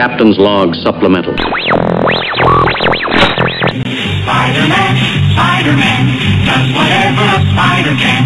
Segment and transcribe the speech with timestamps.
[0.00, 1.34] Captain's Log Supplemental.
[1.36, 1.92] Spider-Man,
[5.36, 6.02] Spider-Man,
[6.46, 8.24] does whatever a spider can.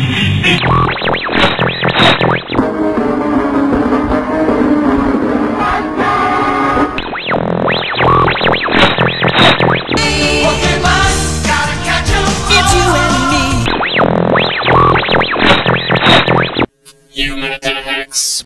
[11.43, 12.25] Gotta catch 'em
[17.11, 18.43] Human attacks.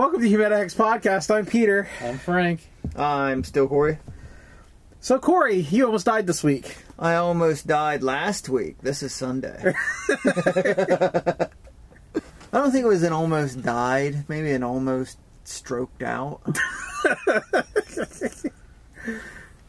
[0.00, 1.30] Welcome to Humanics Podcast.
[1.30, 1.86] I'm Peter.
[2.00, 2.66] I'm Frank.
[2.96, 3.98] I'm still Corey.
[4.98, 6.78] So, Corey, you almost died this week.
[6.98, 8.78] I almost died last week.
[8.80, 9.74] This is Sunday.
[10.08, 11.48] I
[12.50, 14.24] don't think it was an almost died.
[14.26, 16.40] Maybe an almost stroked out.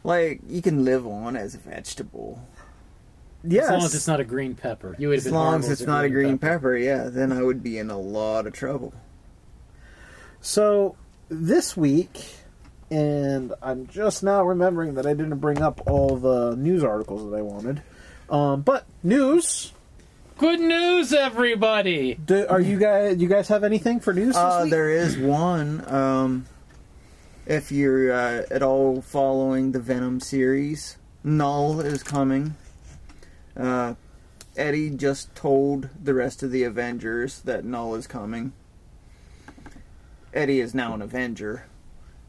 [0.06, 2.42] like you can live on as a vegetable
[3.44, 3.66] Yes.
[3.66, 4.96] As long as it's not a green pepper.
[4.98, 6.78] You would as long as it's not a green pepper.
[6.78, 8.94] Yeah, then I would be in a lot of trouble.
[10.42, 10.96] So,
[11.30, 12.26] this week,
[12.90, 17.38] and I'm just now remembering that I didn't bring up all the news articles that
[17.38, 17.82] I wanted.
[18.30, 19.72] Um, but news.
[20.38, 22.16] Good news, everybody!
[22.16, 23.18] Do, are you guys?
[23.22, 24.72] You guys have anything for news this Uh, week?
[24.72, 25.84] there is one.
[25.94, 26.46] Um,
[27.46, 32.56] if you're uh, at all following the Venom series, Null is coming.
[33.56, 33.94] Uh,
[34.58, 38.54] Eddie just told the rest of the Avengers that Null is coming.
[40.34, 41.66] Eddie is now an Avenger.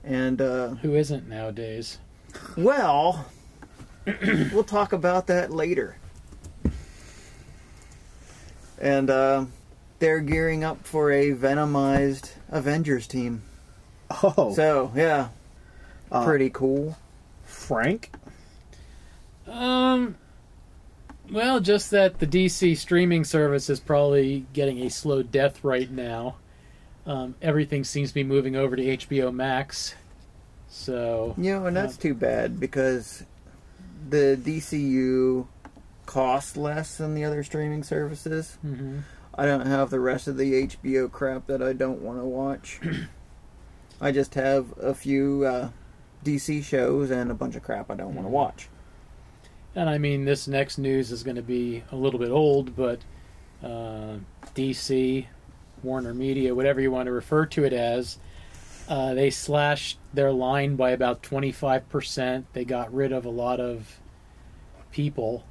[0.05, 1.98] And, uh, Who isn't nowadays?
[2.56, 3.27] well,
[4.06, 5.97] we'll talk about that later.
[8.81, 9.44] And, uh,
[10.00, 13.42] they're gearing up for a Venomized Avengers team.
[14.22, 15.28] Oh, So, yeah,
[16.11, 16.98] uh, pretty cool.
[17.44, 18.11] Frank.
[19.47, 20.16] Um,
[21.31, 26.37] well, just that the DC streaming service is probably getting a slow death right now.
[27.06, 29.95] Um, everything seems to be moving over to HBO Max.
[30.69, 33.25] So, You know, and that's too bad because
[34.09, 35.47] the DCU
[36.06, 38.59] costs less than the other streaming services.
[38.65, 39.03] mhm.
[39.34, 42.81] I don't have the rest of the HBO crap that I don't want to watch.
[44.00, 45.71] I just have a few uh,
[46.25, 48.69] DC shows and a bunch of crap I don't want to watch.
[49.75, 53.00] and I mean, this next news is going to be a little bit old, but
[53.62, 54.16] uh,
[54.55, 55.26] DC,
[55.82, 58.19] Warner Media, whatever you want to refer to it as,
[58.88, 62.44] uh, they slashed their line by about 25%.
[62.53, 64.00] They got rid of a lot of
[64.91, 65.44] people.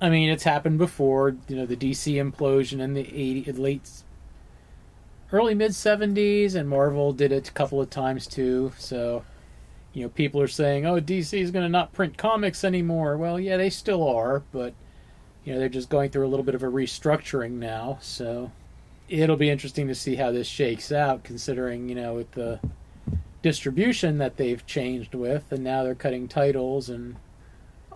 [0.00, 1.36] I mean, it's happened before.
[1.48, 3.88] You know, the DC implosion in the 80, late,
[5.32, 8.72] early mid 70s, and Marvel did it a couple of times too.
[8.78, 9.24] So,
[9.92, 13.38] you know, people are saying, "Oh, DC is going to not print comics anymore." Well,
[13.38, 14.74] yeah, they still are, but
[15.44, 17.98] you know, they're just going through a little bit of a restructuring now.
[18.00, 18.50] So,
[19.12, 22.60] it'll be interesting to see how this shakes out, considering you know with the
[23.42, 27.16] distribution that they've changed with, and now they're cutting titles, and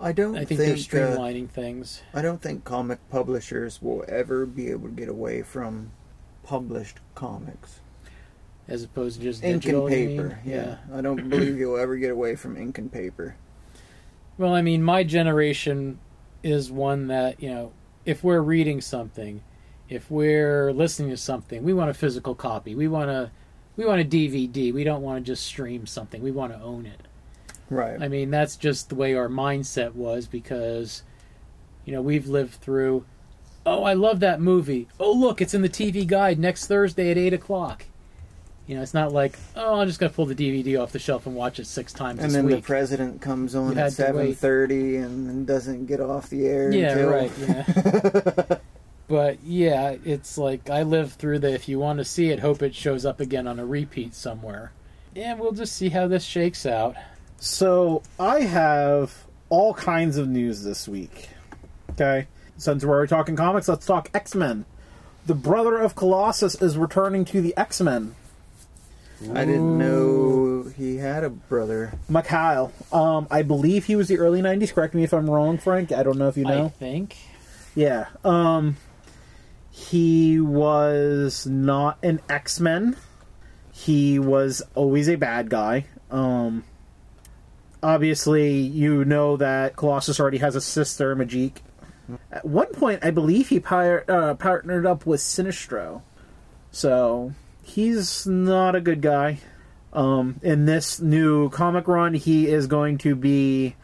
[0.01, 2.03] I don't I think, think, they're uh, streamlining things.
[2.13, 5.91] I don't think comic publishers will ever be able to get away from
[6.43, 7.81] published comics.
[8.69, 10.79] As opposed to just Ink digital, and paper, yeah.
[10.93, 13.37] I don't believe you'll ever get away from ink and paper.
[14.39, 16.01] Well, I mean, my generation
[16.43, 17.73] is one that, you know,
[18.05, 19.41] if we're reading something,
[19.89, 22.75] if we're listening to something, we want a physical copy.
[22.75, 23.31] We want a
[23.77, 24.73] we want a DVD.
[24.73, 26.23] We don't want to just stream something.
[26.23, 27.01] We want to own it.
[27.69, 28.01] Right.
[28.01, 31.03] I mean, that's just the way our mindset was because
[31.85, 33.05] you know, we've lived through
[33.67, 34.87] Oh, I love that movie.
[35.01, 37.85] Oh, look, it's in the TV guide next Thursday at 8 o'clock.
[38.69, 41.01] You know, it's not like, oh, I'm just going to pull the DVD off the
[41.01, 44.35] shelf and watch it six times and then the president comes on had at seven
[44.35, 46.73] thirty and doesn't get off the air.
[46.73, 47.11] Yeah, until...
[47.11, 47.33] right.
[47.39, 48.59] Yeah.
[49.09, 51.53] but yeah, it's like I lived through the.
[51.53, 54.73] If you want to see it, hope it shows up again on a repeat somewhere.
[55.15, 56.97] And we'll just see how this shakes out.
[57.39, 61.29] So I have all kinds of news this week.
[61.93, 64.65] Okay, since we're already talking comics, let's talk X Men.
[65.27, 68.15] The brother of Colossus is returning to the X Men.
[69.33, 71.95] I didn't know he had a brother.
[72.09, 72.71] Mikhail.
[72.93, 74.75] Um, I believe he was the early '90s.
[74.75, 75.93] Correct me if I'm wrong, Frank.
[75.93, 76.67] I don't know if you know.
[76.67, 77.17] I think.
[77.75, 78.07] Yeah.
[78.25, 78.77] Um,
[79.77, 82.97] he was not an X Men.
[83.71, 85.85] He was always a bad guy.
[86.11, 86.65] Um,
[87.83, 91.59] obviously, you know that Colossus already has a sister, Magik.
[92.33, 96.01] At one point, I believe he par- uh, partnered up with Sinestro.
[96.71, 99.41] So, he's not a good guy.
[99.93, 103.77] Um, in this new comic run, he is going to be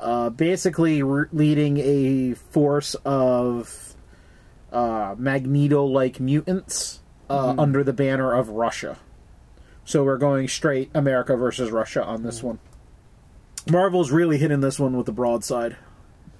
[0.00, 3.93] uh, basically leading a force of
[4.74, 7.00] uh, Magneto like mutants
[7.30, 8.98] uh, under the banner of Russia.
[9.84, 12.58] So we're going straight America versus Russia on this one.
[13.70, 15.76] Marvel's really hitting this one with the broadside.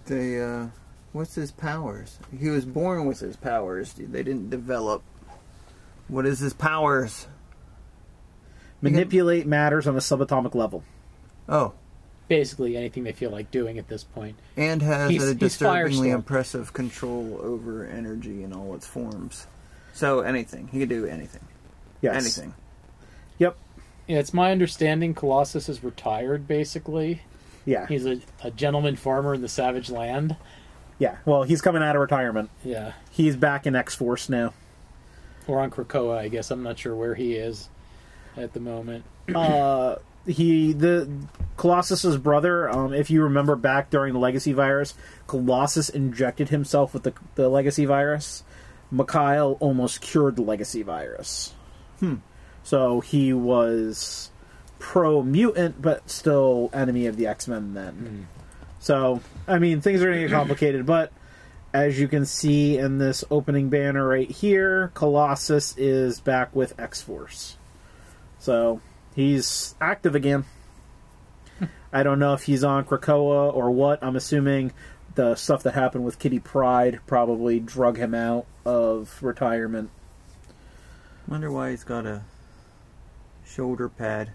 [0.06, 0.68] They, uh,
[1.12, 2.18] what's his powers?
[2.38, 3.94] He was born with his powers.
[3.94, 5.02] They didn't develop.
[6.08, 7.26] What is his powers?
[8.82, 10.84] Manipulate matters on a subatomic level.
[11.48, 11.72] Oh,
[12.28, 14.36] Basically, anything they feel like doing at this point.
[14.56, 19.46] and has He's- a disturbingly impressive control over energy in all its forms.
[19.92, 20.68] So anything.
[20.68, 21.42] He could do anything.
[22.00, 22.16] Yes.
[22.16, 22.54] Anything.
[23.38, 23.56] Yep.
[24.06, 26.46] Yeah, it's my understanding Colossus is retired.
[26.48, 27.22] Basically,
[27.64, 27.86] Yeah.
[27.86, 30.36] he's a, a gentleman farmer in the Savage Land.
[30.98, 31.16] Yeah.
[31.24, 32.50] Well, he's coming out of retirement.
[32.64, 34.52] Yeah, He's back in X Force now.
[35.46, 36.50] or on Krakoa, I guess.
[36.50, 37.68] I'm not sure where he is
[38.36, 39.04] at the moment.
[39.34, 41.08] uh, he the
[41.56, 42.68] Colossus's brother.
[42.68, 44.94] Um, if you remember back during the Legacy virus,
[45.26, 48.42] Colossus injected himself with the the Legacy virus.
[48.90, 51.54] Mikhail almost cured the Legacy virus.
[52.00, 52.16] Hmm.
[52.62, 54.30] So he was
[54.78, 58.28] pro mutant, but still enemy of the X Men then.
[58.80, 61.12] So I mean, things are going to get complicated, but.
[61.72, 67.02] As you can see in this opening banner right here, Colossus is back with X
[67.02, 67.56] Force.
[68.38, 68.80] So
[69.14, 70.44] he's active again.
[71.92, 74.02] I don't know if he's on Krakoa or what.
[74.02, 74.72] I'm assuming
[75.14, 79.90] the stuff that happened with Kitty Pryde probably drug him out of retirement.
[81.28, 82.22] Wonder why he's got a
[83.46, 84.30] shoulder pad.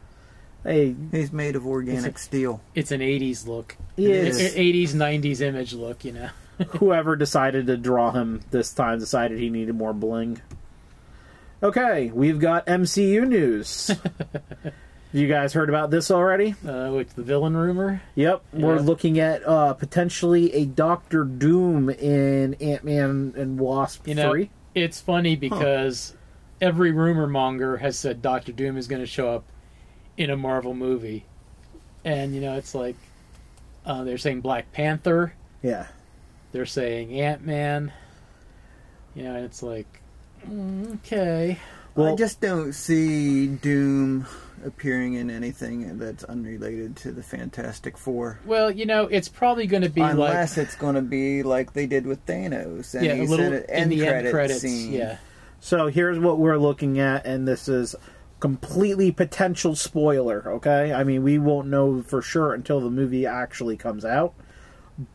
[0.63, 2.61] Hey, He's made of organic It's steel.
[2.75, 3.77] It's an '80s look.
[3.95, 4.39] he It is.
[4.39, 4.55] is.
[4.55, 6.03] 80s, 90s image look.
[6.03, 6.29] You know.
[6.79, 10.41] whoever decided to draw him this time decided he needed more bling.
[11.61, 13.91] Okay, we've got MCU news.
[15.11, 16.55] you guys heard about this already?
[16.65, 18.01] Uh, with the villain rumor.
[18.15, 24.15] Yep, we're looking at uh, potentially a Doctor Doom in Ant Man and Wasp You
[24.15, 24.49] know, 3.
[24.73, 26.15] it's funny because
[26.61, 29.43] every rumor monger has said Doctor Doom is going to show up
[30.15, 31.25] in a Marvel movie,
[32.05, 32.95] and you know it's like
[33.85, 35.87] uh, they're saying Black Panther, Yeah.
[36.53, 37.91] they're saying Ant Man.
[39.15, 39.98] You know, and it's like
[40.47, 41.57] Mm, okay,
[41.95, 44.25] Well- I just don't see Doom
[44.65, 48.39] appearing in anything that's unrelated to the Fantastic Four.
[48.45, 51.85] well, you know, it's probably going to be Unless it's going to be like they
[51.85, 54.31] did with Thanos, and yeah, he a little said an in end the credit end
[54.33, 54.61] credits.
[54.61, 54.91] scene.
[54.93, 55.17] Yeah,
[55.61, 57.95] So here's what we're looking at, and this is
[58.41, 60.93] completely potential spoiler, okay?
[60.93, 64.33] I mean, we won't know for sure until the movie actually comes out.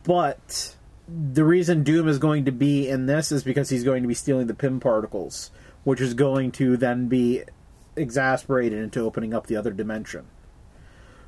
[0.03, 0.75] But
[1.07, 4.13] the reason Doom is going to be in this is because he's going to be
[4.13, 5.51] stealing the Pym particles,
[5.83, 7.43] which is going to then be
[7.95, 10.25] exasperated into opening up the other dimension.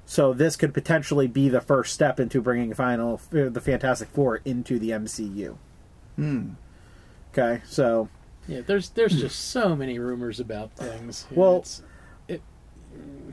[0.05, 4.79] So this could potentially be the first step into bringing final the Fantastic Four into
[4.79, 5.57] the MCU.
[6.15, 6.51] Hmm.
[7.33, 8.09] Okay, so
[8.47, 8.61] yeah.
[8.65, 11.27] There's there's just so many rumors about things.
[11.29, 11.83] You Well- it's,
[12.27, 12.41] it,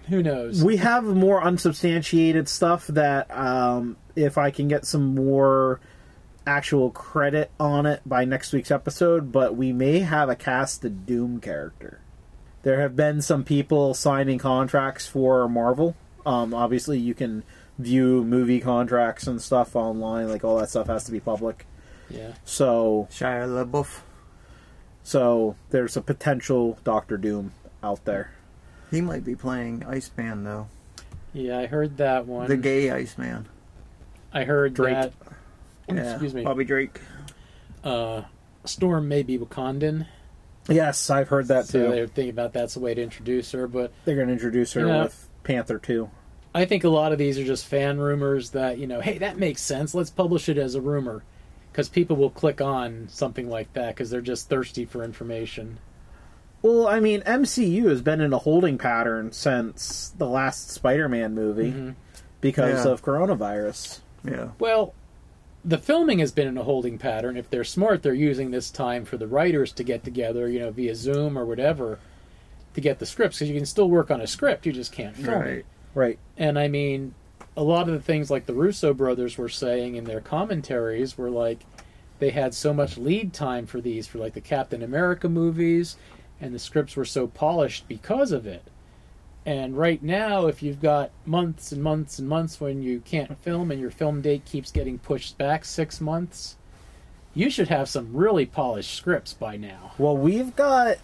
[0.09, 0.63] who knows?
[0.63, 5.81] we have more unsubstantiated stuff that um, if I can get some more
[6.47, 11.41] actual credit on it by next week's episode, but we may have a casted Doom
[11.41, 12.01] character.
[12.63, 15.97] There have been some people signing contracts for Marvel.
[16.25, 17.43] Um, obviously, you can
[17.79, 20.29] view movie contracts and stuff online.
[20.29, 21.67] Like all that stuff has to be public.
[22.09, 22.33] yeah.
[22.45, 24.01] So, Shia LaBeouf.
[25.03, 27.53] so there's a potential Doctor Doom
[27.83, 28.33] out there.
[28.91, 30.69] He might be playing Iceman though,
[31.33, 32.49] Yeah, I heard that one.
[32.49, 33.47] the gay Iceman.
[34.33, 34.95] I heard Drake.
[34.95, 35.13] that.
[35.89, 36.43] Yeah, Excuse me.
[36.45, 37.01] Bobby Drake.
[37.83, 38.23] Uh,
[38.65, 40.07] Storm may be Wakandan,
[40.69, 41.91] Yes, I've heard that so too.
[41.95, 43.67] they're thinking about that's the way to introduce her.
[43.69, 45.03] But They're going to introduce her Yeah.
[45.05, 46.09] with Panther 2.
[46.55, 49.37] I think a lot of these are just fan rumors that you know, hey, that
[49.39, 49.95] makes sense.
[49.95, 51.23] Let's publish it as a rumor,
[51.71, 55.79] because people will click on something like that because they're just thirsty for information.
[56.63, 61.73] Well, I mean, MCU has been in a holding pattern since the last Spider-Man movie
[61.73, 61.95] Mhm.
[62.41, 62.93] because Yeah.
[62.93, 64.01] of coronavirus.
[64.25, 64.49] Yeah.
[64.59, 64.95] Well,
[65.65, 67.37] the filming has been in a holding pattern.
[67.37, 70.71] If they're smart, they're using this time for the writers to get together, you know,
[70.71, 71.99] via Zoom or whatever,
[72.75, 73.39] to get the scripts.
[73.39, 75.47] Because you can still work on a script, you just can't film it.
[75.47, 75.67] Right.
[75.95, 76.19] Right.
[76.37, 77.15] And I mean,
[77.57, 81.31] a lot of the things like the Russo brothers were saying in their commentaries were
[81.31, 81.61] like
[82.19, 85.97] they had so much lead time for these, for like the Captain America movies,
[86.41, 88.63] and the scripts were so polished because of it.
[89.47, 93.71] And right now, if you've got months and months and months when you can't film
[93.71, 96.57] and your film date keeps getting pushed back six months,
[97.35, 99.93] you should have some really polished scripts by now.
[99.99, 100.97] Well, we've got.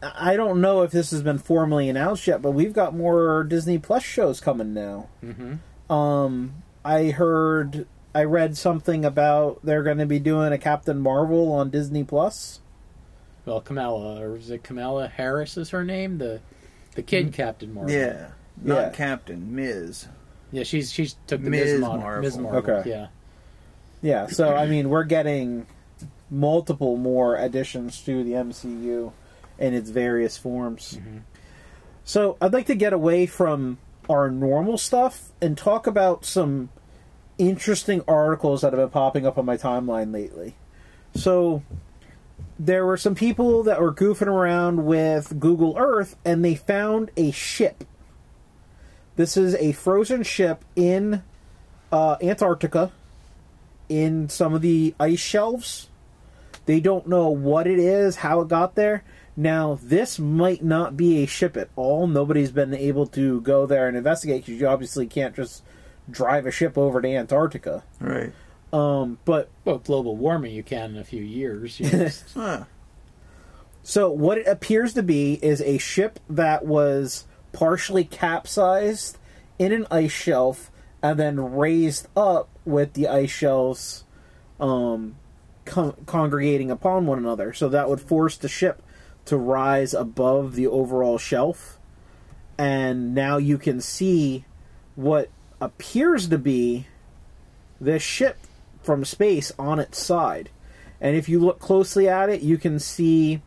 [0.00, 3.78] I don't know if this has been formally announced yet, but we've got more Disney
[3.78, 5.08] Plus shows coming now.
[5.24, 5.92] Mm-hmm.
[5.92, 11.50] Um, I heard, I read something about they're going to be doing a Captain Marvel
[11.52, 12.60] on Disney Plus.
[13.48, 15.56] Well, Kamala, or is it Kamala Harris?
[15.56, 16.40] Is her name the
[16.94, 17.32] the kid mm.
[17.32, 17.92] Captain Marvel?
[17.92, 18.28] Yeah,
[18.62, 18.88] not Yeah.
[18.90, 20.06] Captain Ms.
[20.52, 20.64] yeah.
[20.64, 21.72] She's she's took the Ms.
[21.72, 21.80] Ms.
[21.80, 22.22] Mar- Marvel.
[22.22, 22.38] Ms.
[22.38, 22.72] Marvel.
[22.72, 22.90] Okay.
[22.90, 23.06] Yeah,
[24.02, 25.66] Yeah, so I mean, we're getting
[26.30, 29.12] multiple more additions to the MCU
[29.58, 30.98] in its various forms.
[31.00, 31.18] Mm-hmm.
[32.04, 33.78] So I'd like to get away from
[34.10, 36.68] our normal stuff and talk about some
[37.38, 40.56] interesting articles that have been popping up on my timeline lately.
[41.14, 41.62] So
[42.58, 47.30] there were some people that were goofing around with Google Earth and they found a
[47.30, 47.84] ship.
[49.16, 51.22] This is a frozen ship in
[51.92, 52.92] uh, Antarctica
[53.88, 55.88] in some of the ice shelves.
[56.66, 59.04] They don't know what it is, how it got there.
[59.36, 62.06] Now, this might not be a ship at all.
[62.06, 65.62] Nobody's been able to go there and investigate because you obviously can't just
[66.10, 67.84] drive a ship over to Antarctica.
[68.00, 68.32] Right.
[68.72, 71.80] Um, but well, global warming you can in a few years.
[71.80, 72.64] You know, Huh.
[73.82, 79.16] So what it appears to be is a ship that was partially capsized
[79.58, 80.70] in an ice shelf
[81.02, 84.04] and then raised up with the ice shelves
[84.60, 85.16] um,
[85.64, 87.54] con- congregating upon one another.
[87.54, 88.82] So that would force the ship
[89.24, 91.78] to rise above the overall shelf.
[92.58, 94.44] And now you can see
[94.96, 96.86] what appears to be
[97.80, 98.36] this ship
[98.88, 100.48] from space on its side.
[100.98, 103.42] And if you look closely at it, you can see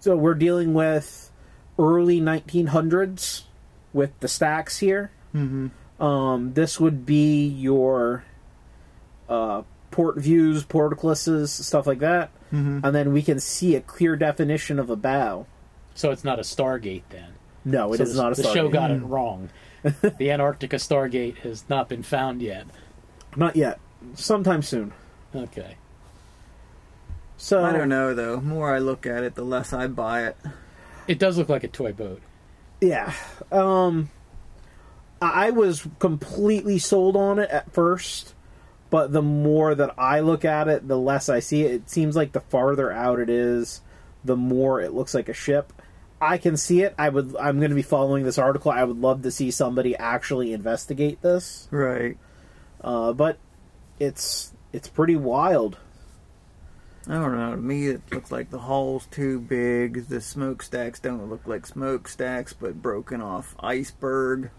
[0.00, 1.30] so we're dealing with
[1.78, 3.44] early 1900s
[3.92, 5.12] with the stacks here.
[5.32, 6.02] Mm-hmm.
[6.02, 8.24] Um, this would be your
[9.28, 12.30] uh, port views, portcullises, stuff like that.
[12.52, 12.80] Mm-hmm.
[12.82, 15.46] And then we can see a clear definition of a bow.
[15.94, 17.34] so it's not a Stargate then.
[17.64, 18.72] No, it so is the, not a the show Stargate.
[18.72, 19.50] got it wrong.
[19.82, 22.66] the Antarctica Stargate has not been found yet.
[23.36, 23.78] Not yet.
[24.14, 24.92] Sometime soon.
[25.34, 25.76] Okay.
[27.36, 28.36] So I don't know though.
[28.36, 30.36] The more I look at it, the less I buy it.
[31.06, 32.22] It does look like a toy boat.
[32.80, 33.12] Yeah.
[33.52, 34.10] Um
[35.20, 38.34] I I was completely sold on it at first,
[38.90, 41.72] but the more that I look at it, the less I see it.
[41.72, 43.80] It seems like the farther out it is,
[44.24, 45.72] the more it looks like a ship.
[46.20, 46.94] I can see it.
[46.98, 48.70] I would I'm going to be following this article.
[48.70, 51.68] I would love to see somebody actually investigate this.
[51.70, 52.16] Right.
[52.80, 53.38] Uh, but
[53.98, 55.78] it's it's pretty wild.
[57.08, 57.52] I don't know.
[57.52, 60.06] To me, it looks like the hull's too big.
[60.08, 64.50] The smokestacks don't look like smokestacks, but broken off iceberg.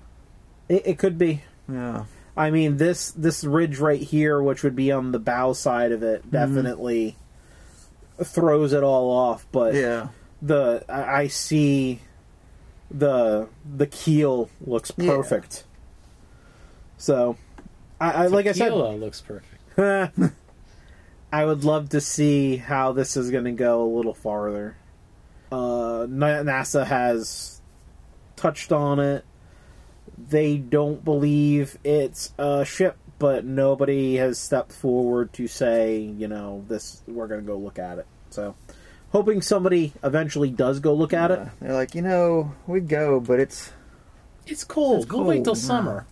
[0.70, 1.44] It, it could be.
[1.70, 2.06] Yeah.
[2.38, 6.04] I mean this this ridge right here, which would be on the bow side of
[6.04, 6.30] it, mm-hmm.
[6.32, 7.18] definitely
[8.24, 9.46] throws it all off.
[9.52, 10.10] But Yeah.
[10.42, 12.00] the I, I see
[12.90, 15.10] the the keel looks Yeah.
[15.16, 15.66] perfect.
[16.98, 17.38] So,
[18.00, 19.54] I, I like I said, looks perfect.
[21.32, 24.78] I would love to see how this is going to go a little farther.
[25.52, 27.62] Uh, NASA has
[28.36, 29.26] touched on it.
[30.18, 36.64] They don't believe it's a ship, but nobody has stepped forward to say, you know,
[36.68, 37.02] this.
[37.08, 38.08] We're going to go look at it.
[38.30, 38.56] So,
[39.12, 41.48] hoping somebody eventually does go look at it.
[41.60, 43.72] They're like, you know, we'd go, but it's
[44.46, 45.04] It's cold.
[45.04, 45.64] It's We'll wait till cold, yeah.
[45.64, 46.06] summer.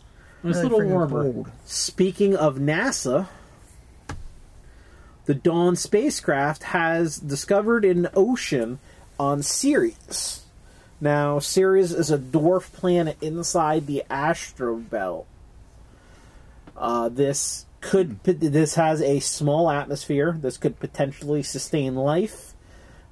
[0.43, 1.23] It's a little warmer.
[1.23, 1.51] cold.
[1.65, 3.27] Speaking of NASA,
[5.25, 8.79] the Dawn spacecraft has discovered an ocean
[9.19, 10.45] on Ceres.
[11.01, 15.25] Now, Ceres is a dwarf planet inside the astro belt.
[16.77, 20.37] Uh, this could this has a small atmosphere.
[20.39, 22.53] This could potentially sustain life,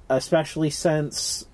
[0.08, 1.46] especially since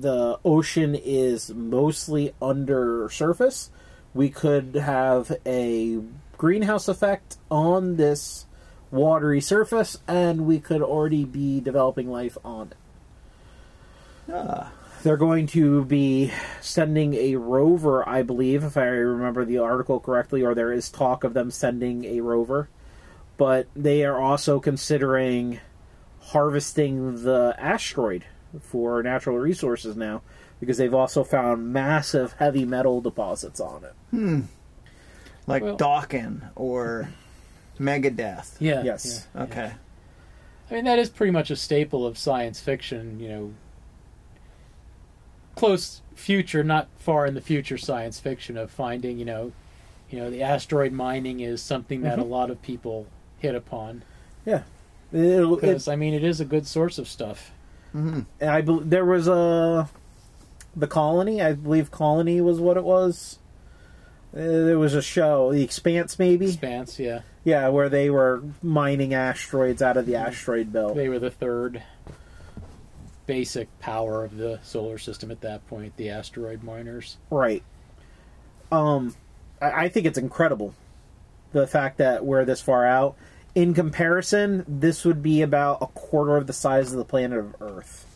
[0.00, 3.70] the ocean is mostly under surface.
[4.14, 6.00] We could have a
[6.36, 8.46] greenhouse effect on this
[8.90, 12.76] watery surface, and we could already be developing life on it.
[14.32, 14.72] Ah.
[15.02, 20.42] They're going to be sending a rover, I believe, if I remember the article correctly,
[20.42, 22.68] or there is talk of them sending a rover.
[23.36, 25.60] But they are also considering
[26.20, 28.24] harvesting the asteroid
[28.60, 30.22] for natural resources now,
[30.60, 33.94] because they've also found massive heavy metal deposits on it.
[34.10, 34.40] Hmm.
[35.46, 37.08] like Well- Dokken or
[37.78, 38.56] Megadeth.
[38.58, 38.82] Yeah.
[38.82, 39.26] Yes.
[39.34, 39.42] yeah.
[39.42, 39.72] Okay.
[40.70, 43.54] I mean, that is pretty much a staple of science fiction, you know.
[45.54, 49.52] Close future, not far in the future science fiction of finding, you know,
[50.10, 52.30] you know, the asteroid mining is something that a mm-hmm.
[52.30, 53.06] lot of people
[53.38, 54.02] hit upon
[54.44, 54.62] Yeah.
[55.12, 57.52] It'll, it, because I mean, it is a good source of stuff.
[57.92, 59.88] Hmm I bel there was a
[60.76, 61.40] the colony.
[61.42, 63.38] I believe colony was what it was.
[64.34, 66.46] Uh, there was a show, The Expanse, maybe.
[66.46, 67.22] Expanse, yeah.
[67.44, 70.96] Yeah, where they were mining asteroids out of the asteroid belt.
[70.96, 71.82] They were the third.
[73.26, 77.16] basic power of the solar system at that point, the asteroid miners.
[77.30, 77.62] Right.
[78.70, 79.14] Um,
[79.62, 80.74] I, I think it's incredible
[81.52, 83.16] the fact that we're this far out.
[83.58, 87.56] In comparison, this would be about a quarter of the size of the planet of
[87.60, 88.06] Earth.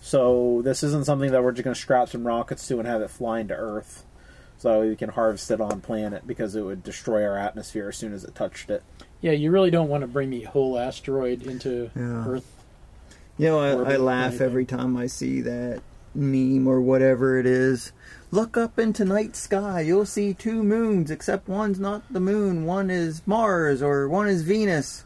[0.00, 3.02] So this isn't something that we're just going to strap some rockets to and have
[3.02, 4.04] it fly into Earth,
[4.56, 8.12] so we can harvest it on planet because it would destroy our atmosphere as soon
[8.12, 8.84] as it touched it.
[9.20, 12.28] Yeah, you really don't want to bring the whole asteroid into Yeah.
[12.28, 12.46] Earth.
[13.36, 15.82] You know, I, I laugh every time I see that
[16.14, 17.92] meme or whatever it is.
[18.30, 19.80] Look up into night sky.
[19.80, 22.64] You'll see two moons, except one's not the moon.
[22.64, 25.04] One is Mars or one is Venus.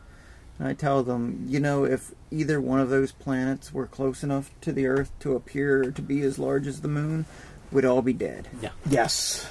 [0.58, 4.50] And I tell them, you know, if either one of those planets were close enough
[4.62, 7.26] to the Earth to appear to be as large as the moon,
[7.70, 8.48] we'd all be dead.
[8.60, 8.70] Yeah.
[8.88, 9.48] Yes.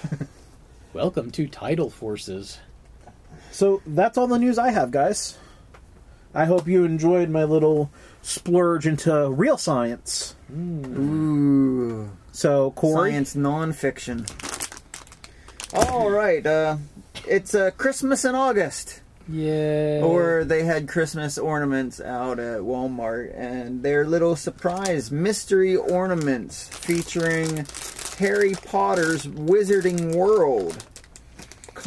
[0.94, 2.60] Welcome to tidal forces.
[3.52, 5.38] So that's all the news I have, guys.
[6.34, 7.90] I hope you enjoyed my little
[8.28, 10.36] splurge into real science.
[10.52, 12.12] Ooh.
[12.34, 14.28] So, Corey, Science nonfiction.
[15.74, 16.78] All right, uh,
[17.26, 19.02] it's uh, Christmas in August.
[19.30, 20.02] Yeah.
[20.04, 27.66] Or they had Christmas ornaments out at Walmart, and they're little surprise mystery ornaments featuring
[28.20, 30.86] Harry Potter's Wizarding World.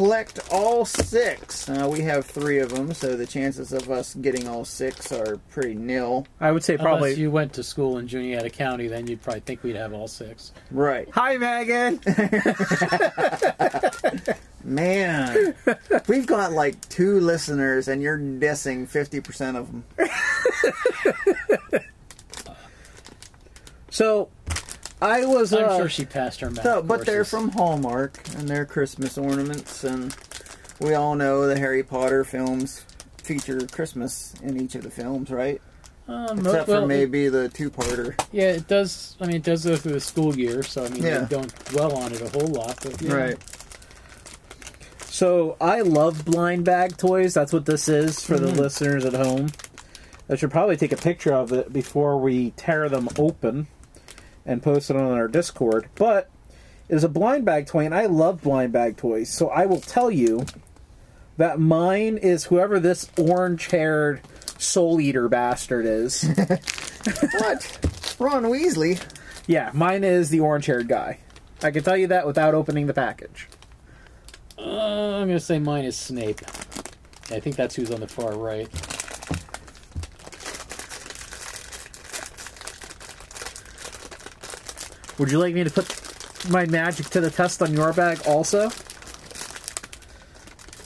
[0.00, 1.68] Collect all six.
[1.68, 5.36] Uh, we have three of them, so the chances of us getting all six are
[5.50, 6.26] pretty nil.
[6.40, 6.92] I would say probably.
[6.92, 7.22] Unless probably.
[7.22, 10.52] you went to school in Juniata County, then you'd probably think we'd have all six.
[10.70, 11.06] Right.
[11.12, 12.00] Hi, Megan.
[14.64, 15.54] Man,
[16.08, 19.84] we've got like two listeners, and you're dissing 50% of them.
[23.90, 24.30] so,
[25.02, 25.52] I was.
[25.52, 26.62] I'm uh, sure she passed her math.
[26.64, 30.14] So, but they're from Hallmark, and they're Christmas ornaments, and
[30.78, 32.84] we all know the Harry Potter films
[33.22, 35.60] feature Christmas in each of the films, right?
[36.08, 38.20] Um, Except well, for it- maybe the two-parter.
[38.32, 39.16] yeah, it does.
[39.20, 41.18] I mean, it does go through the school year, so I mean, Yeah.
[41.20, 42.78] they don't dwell on it a whole lot.
[42.82, 43.34] But yeah.
[45.06, 47.34] So I love blind bag toys.
[47.34, 49.48] That's what this is for the listeners at home.
[50.28, 53.66] I should probably take a picture of it before we tear them open
[54.50, 55.88] and post it on our Discord.
[55.94, 56.28] But
[56.88, 59.30] it is a blind bag toy, and I love blind bag toys.
[59.32, 60.44] So I will tell you
[61.36, 64.20] that mine is whoever this orange-haired
[64.58, 66.24] soul eater bastard is.
[67.38, 68.16] What?
[68.18, 69.02] Ron Weasley?
[69.46, 71.18] yeah, mine is the orange-haired guy.
[71.62, 73.48] I can tell you that without opening the package.
[74.58, 76.42] Uh, I'm gonna say mine is Snape.
[77.30, 78.68] I think that's who's on the far right.
[85.20, 88.68] Would you like me to put my magic to the test on your bag also?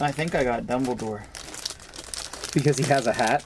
[0.00, 1.22] I think I got Dumbledore.
[2.52, 3.44] Because he has a hat.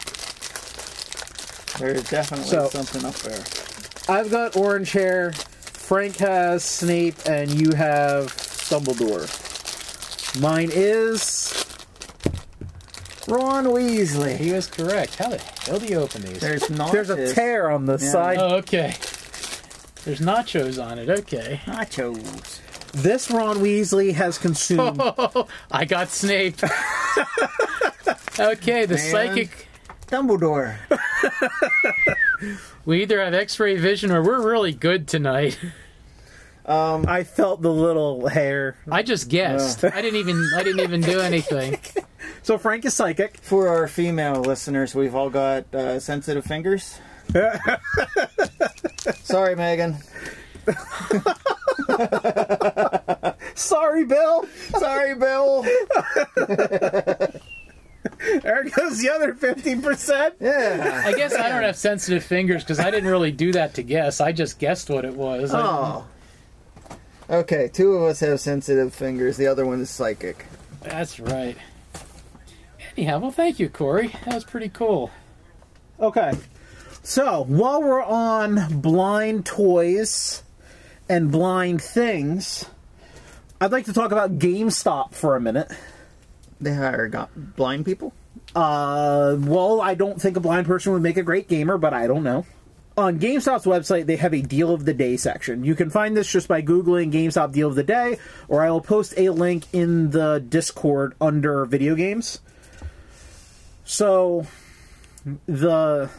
[1.78, 3.44] There's definitely So- something up there.
[4.08, 5.32] I've got orange hair.
[5.74, 8.34] Frank has Snape, and you have
[8.70, 9.28] Dumbledore.
[10.40, 11.52] Mine is.
[13.28, 14.38] Ron Weasley.
[14.38, 15.16] He was correct.
[15.16, 16.38] How the hell do you open these?
[16.40, 16.92] There's not.
[16.92, 18.10] There's a tear on the Yeah.
[18.10, 18.38] side.
[18.38, 18.94] Oh, okay.
[20.08, 21.10] There's nachos on it.
[21.10, 21.60] Okay.
[21.66, 22.60] nachos.
[22.92, 25.02] This Ron Weasley has consumed.
[25.70, 26.56] I got Snape.
[28.40, 29.10] okay, the Man.
[29.10, 29.68] psychic.
[30.06, 30.78] Dumbledore.
[32.86, 35.58] We either have X-ray vision or we're really good tonight.
[36.64, 38.78] Um, I felt the little hair.
[38.90, 39.84] I just guessed.
[39.84, 40.42] I didn't even.
[40.56, 41.78] I didn't even do anything.
[42.42, 43.36] So Frank is psychic.
[43.42, 46.98] for our female listeners, we've all got uh, sensitive fingers.
[49.22, 49.96] Sorry, Megan.
[53.54, 54.46] Sorry, Bill.
[54.78, 55.64] Sorry, Bill.
[58.18, 60.32] There goes the other 15%.
[60.40, 61.02] Yeah.
[61.04, 64.20] I guess I don't have sensitive fingers because I didn't really do that to guess.
[64.20, 65.52] I just guessed what it was.
[65.54, 66.04] Oh.
[67.30, 69.36] Okay, two of us have sensitive fingers.
[69.36, 70.46] The other one is psychic.
[70.82, 71.56] That's right.
[72.96, 74.08] Anyhow, well, thank you, Corey.
[74.24, 75.10] That was pretty cool.
[76.00, 76.32] Okay.
[77.02, 80.42] So, while we're on blind toys
[81.08, 82.66] and blind things,
[83.60, 85.70] I'd like to talk about GameStop for a minute.
[86.60, 88.12] They hire got blind people.
[88.54, 92.06] Uh, well, I don't think a blind person would make a great gamer, but I
[92.06, 92.44] don't know.
[92.96, 95.64] On GameStop's website, they have a deal of the day section.
[95.64, 98.80] You can find this just by Googling GameStop deal of the day, or I will
[98.80, 102.40] post a link in the Discord under video games.
[103.84, 104.46] So,
[105.46, 106.10] the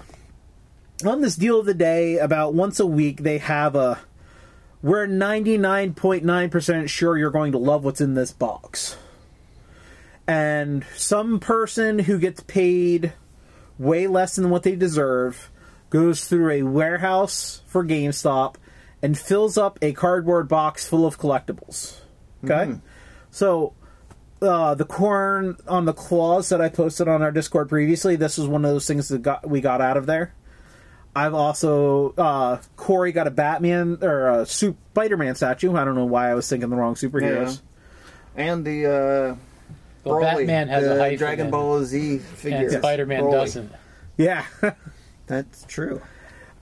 [1.05, 3.99] on this deal of the day, about once a week, they have a
[4.81, 8.95] we're 99.9% sure you're going to love what's in this box.
[10.25, 13.13] And some person who gets paid
[13.77, 15.51] way less than what they deserve
[15.89, 18.55] goes through a warehouse for GameStop
[19.01, 21.99] and fills up a cardboard box full of collectibles.
[22.43, 22.79] Okay?
[23.31, 23.73] So,
[24.41, 28.47] uh, the corn on the claws that I posted on our Discord previously, this was
[28.47, 30.33] one of those things that got we got out of there.
[31.15, 35.75] I've also uh, Corey got a Batman or a Spider-Man statue.
[35.75, 37.61] I don't know why I was thinking the wrong superheroes.
[38.35, 39.35] And the uh,
[40.03, 41.17] Well, Broly, Batman has the a hyphen.
[41.17, 42.57] Dragon Ball Z figure.
[42.59, 43.31] and Spider-Man Broly.
[43.31, 43.71] doesn't.
[44.17, 44.45] Yeah,
[45.27, 46.01] That's true.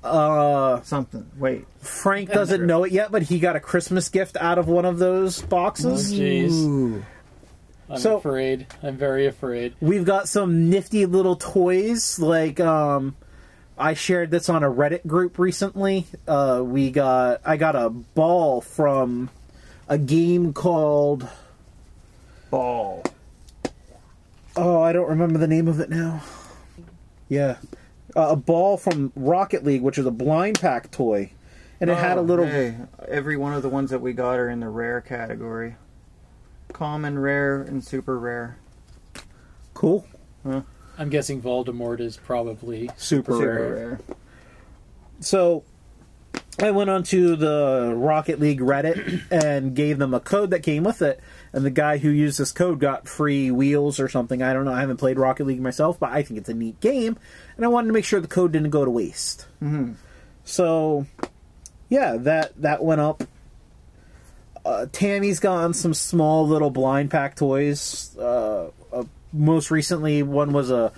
[0.04, 1.30] uh, Something.
[1.38, 1.66] Wait.
[1.80, 4.98] Frank doesn't know it yet, but he got a Christmas gift out of one of
[5.00, 6.14] those boxes.
[6.14, 7.04] Jeez, Ooh.
[7.90, 8.68] I'm So- afraid.
[8.84, 9.76] I'm very afraid.
[9.82, 12.20] We've got some nifty little toys.
[12.20, 13.16] Like um,
[13.78, 16.08] I shared this on a Reddit group recently.
[16.28, 19.30] Uh, we got I got a ball from
[19.88, 21.28] a game called
[22.50, 23.04] Ball.
[24.56, 26.22] oh I don't remember the name of it now.
[27.30, 27.58] Yeah,
[28.16, 31.32] uh, a ball from Rocket League, which is a blind pack toy,
[31.82, 32.76] and it had a Oh, little Hey,
[33.08, 35.76] every one of the ones that we got are in the rare category.
[36.74, 38.58] Common, rare, and super rare.
[39.74, 40.08] cool
[40.98, 43.76] I'm guessing Voldemort is probably super, Super rare.
[43.76, 44.00] rare.
[45.20, 45.64] So
[46.60, 51.02] I went onto the Rocket League Reddit and gave them a code that came with
[51.04, 51.20] it,
[51.54, 54.42] and the guy who used this code got free wheels or something.
[54.42, 54.74] I don't know.
[54.74, 57.18] I haven't played Rocket League myself, but I think it's a neat game,
[57.56, 59.46] and I wanted to make sure the code didn't go to waste.
[59.62, 59.96] Mhm.
[60.46, 61.06] So,
[61.90, 63.24] yeah, that that went up.
[64.66, 68.18] Uh, Tammy's gotten some small little blind pack toys.
[68.18, 68.70] Uh,
[69.34, 70.92] most recently, one was a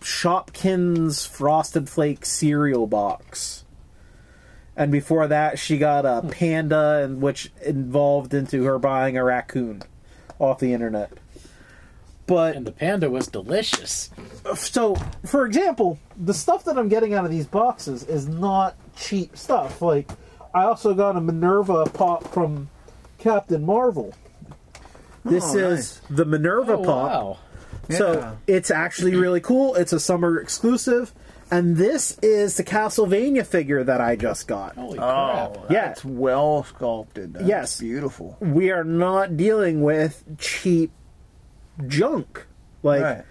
[0.00, 3.64] Shopkins Frosted Flake cereal box.
[4.76, 6.28] And before that, she got a hmm.
[6.28, 9.82] panda, and which involved into her buying a raccoon
[10.38, 11.12] off the internet.
[12.26, 14.10] But and the panda was delicious.
[14.54, 19.36] so, for example, the stuff that I'm getting out of these boxes is not cheap
[19.36, 19.80] stuff.
[19.80, 20.10] Like,
[20.52, 22.68] I also got a Minerva pop from
[23.18, 24.12] Captain Marvel.
[25.28, 26.16] This Oh, is nice.
[26.18, 27.10] the Minerva Oh, pop.
[27.12, 27.38] wow.
[27.90, 29.74] So it's actually really cool.
[29.76, 31.12] It's a summer exclusive,
[31.52, 34.74] and this is the Castlevania figure that I just got.
[34.74, 35.56] Holy oh, crap.
[35.58, 35.86] Oh, Yeah.
[35.86, 37.34] that's well sculpted.
[37.34, 37.80] That's Yes.
[37.80, 38.36] beautiful.
[38.40, 40.90] We are not dealing with cheap
[41.86, 42.46] junk.
[42.82, 43.22] Like, right.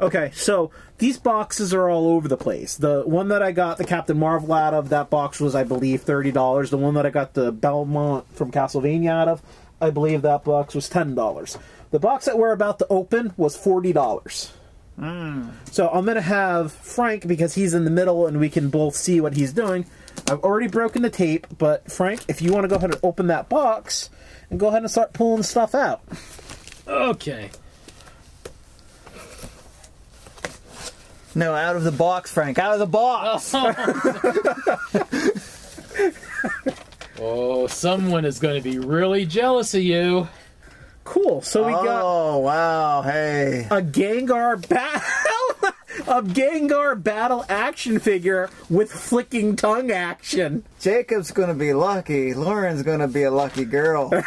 [0.00, 2.76] okay, so these boxes are all over the place.
[2.76, 6.02] The one that I got the Captain Marvel out of, that box was, I believe,
[6.02, 6.70] thirty dollars.
[6.70, 9.42] The one that I got the Belmont from Castlevania out of,
[9.80, 11.58] I believe that box was ten dollars.
[11.90, 14.52] The box that we're about to open was forty dollars.
[14.96, 15.48] Hmm.
[15.70, 19.20] So I'm gonna have Frank because he's in the middle and we can both see
[19.20, 19.86] what he's doing.
[20.30, 23.28] I've already broken the tape, but Frank, if you want to go ahead and open
[23.28, 24.10] that box
[24.50, 26.02] and go ahead and start pulling stuff out.
[26.86, 27.50] Okay.
[31.34, 32.58] No, out of the box, Frank.
[32.58, 33.52] Out of the box.
[33.54, 33.72] Oh,
[37.22, 40.28] Oh, someone is going to be really jealous of you.
[41.04, 41.42] Cool.
[41.42, 43.02] So we got oh wow!
[43.02, 45.72] Hey, a Gengar battle,
[46.06, 50.62] a Gengar battle action figure with flicking tongue action.
[50.78, 52.32] Jacob's gonna be lucky.
[52.32, 54.10] Lauren's gonna be a lucky girl.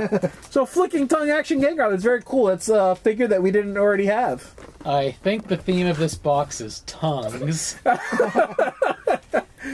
[0.50, 1.90] So flicking tongue action Gengar.
[1.90, 2.48] That's very cool.
[2.48, 4.52] It's a figure that we didn't already have.
[4.84, 7.76] I think the theme of this box is tongues.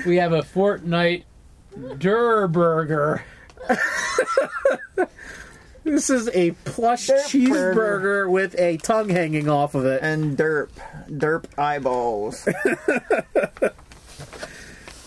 [0.07, 1.25] we have a Fortnite
[1.99, 3.25] Durr Burger.
[5.85, 10.03] This is a plush Derp cheeseburger with a tongue hanging off of it.
[10.03, 10.71] and derp,
[11.09, 12.49] derp eyeballs.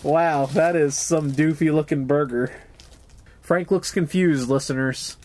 [0.01, 2.53] Wow, that is some doofy looking burger.
[3.41, 5.17] Frank looks confused, listeners.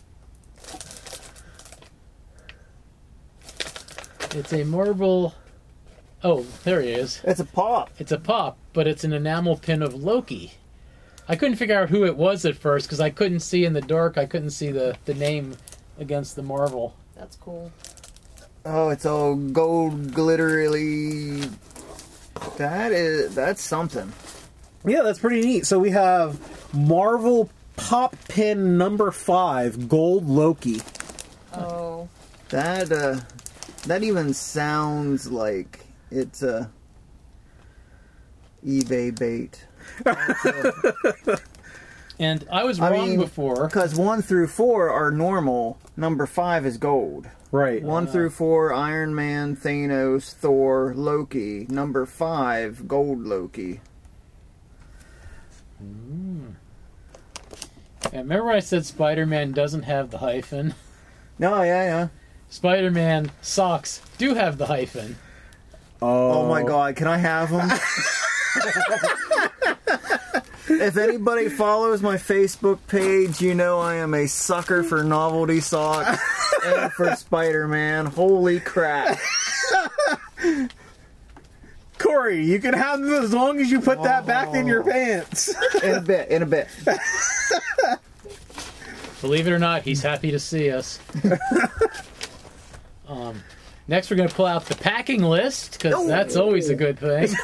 [4.33, 5.35] It's a marble.
[6.25, 7.21] Oh, there he is.
[7.23, 7.91] It's a pop.
[8.01, 10.55] It's a pop, but it's an enamel pin of Loki.
[11.29, 13.81] I couldn't figure out who it was at first because I couldn't see in the
[13.81, 14.19] dark.
[14.19, 15.57] I couldn't see the, the name
[15.99, 16.95] against the Marvel.
[17.17, 17.73] That's cool.
[18.67, 21.51] Oh, it's all gold glitterily.
[22.57, 24.13] That is that's something.
[24.87, 25.67] Yeah, that's pretty neat.
[25.67, 26.39] So we have
[26.75, 30.81] Marvel Pop Pin number five, Gold Loki.
[31.53, 32.09] Oh,
[32.51, 33.21] That uh,
[33.87, 36.71] that even sounds like it's a
[38.67, 39.65] eBay bait.
[42.19, 43.67] And I was I wrong mean, before.
[43.67, 45.79] Because one through four are normal.
[45.97, 47.27] Number five is gold.
[47.51, 47.83] Right.
[47.83, 51.67] One through four, Iron Man, Thanos, Thor, Loki.
[51.69, 53.81] Number five, Gold Loki.
[55.83, 56.55] Mm.
[58.13, 60.75] And remember I said Spider-Man doesn't have the hyphen?
[61.39, 62.09] No, yeah, yeah.
[62.49, 65.17] Spider-Man socks do have the hyphen.
[66.03, 67.71] Oh, Oh, my god, can I have them?
[70.69, 76.19] if anybody follows my Facebook page, you know I am a sucker for novelty socks
[76.65, 78.07] and for Spider Man.
[78.07, 79.19] Holy crap.
[81.99, 85.55] Corey, you can have them as long as you put that back in your pants.
[85.83, 86.69] In a bit, in a bit.
[89.21, 90.99] Believe it or not, he's happy to see us.
[93.09, 93.43] um,
[93.87, 97.35] next, we're going to pull out the packing list because that's always a good thing.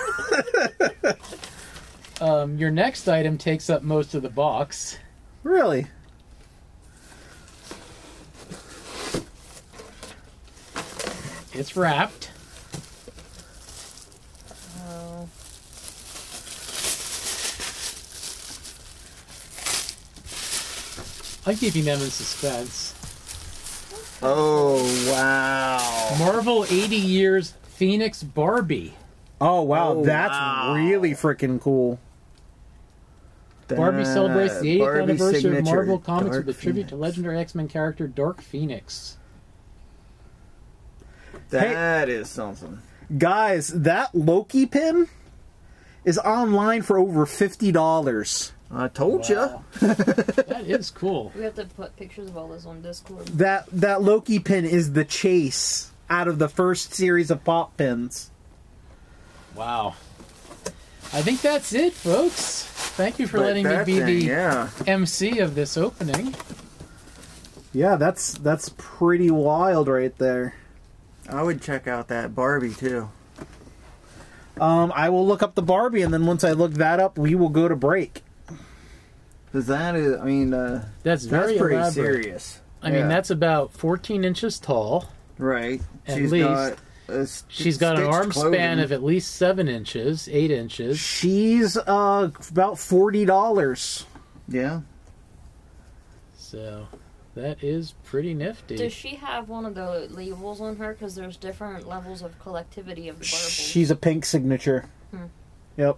[2.21, 4.99] um, your next item takes up most of the box.
[5.43, 5.87] really?
[11.53, 12.31] It's wrapped.
[14.79, 15.29] Oh.
[21.47, 22.90] I'm keeping them in suspense.
[24.23, 26.17] Oh, wow.
[26.19, 28.95] Marvel 80 Years Phoenix Barbie.
[29.41, 30.75] Oh wow, Oh, that's wow.
[30.75, 31.99] really freaking cool.
[33.69, 37.39] Barbie celebrates the 80th Barbie anniversary of Marvel Comics Dark with a tribute to legendary
[37.39, 39.17] X-Men character Dark Phoenix.
[41.51, 42.81] That is something.
[43.17, 45.09] Guys, that Loki pin
[46.05, 48.53] is online for over fifty dollars.
[48.73, 49.65] I told Wow.
[49.81, 49.89] you.
[49.89, 51.33] that is cool.
[51.35, 53.27] We have to put pictures of all this on Discord.
[53.29, 58.31] That that Loki pin is the chase out of the first series of pop pins.
[59.57, 59.95] Wow.
[61.13, 62.63] I think that's it, folks.
[62.97, 64.71] Thank you for letting me be thing, the Yeah.
[64.87, 66.35] MC of this opening.
[67.73, 70.55] Yeah, that's that's pretty wild right there.
[71.29, 73.09] I would check out that Barbie too.
[74.61, 77.35] Um, I will look up the Barbie, and then once I look that up, we
[77.35, 78.23] will go to break.
[79.51, 81.95] Because that is, I mean, uh, That's very that's pretty elaborate.
[82.25, 82.61] serious.
[82.83, 85.07] I mean, that's about 14 inches tall.
[85.39, 85.83] Right.
[86.07, 86.45] At She's least.
[86.49, 90.51] got a st- She's got an stitched arm span of at least seven inches, eight
[90.51, 90.99] inches.
[90.99, 94.07] She's uh about forty dollars.
[94.49, 94.81] Yeah.
[96.37, 96.87] So
[97.35, 98.77] that is pretty nifty.
[98.77, 100.93] Does she have one of the labels on her?
[100.93, 103.51] Because there's different levels of collectivity of the barbels.
[103.51, 104.89] She's a pink signature.
[105.11, 105.25] Hmm.
[105.77, 105.97] Yep.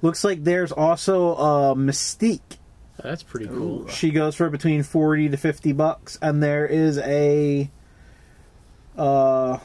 [0.00, 2.58] Looks like there's also a Mystique.
[3.02, 3.88] That's pretty cool.
[3.88, 7.70] She goes for between forty to fifty bucks, and there is a
[8.96, 9.58] uh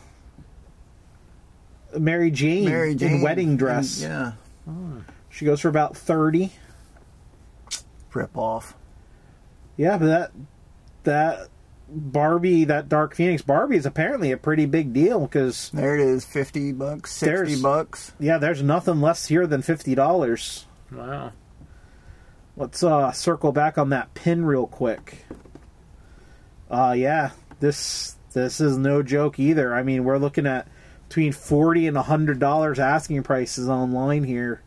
[1.98, 4.02] Mary Jane, Mary Jane in wedding dress.
[4.02, 4.34] Yeah.
[5.30, 6.52] She goes for about thirty.
[8.14, 8.76] Rip off.
[9.78, 10.32] Yeah, but that
[11.04, 11.50] that
[11.96, 16.26] Barbie, that Dark Phoenix Barbie, is apparently a pretty big deal because There it is.
[16.26, 17.12] Fifty bucks.
[17.14, 18.12] Sixty bucks.
[18.20, 20.66] yeah, there's nothing less here than fifty dollars.
[20.92, 21.32] Wow.
[22.56, 25.26] Let's uh circle back on that pin real quick.
[26.70, 29.74] Uh yeah, this this is no joke either.
[29.74, 30.68] I mean, we're looking at
[31.08, 34.62] between forty and a hundred dollars asking prices online here.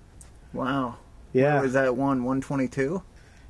[0.52, 0.96] Wow.
[1.32, 2.24] Yeah, What was that one?
[2.24, 3.02] One twenty two.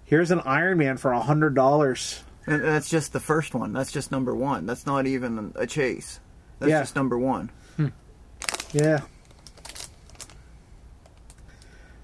[0.05, 2.23] here's an Iron Man for a hundred dollars.
[2.47, 3.73] And that's just the first one.
[3.73, 4.67] That's just number one.
[4.67, 6.21] That's not even a chase.
[6.61, 6.81] That's Yeah.
[6.81, 7.51] just number one.
[7.77, 7.89] Hmm.
[8.73, 9.01] Yeah.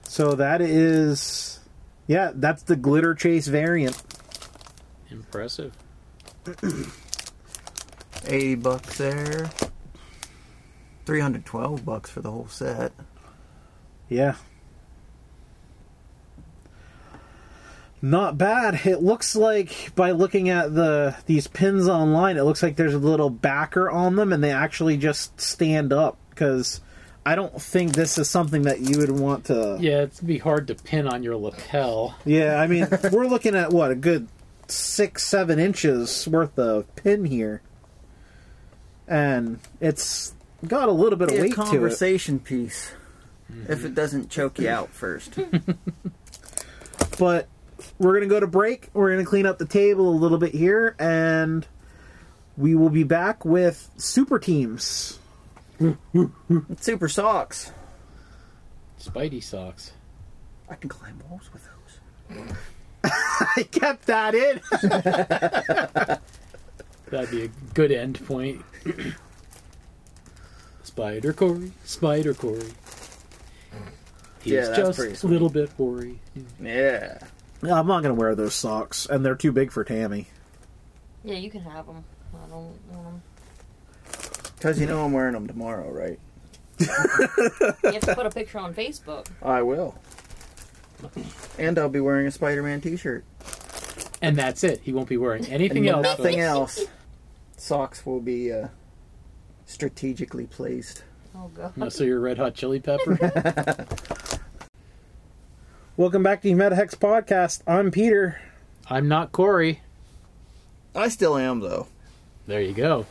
[0.05, 1.61] So that is,
[2.07, 4.01] yeah, that's the glitter chase variant.
[5.11, 5.73] Impressive.
[8.27, 9.51] Eighty bucks there.
[11.07, 12.93] Three hundred twelve bucks for the whole set.
[14.09, 14.35] Yeah.
[18.05, 18.85] Not bad.
[18.85, 22.99] It looks like by looking at the these pins online, it looks like there's a
[22.99, 26.19] little backer on them, and they actually just stand up.
[26.31, 26.81] Because
[27.25, 29.77] I don't think this is something that you would want to.
[29.79, 32.17] Yeah, it'd be hard to pin on your lapel.
[32.25, 34.27] Yeah, I mean, we're looking at what a good
[34.67, 37.63] six, seven inches worth of pin here,
[39.07, 40.35] and it's
[40.67, 41.67] got a little bit of Be a weight to it.
[41.67, 42.91] conversation piece.
[43.49, 43.95] If it mm-hmm.
[43.95, 45.39] doesn't choke you out first.
[47.19, 47.47] But
[47.99, 48.89] we're gonna go to break.
[48.95, 51.67] We're gonna clean up the table a little bit here, and
[52.57, 55.19] we will be back with super teams.
[56.79, 57.73] Super socks.
[59.01, 59.93] Spidey socks.
[60.69, 62.53] I can climb walls with those.
[63.05, 64.61] I kept that in.
[67.11, 68.63] That'd be a good end point.
[70.85, 72.71] Spider Corey, Spider Corey.
[74.43, 76.19] He's Yeah, just a little bit hoary.
[76.61, 77.19] Yeah.
[77.63, 80.27] No, I'm not gonna wear those socks, and they're too big for Tammy.
[81.25, 82.05] Yeah, you can have them.
[82.35, 83.23] I don't want them.
[84.57, 86.19] Because you know I'm wearing them tomorrow, right?
[86.79, 89.29] You have to put a picture on Facebook.
[89.43, 89.97] I will.
[91.59, 93.25] And I'll be wearing a Spider Man t shirt.
[94.21, 94.81] And that's it.
[94.83, 96.05] He won't be wearing anything else.
[96.05, 96.81] Nothing else.
[97.57, 98.69] Socks will be uh,
[99.67, 101.05] strategically placed.
[101.35, 101.93] Oh god.
[101.93, 103.87] So you're red hot chili pepper?
[105.95, 107.61] Welcome back to the MetaHex Podcast.
[107.67, 108.41] I'm Peter.
[108.89, 109.83] I'm not Corey.
[110.95, 111.87] I still am though.
[112.47, 113.05] There you go.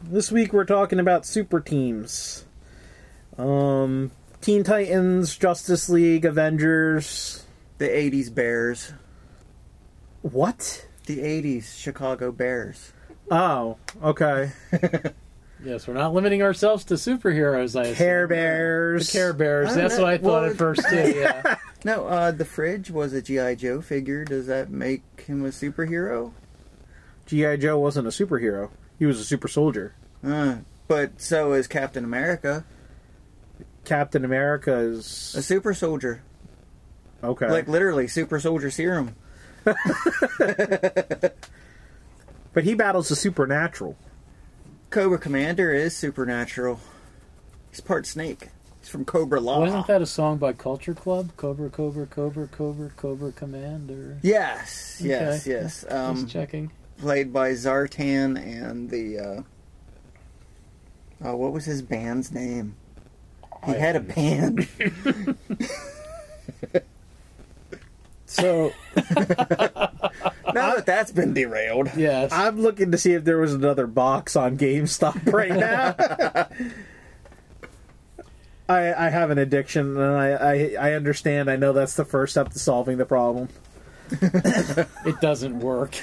[0.00, 2.44] This week we're talking about super teams.
[3.36, 7.44] Um, Teen Titans, Justice League, Avengers.
[7.78, 8.92] The '80s Bears.
[10.22, 10.86] What?
[11.06, 12.92] The '80s Chicago Bears.
[13.28, 14.52] Oh, okay.
[15.64, 17.78] Yes, we're not limiting ourselves to superheroes.
[17.78, 17.94] I assume.
[17.96, 19.10] Care Bears.
[19.12, 19.68] Care Bears.
[19.68, 20.02] I don't That's know.
[20.04, 21.14] what I thought Well, at first too.
[21.16, 21.56] Yeah.
[21.82, 24.22] No, uh, the fridge was a GI Joe figure.
[24.26, 26.32] Does that make him a superhero?
[27.24, 27.56] G.I.
[27.56, 28.68] Joe wasn't a superhero.
[28.98, 29.94] He was a super soldier.
[30.22, 30.56] Uh,
[30.88, 32.66] but so is Captain America,
[33.86, 36.22] Captain America is a is super soldier.
[37.24, 37.48] okay.
[37.48, 39.16] Like literally, super soldier serum.
[39.64, 41.34] but
[42.64, 43.96] he battles the supernatural.
[44.90, 46.80] Cobra Commander is supernatural.
[47.70, 48.48] He's part snake.
[48.80, 49.60] He's from Cobra-La.
[49.60, 51.30] Wasn't that a song by Culture Club?
[51.36, 54.18] Cobra, Cobra, Cobra, Cobra, Cobra Commander.
[54.22, 55.50] Yes, yes, Okay.
[55.60, 55.84] yes.
[55.88, 56.72] Um, Just checking.
[56.98, 59.18] played by Zartan and the.
[59.18, 59.42] Uh,
[61.24, 62.74] oh, what was his band's name?
[63.66, 64.66] He I had a band.
[68.26, 68.72] So
[70.54, 71.90] now that that's been derailed.
[71.96, 72.32] Yes.
[72.32, 75.94] I'm looking to see if there was another box on GameStop right now.
[78.68, 81.50] I I have an addiction, and I, I I understand.
[81.50, 83.48] I know that's the first step to solving the problem.
[84.12, 85.94] it doesn't work.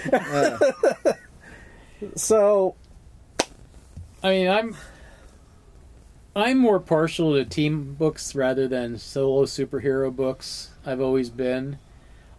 [2.16, 2.76] So
[4.24, 4.76] I mean, I'm
[6.36, 10.72] I'm more partial to team books rather than solo superhero books.
[10.86, 11.80] I've always been.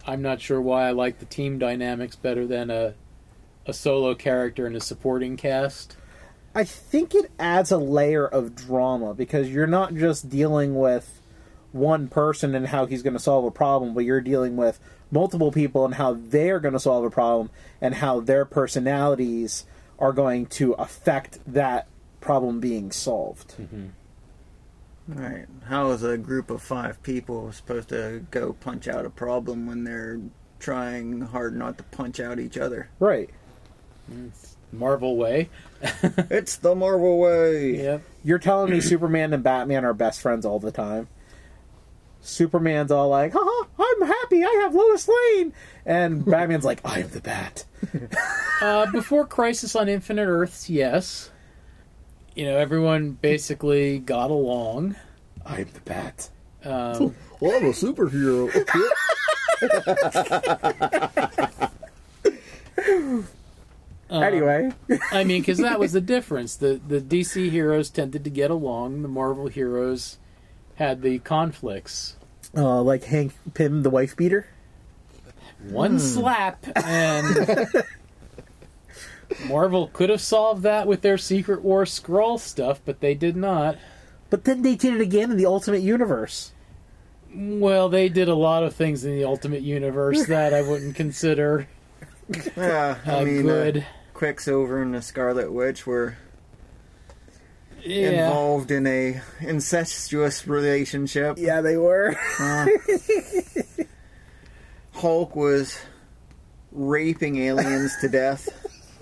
[0.09, 2.95] I'm not sure why I like the team dynamics better than a
[3.67, 5.97] a solo character and a supporting cast.
[6.55, 11.21] I think it adds a layer of drama because you're not just dealing with
[11.73, 15.53] one person and how he's going to solve a problem, but you're dealing with multiple
[15.53, 17.51] people and how they're going to solve a problem
[17.83, 19.67] and how their personalities
[19.99, 21.87] are going to affect that
[22.23, 23.57] problem being solved.
[23.61, 23.89] Mm-hmm.
[25.09, 25.47] Right.
[25.65, 29.85] How is a group of five people supposed to go punch out a problem when
[29.85, 30.21] they're
[30.61, 32.91] trying hard not to punch out each other?
[33.01, 33.31] Right.
[34.71, 35.49] Marvel way.
[36.31, 37.77] it's the Marvel way.
[37.77, 38.03] Yep.
[38.23, 41.09] You're telling me Superman and Batman are best friends all the time.
[42.21, 44.45] Superman's all like, "Haha, I'm happy.
[44.45, 45.53] I have Lois Lane,"
[45.87, 47.65] and Batman's like, "I am the Bat."
[48.61, 51.31] Uh, before Crisis on Infinite Earths, yes.
[52.39, 54.95] You know, everyone basically got along.
[55.45, 56.31] I am the Bat.
[56.65, 58.49] Um, Well, I'm a superhero.
[64.11, 64.71] um, anyway,
[65.13, 66.57] I mean, because that was the difference.
[66.57, 69.03] The the DC heroes tended to get along.
[69.03, 70.19] The Marvel heroes
[70.77, 72.17] had the conflicts.
[72.57, 74.47] uh, like Hank Pym, the wife beater.
[75.69, 77.67] One slap, and
[79.47, 83.77] Marvel could have solved that with their Secret War Skrull stuff, but they did not.
[84.31, 86.53] But then they did it again in the Ultimate Universe.
[87.35, 91.69] Well, they did a lot of things in the Ultimate Universe that I wouldn't consider
[92.57, 93.79] Yeah, I uh, mean, good.
[93.79, 93.83] Uh,
[94.15, 96.17] Quicksilver and the Scarlet Witch were
[97.85, 98.27] yeah.
[98.27, 101.37] involved in a incestuous relationship.
[101.39, 102.17] Yeah, they were.
[102.39, 102.67] Uh,
[104.93, 105.79] Hulk was
[106.73, 108.49] raping aliens to death.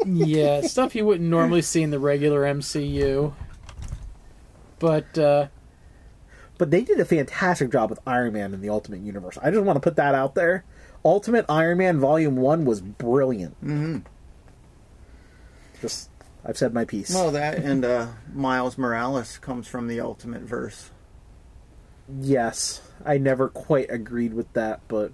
[0.06, 3.34] Yeah, stuff you wouldn't normally see in the regular MCU.
[4.78, 5.48] But uh,
[6.58, 9.38] But they did a fantastic job with Iron Man in the Ultimate Universe.
[9.42, 10.64] I just want to put that out there.
[11.04, 13.54] Ultimate Iron Man Volume 1 was brilliant.
[13.60, 13.98] hmm
[15.80, 16.10] Just,
[16.44, 17.14] I've said my piece.
[17.14, 20.90] Well, that and uh, Miles Morales comes from the Ultimate Verse.
[22.20, 25.12] yes, I never quite agreed with that, but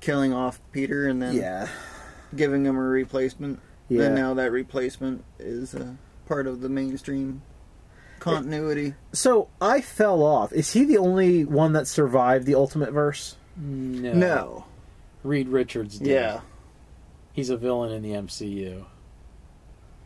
[0.00, 1.68] Killing off Peter and then yeah.
[2.34, 3.60] Giving him a replacement.
[3.88, 4.02] Yeah.
[4.02, 5.94] Then now that replacement is uh,
[6.26, 7.42] part of the mainstream
[8.18, 8.94] continuity.
[9.12, 10.52] So I fell off.
[10.52, 13.36] Is he the only one that survived the Ultimate Verse?
[13.56, 14.12] no.
[14.12, 14.64] No.
[15.24, 16.08] Reed Richards did.
[16.08, 16.40] Yeah.
[17.32, 18.84] He's a villain in the MCU.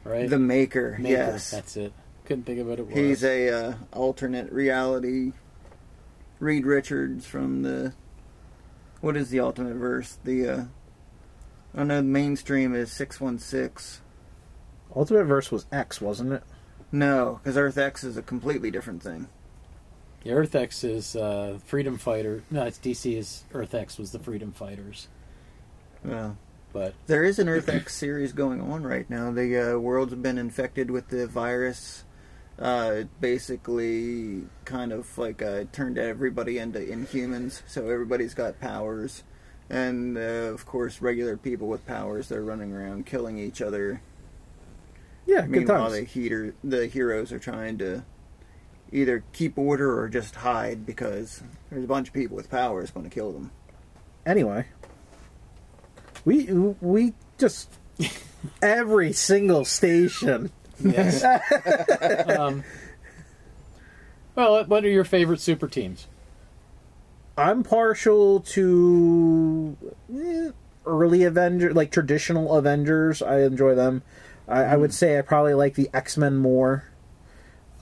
[0.05, 0.29] Right?
[0.29, 0.97] The Maker.
[0.99, 1.51] Maker, Yes.
[1.51, 1.93] That's it.
[2.25, 2.95] Couldn't think of what it was.
[2.95, 5.33] He's a uh, alternate reality.
[6.39, 7.95] Reed Richards from the
[9.01, 10.18] what is the ultimate verse?
[10.25, 10.64] The uh,
[11.75, 14.01] I know the mainstream is six one six.
[14.95, 16.43] Ultimate Verse was X, wasn't it?
[16.91, 19.29] No, because Earth X is a completely different thing.
[20.25, 22.43] The Earth X is uh, Freedom Fighter.
[22.51, 23.16] No, it's DC.
[23.16, 25.09] Is Earth X was the Freedom Fighters.
[26.07, 26.33] Yeah.
[26.73, 29.31] But There is an Earth X series going on right now.
[29.31, 32.05] The uh, world's been infected with the virus.
[32.59, 39.23] Uh, it basically, kind of like uh, turned everybody into Inhumans, so everybody's got powers,
[39.73, 44.03] and uh, of course, regular people with powers they're running around killing each other.
[45.27, 45.95] Yeah, good Meanwhile, times.
[45.95, 48.05] the heater, the heroes are trying to
[48.93, 53.09] either keep order or just hide because there's a bunch of people with powers going
[53.09, 53.51] to kill them.
[54.27, 54.66] Anyway,
[56.25, 57.70] we we just
[58.62, 60.51] every single station.
[60.81, 61.25] yes.
[62.39, 62.62] um,
[64.35, 66.09] well, what are your favorite super teams?
[67.37, 69.76] I'm partial to
[70.14, 70.51] eh,
[70.85, 73.22] early Avenger, like traditional Avengers.
[73.22, 74.03] I enjoy them.
[74.47, 76.85] I, I would say I probably like the X Men more.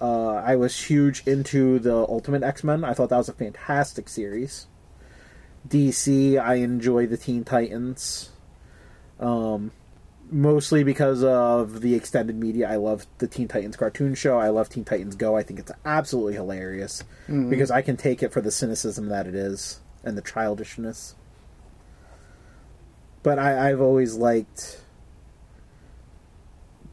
[0.01, 2.85] Uh, I was huge into the Ultimate X Men.
[2.85, 4.67] I thought that was a fantastic series.
[5.69, 8.31] DC, I enjoy the Teen Titans.
[9.19, 9.73] Um,
[10.31, 12.71] mostly because of the extended media.
[12.71, 14.39] I love the Teen Titans cartoon show.
[14.39, 15.37] I love Teen Titans Go.
[15.37, 17.51] I think it's absolutely hilarious mm-hmm.
[17.51, 21.15] because I can take it for the cynicism that it is and the childishness.
[23.23, 24.81] But I, I've always liked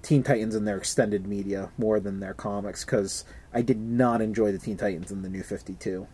[0.02, 3.24] Teen Titans in their extended media more than their comics because
[3.54, 6.08] I did not enjoy the Teen Titans in the New Fifty Two.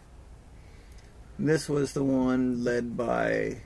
[1.39, 3.61] This was the one led by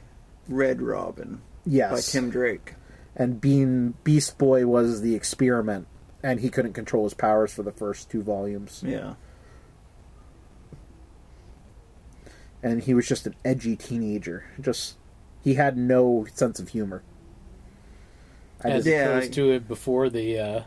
[0.48, 2.76] Red Robin Yes, by Tim Drake.
[3.18, 5.88] And Bean Beast Boy was the experiment,
[6.24, 9.16] and he couldn't control his powers for the first two volumes, Yeah.
[12.64, 14.46] and he was just an edgy teenager.
[14.60, 14.96] Just
[15.44, 17.04] he had no sense of humor.
[18.64, 20.62] I As just, Yeah, opposed I- to it before the uh,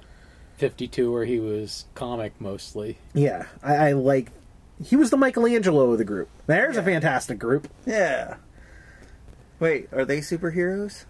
[0.59, 2.99] 52, where he was comic mostly.
[3.15, 4.31] yeah, I, I like.
[4.83, 6.29] He was the Michelangelo of the group.
[6.47, 7.69] There's a fantastic group.
[7.85, 8.37] Yeah.
[9.59, 11.05] Wait, are they superheroes?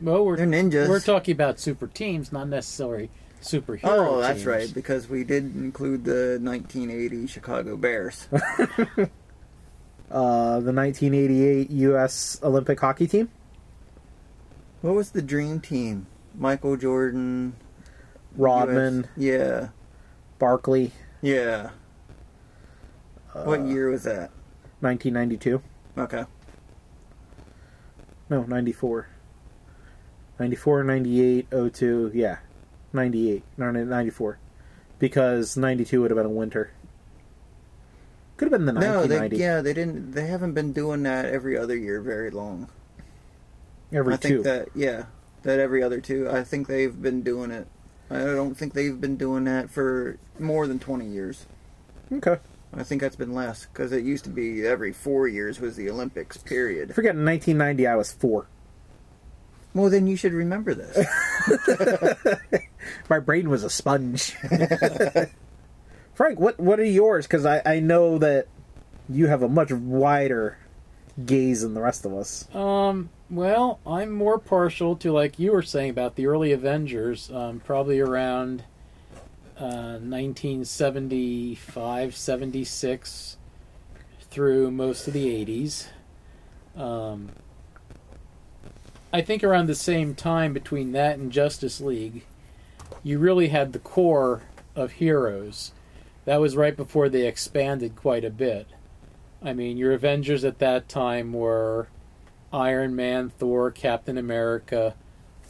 [0.00, 0.88] Well, we're They're ninjas.
[0.88, 3.10] we're talking about super teams, not necessarily
[3.42, 3.80] superhero.
[3.84, 8.28] Oh, that's right, because we did include the 1980 Chicago Bears.
[10.08, 12.38] Uh, the 1988 U.S.
[12.44, 13.28] Olympic hockey team.
[14.80, 16.06] what was the dream team?
[16.38, 17.54] Michael Jordan.
[18.36, 19.68] Rodman, US Yeah.
[20.38, 20.92] Barkley,
[21.22, 21.70] Yeah.
[23.32, 24.30] what year was that?
[24.78, 25.60] 1992.
[25.98, 26.24] Okay.
[28.30, 29.08] No, 94.
[30.38, 32.38] 94, 98, 02, yeah.
[32.92, 34.38] 98, no, no, 94.
[34.98, 36.70] Because 92 would have been a winter.
[38.36, 39.36] Could have been the No, they 1990.
[39.38, 42.68] yeah, they didn't they haven't been doing that every other year very long.
[43.92, 44.42] Every I think two.
[44.42, 45.06] that yeah,
[45.42, 46.28] that every other two.
[46.28, 47.66] I think they've been doing it.
[48.10, 51.46] I don't think they've been doing that for more than 20 years.
[52.12, 52.36] Okay.
[52.74, 55.88] I think that's been less because it used to be every 4 years was the
[55.88, 56.90] Olympics period.
[56.90, 58.48] I forget 1990 I was four.
[59.76, 61.06] Well, then you should remember this.
[63.10, 64.32] My brain was a sponge.
[66.14, 67.26] Frank, what what are yours?
[67.26, 68.46] Because I, I know that
[69.06, 70.56] you have a much wider
[71.22, 72.48] gaze than the rest of us.
[72.54, 77.60] Um, well, I'm more partial to like you were saying about the early Avengers, um,
[77.60, 78.64] probably around
[79.58, 83.36] uh, 1975, 76
[84.30, 85.88] through most of the 80s.
[86.74, 87.32] Um,
[89.16, 92.26] I think around the same time between that and Justice League,
[93.02, 94.42] you really had the core
[94.74, 95.72] of heroes.
[96.26, 98.66] That was right before they expanded quite a bit.
[99.42, 101.88] I mean, your Avengers at that time were
[102.52, 104.94] Iron Man, Thor, Captain America,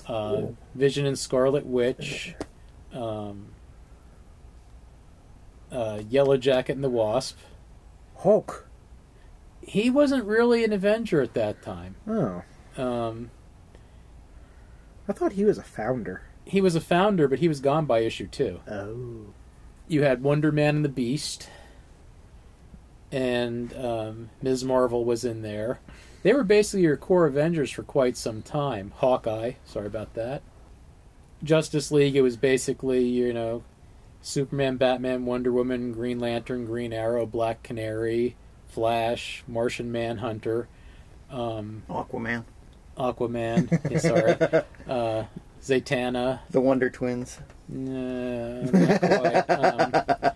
[0.07, 0.43] uh,
[0.77, 2.37] Vision and Scarlet Witch,
[2.93, 3.49] um,
[5.73, 7.37] uh, Yellow Jacket and the Wasp.
[8.19, 8.69] Hulk.
[9.61, 11.97] He wasn't really an Avenger at that time.
[12.07, 12.45] Oh,
[12.81, 13.31] Um,
[15.09, 16.23] I thought he was a founder.
[16.45, 18.61] he was a founder, but he was gone by issue two.
[18.69, 19.33] Oh.
[19.89, 21.49] You had Wonder Man and the Beast,
[23.13, 24.65] and um, Ms.
[24.65, 25.81] Marvel was in there.
[26.23, 28.93] They were basically your core Avengers for quite some time.
[28.97, 30.43] Hawkeye, sorry about that.
[31.45, 33.63] Justice League, it was basically, you know,
[34.23, 38.35] Superman, Batman, Wonder Woman, Green Lantern, Green Arrow, Black Canary,
[38.67, 40.67] Flash, Martian Manhunter,
[41.31, 42.45] um, Aquaman,
[42.97, 45.25] Aquaman, yeah, sorry, uh,
[45.63, 47.39] Zatanna, the Wonder Twins.
[47.69, 49.51] no, not quite.
[49.51, 50.33] Um,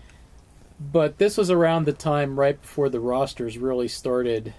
[0.81, 4.55] but this was around the time right before the rosters really started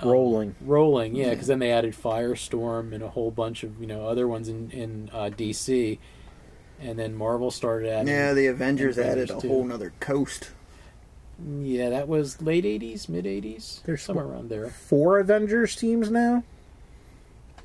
[0.00, 0.54] um, Rolling.
[0.62, 1.14] rolling.
[1.14, 4.48] Yeah, because then they added Firestorm and a whole bunch of you know other ones
[4.48, 5.98] in in uh, DC,
[6.80, 8.08] and then Marvel started adding.
[8.08, 9.48] Yeah, the Avengers Avengers added a too.
[9.48, 10.50] whole nother coast.
[11.62, 14.68] Yeah, that was late '80s, mid '80s, There's somewhere what- around there.
[14.68, 16.44] Four Avengers teams now.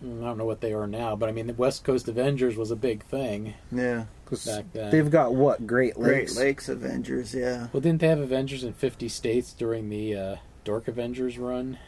[0.01, 2.69] I don't know what they are now, but I mean the West Coast Avengers was
[2.69, 4.05] a big thing Yeah,
[4.45, 4.91] back then.
[4.91, 5.65] They've got what?
[5.65, 6.05] Great Lakes.
[6.07, 6.37] Great Lakes.
[6.37, 7.67] Lakes Avengers, yeah.
[7.73, 11.79] Well, didn't they have Avengers in 50 states during the uh, Dark Avengers run?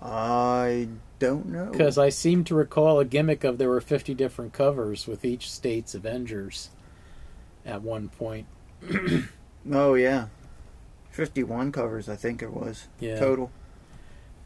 [0.00, 1.70] I don't know.
[1.70, 5.50] Because I seem to recall a gimmick of there were 50 different covers with each
[5.50, 6.70] state's Avengers
[7.64, 8.46] at one point.
[9.70, 10.26] Oh, yeah.
[11.10, 12.88] 51 covers, I think it was.
[13.00, 13.18] Yeah.
[13.18, 13.50] Total.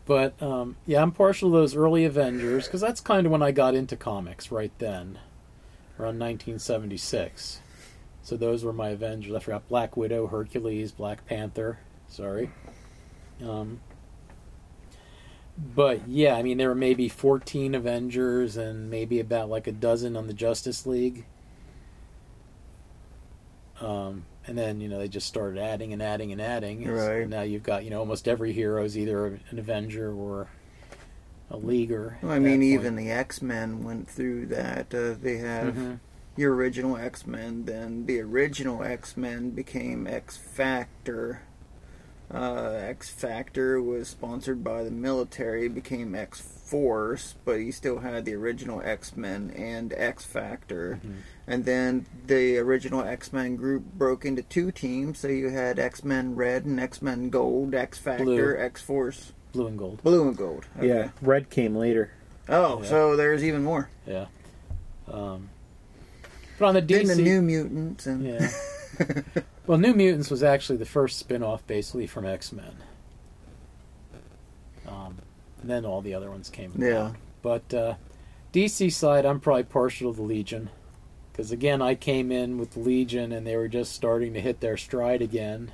[0.05, 3.53] But um, yeah, I'm partial to those early Avengers because that's kind of when I
[3.53, 5.19] got into comics right then,
[5.99, 7.61] around 1976.
[8.23, 9.35] So those were my Avengers.
[9.35, 11.79] I forgot Black Widow, Hercules, Black Panther.
[12.09, 12.51] Sorry.
[13.45, 13.81] Um,
[15.57, 20.17] but yeah, I mean there were maybe 14 Avengers and maybe about like a dozen
[20.17, 21.27] on the Justice League.
[23.81, 26.87] Um, and then you know they just started adding and adding and adding.
[26.89, 27.29] Right.
[27.29, 30.49] Now you've got you know almost every hero is either an Avenger or
[31.51, 32.19] a Leaguer.
[32.23, 34.95] Well, I mean, even the X Men went through that.
[34.95, 35.99] Uh, they have Mhm.
[36.37, 41.43] your original X Men, then the original X Men became X Factor.
[42.33, 46.41] Uh, X Factor was sponsored by the military, became X
[46.73, 50.99] Force, but he still had the original X Men and X Factor.
[51.05, 51.17] Mhm.
[51.47, 56.03] And then the original X Men group broke into two teams, so you had X
[56.03, 60.03] Men Red and X Men Gold, X Factor, X Force, Blue and Gold.
[60.03, 60.65] Blue and Gold.
[60.79, 60.89] Okay.
[60.89, 62.11] Yeah, Red came later.
[62.49, 62.89] Oh, Yeah.
[62.89, 63.91] so there's even more.
[64.07, 64.27] Yeah.
[65.13, 65.51] Um,
[66.59, 67.07] but on the DC.
[67.07, 68.49] Then the New Mutants and yeah.
[69.67, 72.77] well, New Mutants was actually the first spin-off, basically from X Men.
[74.89, 75.19] Um,
[75.63, 76.73] and then all the other ones came.
[76.75, 76.81] In.
[76.83, 76.89] Yeah.
[76.91, 77.17] about.
[77.41, 77.95] But uh,
[78.53, 80.69] DC side, I'm probably partial to the Legion,
[81.33, 84.77] because again, I came in with Legion, and they were just starting to hit their
[84.77, 85.73] stride again.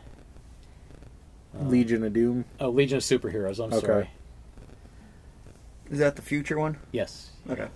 [1.58, 2.44] Um, Legion of Doom.
[2.60, 3.62] Oh, Legion of Superheroes.
[3.62, 3.86] I'm Okay.
[3.86, 4.10] sorry.
[5.90, 6.78] is that the future one?
[6.92, 7.30] Yes.
[7.48, 7.68] Okay.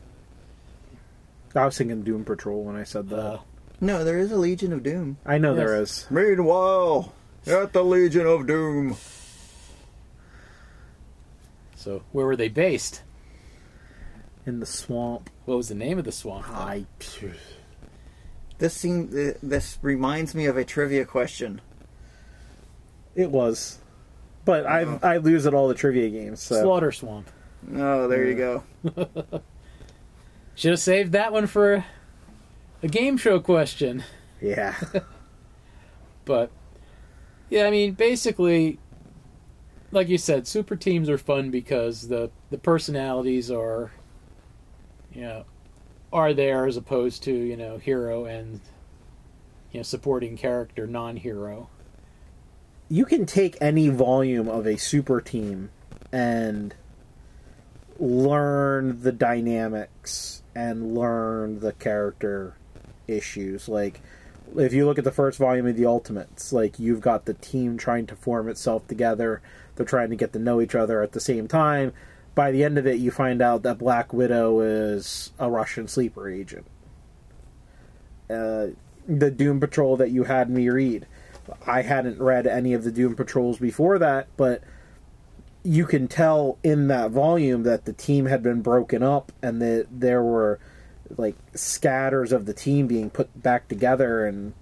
[1.55, 3.19] I was thinking Doom Patrol when I said that.
[3.19, 3.39] Uh,
[3.81, 5.17] No, there is a Legion of Doom.
[5.27, 6.05] I know there yes.
[6.05, 6.11] is.
[6.11, 7.13] Meanwhile,
[7.47, 8.97] at the Legion of Doom.
[11.83, 13.03] So, where were they based?
[14.47, 15.31] In the swamp.
[15.45, 16.47] What was the name of the swamp?
[16.47, 16.55] though?
[16.55, 16.87] I.
[18.59, 21.61] This seem th- this reminds me of a trivia question.
[23.15, 23.79] It was.
[24.45, 24.99] But I Oh.
[25.03, 26.41] I lose at all the trivia games.
[26.41, 26.61] So.
[26.63, 27.31] Slaughter Swamp.
[27.77, 28.65] Oh, there you go.
[30.55, 31.85] Should have saved that one for
[32.83, 34.05] a game show question.
[34.41, 34.75] Yeah.
[36.25, 36.53] But
[37.51, 38.79] yeah, I mean, basically,
[39.93, 43.93] like you said, super teams are fun because the the personalities are,
[45.13, 45.45] you know,
[46.13, 48.61] are there as opposed to you know hero and
[49.71, 51.69] you know supporting character non-hero.
[52.89, 55.71] you can take any volume of a super team
[56.13, 56.75] and
[57.99, 62.55] learn the dynamics and learn the character
[63.09, 64.01] issues like
[64.57, 67.79] if you look at the first volume of the ultimates like you've got the team
[67.79, 69.41] trying to form itself together
[69.77, 71.93] they're trying to get to know each other at the same time.
[72.35, 76.29] By the end of it you find out that black widow is a russian sleeper
[76.29, 76.67] agent.
[78.31, 78.69] Uh,
[79.07, 81.07] the doom patrol that you had me read.
[81.67, 84.63] I hadn't read any of the Doom Patrols before that, but
[85.65, 89.87] you can tell in that volume that the team had been broken up and that
[89.91, 90.59] there were
[91.17, 94.55] like scatters of the team being put back together and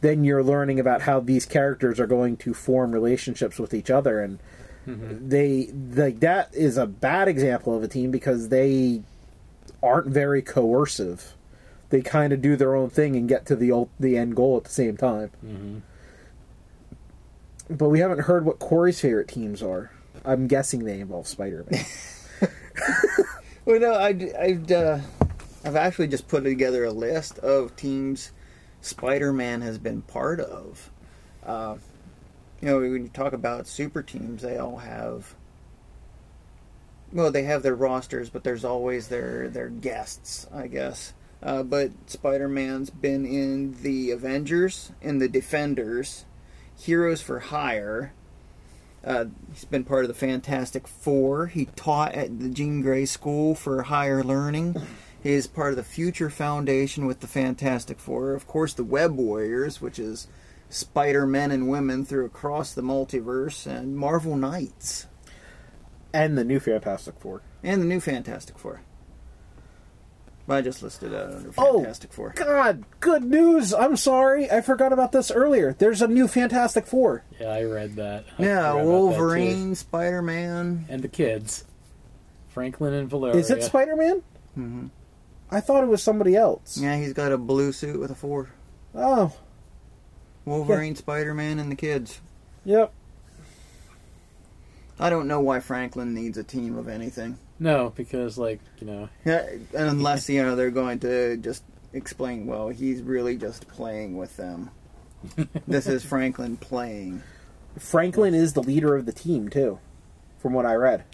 [0.00, 4.20] then you're learning about how these characters are going to form relationships with each other
[4.20, 4.38] and
[4.86, 9.02] they like that is a bad example of a team because they
[9.82, 11.34] aren't very coercive.
[11.90, 14.56] They kind of do their own thing and get to the ult- the end goal
[14.56, 15.30] at the same time.
[15.44, 15.78] Mm-hmm.
[17.68, 19.90] But we haven't heard what Corey's favorite teams are.
[20.24, 21.84] I'm guessing they involve Spider-Man.
[23.68, 24.08] Well, no, I,
[24.40, 25.00] I've uh,
[25.62, 28.32] I've actually just put together a list of teams
[28.80, 30.90] Spider-Man has been part of.
[31.44, 31.76] Uh,
[32.60, 35.34] you know, when you talk about super teams, they all have.
[37.12, 41.14] Well, they have their rosters, but there's always their their guests, I guess.
[41.42, 46.24] Uh, but Spider-Man's been in the Avengers, in the Defenders,
[46.76, 48.12] Heroes for Hire.
[49.04, 51.46] Uh, he's been part of the Fantastic Four.
[51.46, 54.74] He taught at the Jean Grey School for Higher Learning.
[55.22, 58.34] He is part of the Future Foundation with the Fantastic Four.
[58.34, 60.28] Of course, the Web Warriors, which is
[60.70, 65.06] Spider Men and women through across the multiverse, and Marvel Knights,
[66.12, 67.42] and the new Fantastic Four.
[67.64, 68.80] and the new Fantastic Four.
[70.50, 72.32] I just listed that under Oh, Fantastic Four.
[72.34, 73.74] God, good news!
[73.74, 75.74] I'm sorry, I forgot about this earlier.
[75.78, 77.22] There's a new Fantastic Four.
[77.38, 78.24] Yeah, I read that.
[78.38, 78.88] I Yeah, forgot about that, too.
[78.88, 80.86] Wolverine, Spider Man.
[80.88, 81.64] and the kids
[82.48, 83.36] Franklin and Valeria.
[83.38, 84.22] Is it Spider Man?
[84.54, 84.86] hmm
[85.50, 86.78] I thought it was somebody else.
[86.78, 88.50] Yeah, he's got a blue suit with a four.
[88.94, 89.32] Oh,
[90.44, 92.20] Wolverine, Spider Man, and the kids.
[92.64, 92.92] yep.
[95.00, 97.38] I don't know why Franklin needs a team of anything.
[97.60, 102.46] No, because like you know, Yeah, unless you know they're going to just explain.
[102.46, 104.70] Well, he's really just playing with them.
[105.66, 107.22] this is Franklin playing.
[107.78, 109.78] Franklin is the leader of the team too,
[110.38, 111.04] from what I read.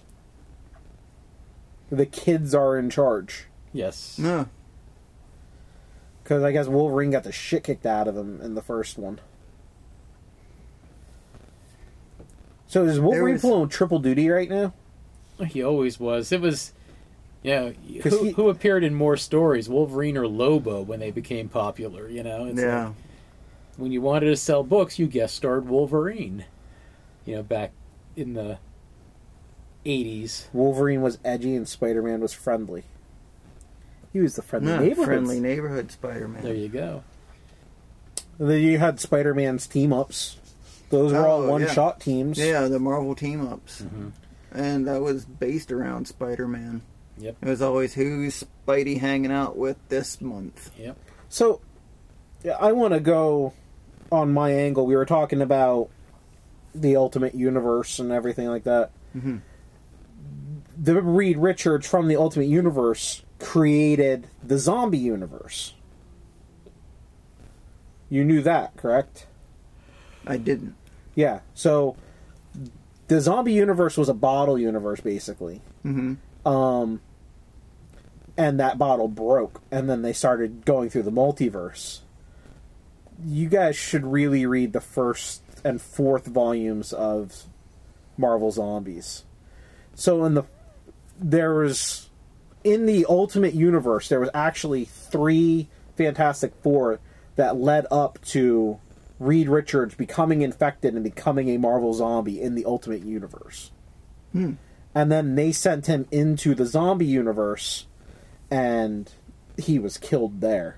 [1.90, 4.18] The kids are in charge yes.
[4.18, 4.48] No,
[6.22, 9.20] because I guess Wolverine got the shit kicked out of him in the first one.
[12.66, 14.72] So is Wolverine was- pulling triple duty right now?
[15.46, 16.30] He always was.
[16.32, 16.72] It was,
[17.42, 17.72] yeah.
[18.00, 22.08] 'Cause Who, he- who appeared in more stories, Wolverine or Lobo, when they became popular?
[22.08, 22.94] You know, it's yeah, like,
[23.76, 26.44] when you wanted to sell books, you guest starred Wolverine.
[27.26, 27.72] You know, back
[28.16, 28.58] in the
[29.84, 30.48] eighties.
[30.52, 32.84] Wolverine was edgy and Spider Man was friendly.
[34.14, 35.06] He was the friendly no, neighborhood.
[35.06, 36.42] friendly neighborhood Spider Man.
[36.44, 37.02] There you go.
[38.38, 40.38] Then you had Spider Man's team ups.
[40.90, 41.72] Those were all Oh, one yeah.
[41.72, 42.38] shot teams.
[42.38, 44.12] Yeah, the Marvel team ups, Mhm.
[44.52, 46.82] and that was based around Spider Man.
[47.18, 47.36] Yep.
[47.42, 50.70] It was always who's Spidey hanging out with this month.
[50.78, 50.96] Yep.
[51.28, 51.60] So,
[52.44, 53.52] yeah, I want to go
[54.12, 54.86] on my angle.
[54.86, 55.88] We were talking about
[56.72, 58.90] the Ultimate Universe and everything like that.
[59.16, 59.40] Mhm.
[60.80, 65.74] The Reed Richards from the Ultimate Universe created the zombie universe.
[68.08, 69.26] You knew that, correct?
[70.26, 70.74] I didn't.
[71.14, 71.40] Yeah.
[71.52, 71.96] So,
[73.08, 75.60] the zombie universe was a bottle universe, basically.
[75.82, 76.14] hmm
[76.46, 77.02] Um,
[78.36, 82.00] and that bottle broke, and then they started going through the multiverse.
[83.24, 87.44] You guys should really read the first and fourth volumes of
[88.16, 89.24] Marvel Zombies.
[89.94, 90.44] So in the
[91.20, 92.03] there was
[92.64, 96.98] in the Ultimate Universe there was actually three Fantastic Four
[97.36, 98.80] that led up to
[99.20, 103.70] Reed Richards becoming infected and becoming a Marvel zombie in the Ultimate Universe.
[104.32, 104.54] Hmm.
[104.94, 107.86] And then they sent him into the zombie universe
[108.50, 109.10] and
[109.56, 110.76] he was killed there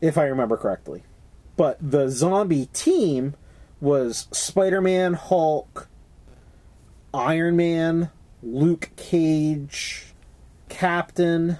[0.00, 1.02] if i remember correctly.
[1.56, 3.34] But the zombie team
[3.80, 5.88] was spider-man hulk
[7.14, 8.10] iron man
[8.42, 10.07] luke cage
[10.68, 11.58] captain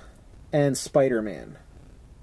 [0.52, 1.56] and spider-man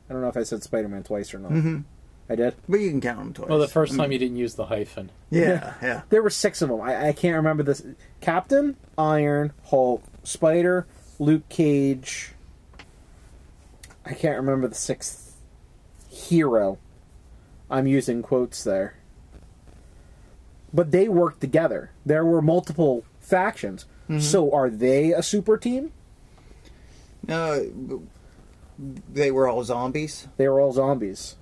[0.09, 1.83] i don't know if i said spider-man twice or not Mhm.
[2.29, 3.49] i did But you can count them twice.
[3.49, 5.11] Well, the first I time mean, you didn't use the hyphen.
[5.29, 6.01] Yeah, yeah.
[6.09, 6.81] There were six of them.
[6.81, 7.83] I, I can't remember this.
[8.21, 10.87] Captain, Iron, Hulk, Spider,
[11.19, 12.31] Luke Cage.
[14.05, 15.35] I can't remember the sixth
[16.09, 16.77] hero.
[17.69, 18.95] I'm using quotes there.
[20.73, 21.91] But they worked together.
[22.05, 23.85] There were multiple factions.
[24.19, 25.91] So are they a super team?
[27.27, 28.01] No,
[29.11, 30.27] they were all zombies.
[30.37, 31.35] They were all zombies.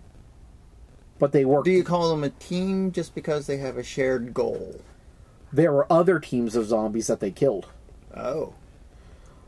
[1.20, 1.66] But they worked.
[1.66, 4.82] Do you call them a team just because they have a shared goal?
[5.52, 7.68] there were other teams of zombies that they killed.
[8.18, 8.54] Oh,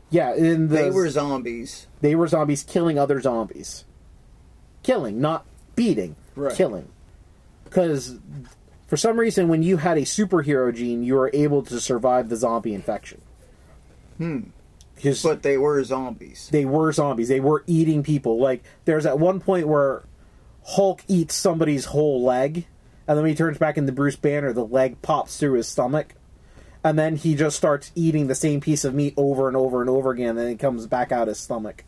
[0.08, 1.88] Yeah, in the they were zombies.
[2.00, 3.84] They were zombies killing other zombies.
[4.84, 6.14] Killing, not beating.
[6.36, 6.54] Right.
[6.54, 6.88] Killing.
[7.64, 8.18] Because
[8.86, 12.36] for some reason, when you had a superhero gene, you were able to survive the
[12.36, 13.20] zombie infection.
[14.18, 14.40] Hmm.
[14.96, 16.48] Because But they were zombies.
[16.50, 17.28] they were zombies.
[17.28, 18.38] They were eating people.
[18.40, 20.04] Like, there's at one point where
[20.64, 22.66] Hulk eats somebody's whole leg,
[23.06, 26.14] and then when he turns back into Bruce Banner, the leg pops through his stomach.
[26.82, 29.90] And then he just starts eating the same piece of meat over and over and
[29.90, 31.84] over again, and then it comes back out his stomach.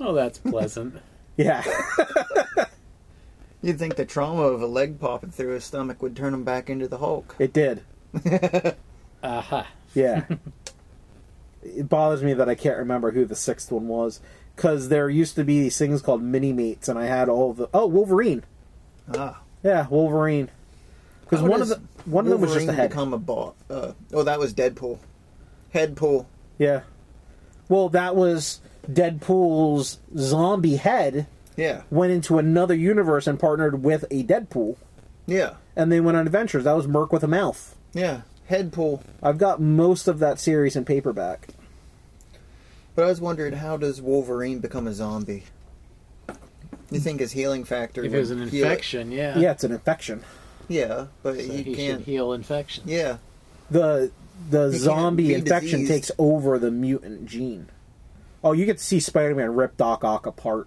[0.00, 1.00] Oh, that's pleasant.
[1.38, 1.62] Yeah.
[3.62, 6.70] You'd think the trauma of a leg popping through his stomach would turn him back
[6.70, 7.34] into the Hulk.
[7.38, 7.82] It did.
[9.22, 9.66] Aha.
[9.94, 10.24] Yeah.
[11.76, 14.20] it bothers me that I can't remember who the sixth one was.
[14.54, 17.68] Because there used to be these things called Minimates, and I had all the.
[17.74, 18.42] Oh, Wolverine.
[19.14, 19.40] Ah.
[19.62, 20.48] Yeah, Wolverine.
[21.22, 22.88] Because one of the one of them was just a head.
[22.90, 23.54] Become a bot.
[23.68, 24.98] Uh, oh, that was Deadpool.
[25.74, 26.24] Headpool.
[26.56, 26.82] Yeah.
[27.68, 28.60] Well, that was
[28.90, 34.76] Deadpool's zombie head Yeah, went into another universe and partnered with a Deadpool,
[35.26, 36.64] yeah, and they went on adventures.
[36.64, 37.76] That was Merc with a mouth.
[37.92, 38.22] yeah.
[38.48, 39.02] Headpool.
[39.20, 41.48] I've got most of that series in paperback.
[42.96, 45.44] But I was wondering, how does Wolverine become a zombie?
[46.90, 48.02] You think his healing factor?
[48.04, 48.68] If it was would an heal it?
[48.68, 49.38] infection, yeah.
[49.38, 50.24] Yeah, it's an infection.
[50.68, 52.02] Yeah, but So he, he can't.
[52.02, 52.84] heal infection.
[52.86, 53.18] Yeah,
[53.70, 54.10] the
[54.50, 55.90] the He zombie infection diseased.
[55.92, 57.68] takes over the mutant gene.
[58.42, 60.66] Oh, you get to see Spider-Man rip Doc Ock apart,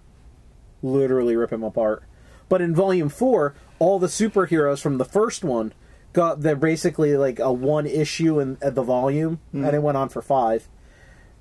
[0.82, 2.02] literally rip him apart.
[2.48, 5.72] But in Volume Four, all the superheroes from the first one
[6.12, 9.64] got they're basically like a one issue in at the volume, Hmm.
[9.64, 10.68] and it went on for five.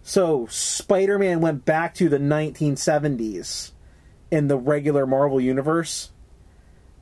[0.04, 3.72] So Spider Man went back to the 1970s
[4.32, 6.12] in the regular Marvel universe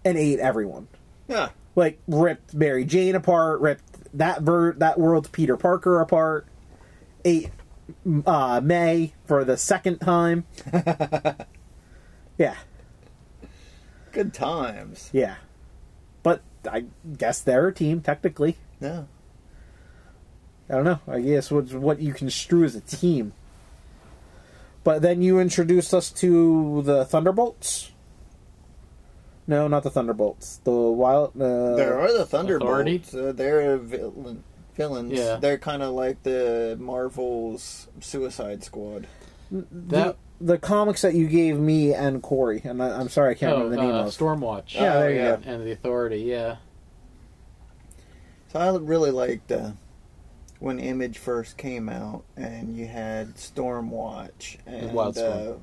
[0.04, 0.88] and ate everyone.
[1.28, 1.50] Yeah.
[1.76, 3.84] Like ripped Mary Jane apart, ripped
[4.18, 6.48] that ver- that world's Peter Parker apart,
[7.24, 7.52] ate
[8.26, 10.46] uh, May for the second time.
[12.38, 12.56] yeah,
[14.12, 15.10] Good times.
[15.14, 15.36] yeah.
[16.24, 16.86] But I
[17.18, 18.58] guess they're a team technically.
[18.82, 19.04] Yeah.
[20.70, 21.00] I don't know.
[21.08, 23.34] I guess what's what you construe as a team.
[24.84, 27.92] But then you introduced us to the Thunderbolts.
[29.46, 30.62] No, not the Thunderbolts.
[30.64, 31.32] The wild.
[31.36, 33.14] Uh, There are the Thunderbolts.
[33.14, 34.44] Uh, they're villain,
[34.76, 35.14] villains.
[35.14, 35.38] Yeah.
[35.38, 39.08] They're kind of like the Marvel's Suicide Squad.
[39.52, 43.34] That the, the comics that you gave me and Corey, and I, I'm sorry I
[43.36, 44.08] can't oh, remember the name uh, of.
[44.08, 44.74] Stormwatch.
[44.74, 45.36] Yeah, there you yeah.
[45.38, 45.42] go.
[45.46, 46.20] And the Authority.
[46.20, 46.58] Yeah.
[48.52, 49.72] So I really liked uh,
[50.60, 55.60] when Image first came out, and you had Stormwatch and Wildstorm.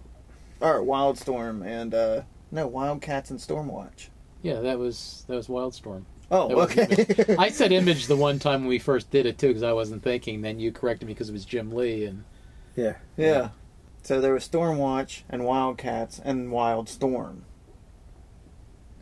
[0.61, 4.09] Uh, or Wildstorm and uh, no Wildcats and Stormwatch.
[4.43, 6.05] Yeah, that was that was Wildstorm.
[6.31, 7.37] Oh, That okay.
[7.39, 10.03] I said Image the one time when we first did it too, because I wasn't
[10.03, 10.41] thinking.
[10.43, 12.25] Then you corrected me because it was Jim Lee, and
[12.77, 12.97] Yeah.
[13.17, 13.51] yeah.
[14.03, 17.41] So there was Stormwatch and Wildcats and Wildstorm.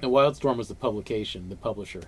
[0.00, 2.02] the Wildstorm was the publication, the publisher.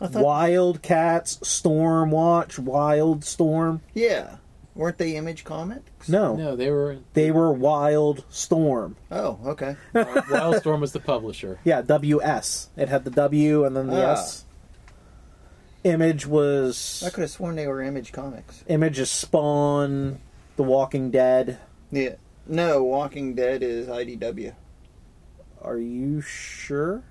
[0.00, 3.80] I thought, Wildcats, Stormwatch, Wildstorm.
[3.94, 4.36] yeah,
[4.74, 6.08] weren't they Image Comics?
[6.08, 6.98] No, No, they were.
[7.14, 8.96] they were Wild Storm.
[9.10, 9.76] Oh, okay.
[9.94, 11.58] Wildstorm was the publisher.
[11.64, 12.68] Yeah, WS.
[12.76, 14.12] It had the W and then the Ah.
[14.12, 14.44] S.
[15.84, 18.64] Image was I could have sworn they were Image Comics.
[18.66, 20.18] Image is Spawn,
[20.56, 21.58] The Walking Dead.
[21.92, 22.16] Yeah.
[22.46, 24.52] No, Walking Dead is IDW.
[25.62, 27.02] Are you sure?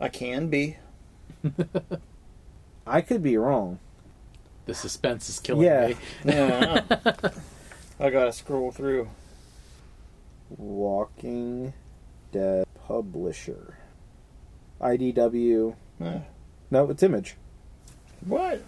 [0.00, 0.76] I can be.
[2.86, 3.78] I could be wrong.
[4.66, 5.88] The suspense is killing Yeah.
[5.88, 5.96] me.
[6.24, 6.82] Yeah.
[8.00, 9.08] I gotta scroll through.
[10.56, 11.72] Walking
[12.32, 13.78] Dead publisher.
[14.80, 15.74] IDW.
[16.00, 16.18] Uh,
[16.70, 17.36] No, it's Image.
[18.24, 18.62] what?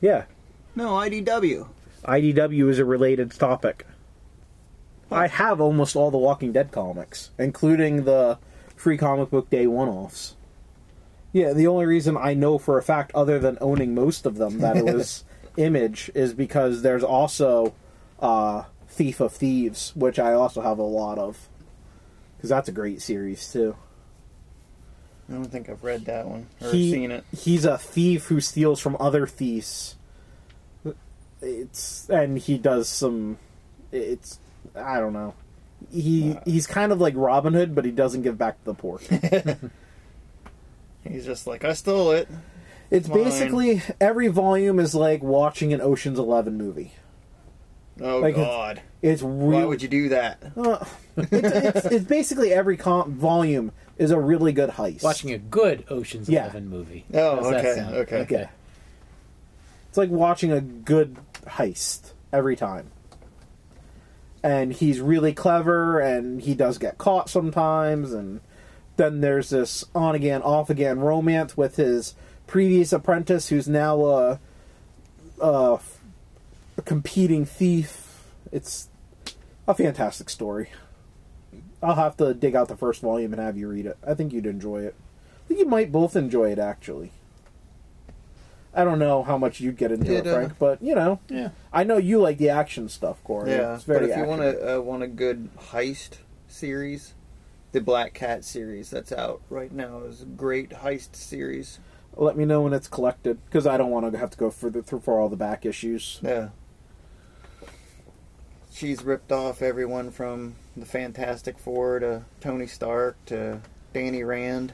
[0.00, 0.24] Yeah.
[0.76, 1.66] No, IDW.
[2.04, 3.84] IDW is a related topic.
[5.10, 8.38] I have almost all the Walking Dead comics, including the
[8.76, 10.36] free comic book day one offs.
[11.32, 14.58] Yeah, the only reason I know for a fact, other than owning most of them,
[14.60, 15.24] that it was
[15.56, 17.74] Image is because there's also
[18.20, 21.48] uh, Thief of Thieves, which I also have a lot of.
[22.36, 23.76] Because that's a great series, too.
[25.28, 27.24] I don't think I've read that one or He- seen it.
[27.36, 29.96] He's a thief who steals from other thieves.
[31.42, 33.38] It's and he does some.
[33.92, 34.38] It's
[34.74, 35.34] I don't know.
[35.92, 39.00] He he's kind of like Robin Hood, but he doesn't give back to the poor.
[41.06, 42.28] He's just like, I stole it.
[42.90, 43.24] It's Mine.
[43.24, 46.92] basically every volume is like watching an Ocean's Eleven movie.
[48.00, 48.82] Oh Like, it's- God!
[49.00, 50.42] It's Why would you do that?
[50.56, 50.84] Uh,
[51.16, 51.32] it's,
[51.76, 55.02] it's, it's basically every com- volume is a really good heist.
[55.04, 56.44] Watching a good Ocean's Yeah.
[56.44, 57.04] Eleven movie.
[57.14, 58.48] Oh, How's that okay, okay.
[59.88, 62.90] It's like watching a good heist every time.
[64.42, 68.40] And he's really clever, and he does get caught sometimes, and
[68.98, 72.14] then there's this on again, off again romance with his
[72.46, 74.40] previous apprentice, who's now a,
[75.40, 75.78] a,
[76.76, 78.22] a competing thief.
[78.52, 78.88] It's
[79.66, 80.68] a fantastic story.
[81.82, 83.96] I'll have to dig out the first volume and have you read it.
[84.06, 84.94] I think you'd enjoy it.
[85.44, 87.12] I think you might both enjoy it, actually.
[88.74, 91.20] I don't know how much you'd get into it, It, uh, Frank, but you know,
[91.28, 91.50] Yeah.
[91.72, 93.50] I know you like the action stuff, Corey.
[93.50, 96.18] Yeah, it's very but if you want a uh, want a good heist
[96.48, 97.14] series,
[97.78, 101.78] the Black Cat series that's out right now is a great heist series.
[102.16, 104.82] Let me know when it's collected because I don't want to have to go further
[104.82, 106.18] through for all the back issues.
[106.20, 106.48] Yeah.
[108.72, 113.60] She's ripped off everyone from the Fantastic Four to Tony Stark to
[113.92, 114.72] Danny Rand,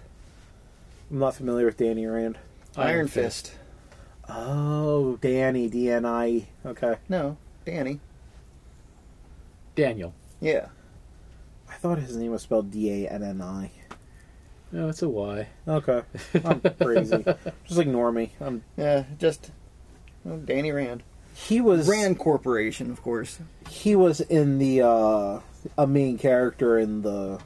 [1.11, 2.39] I'm not familiar with Danny Rand.
[2.77, 3.53] Iron, Fist.
[4.29, 6.49] Oh, Danny, D N I.
[6.65, 7.37] Okay, No,
[7.67, 8.01] Danny.
[9.77, 10.15] Daniel.
[10.41, 10.69] Yeah.
[11.85, 13.71] I thought his name was spelled D A N N I.
[14.73, 15.47] No, it's a Y.
[15.69, 16.01] Okay,
[16.43, 17.23] I'm crazy.
[17.67, 18.33] Just ignore me.
[18.41, 19.51] I'm, Yeah, just
[20.27, 21.03] oh, Danny Rand.
[21.35, 23.39] he was Rand Corporation, of course.
[23.69, 25.41] he was in the uh,
[25.77, 27.39] a main character in the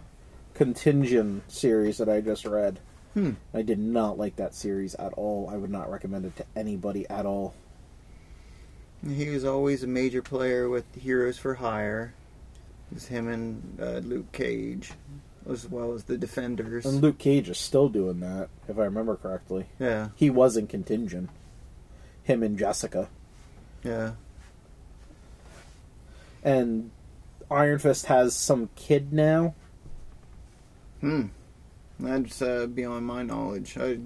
[0.55, 2.79] Contagion series that I just read.
[3.15, 3.33] Hmm.
[3.53, 5.51] I did not like that series at all.
[5.53, 7.55] I would not recommend it to anybody at all.
[9.05, 12.15] He was always a major player with Heroes for Hire.
[12.91, 14.93] It was him and uh, Luke Cage,
[15.49, 16.87] as well as the Defenders.
[16.87, 19.67] And Luke Cage is still doing that, if I remember correctly.
[19.79, 21.29] yeah, He was in Contagion.
[22.23, 23.09] Him and Jessica.
[23.83, 24.13] yeah.
[26.43, 26.91] and
[27.51, 29.55] Iron Fist has some kid now.
[31.01, 31.27] Hmm.
[31.99, 33.77] That's uh, beyond my knowledge.
[33.79, 33.99] I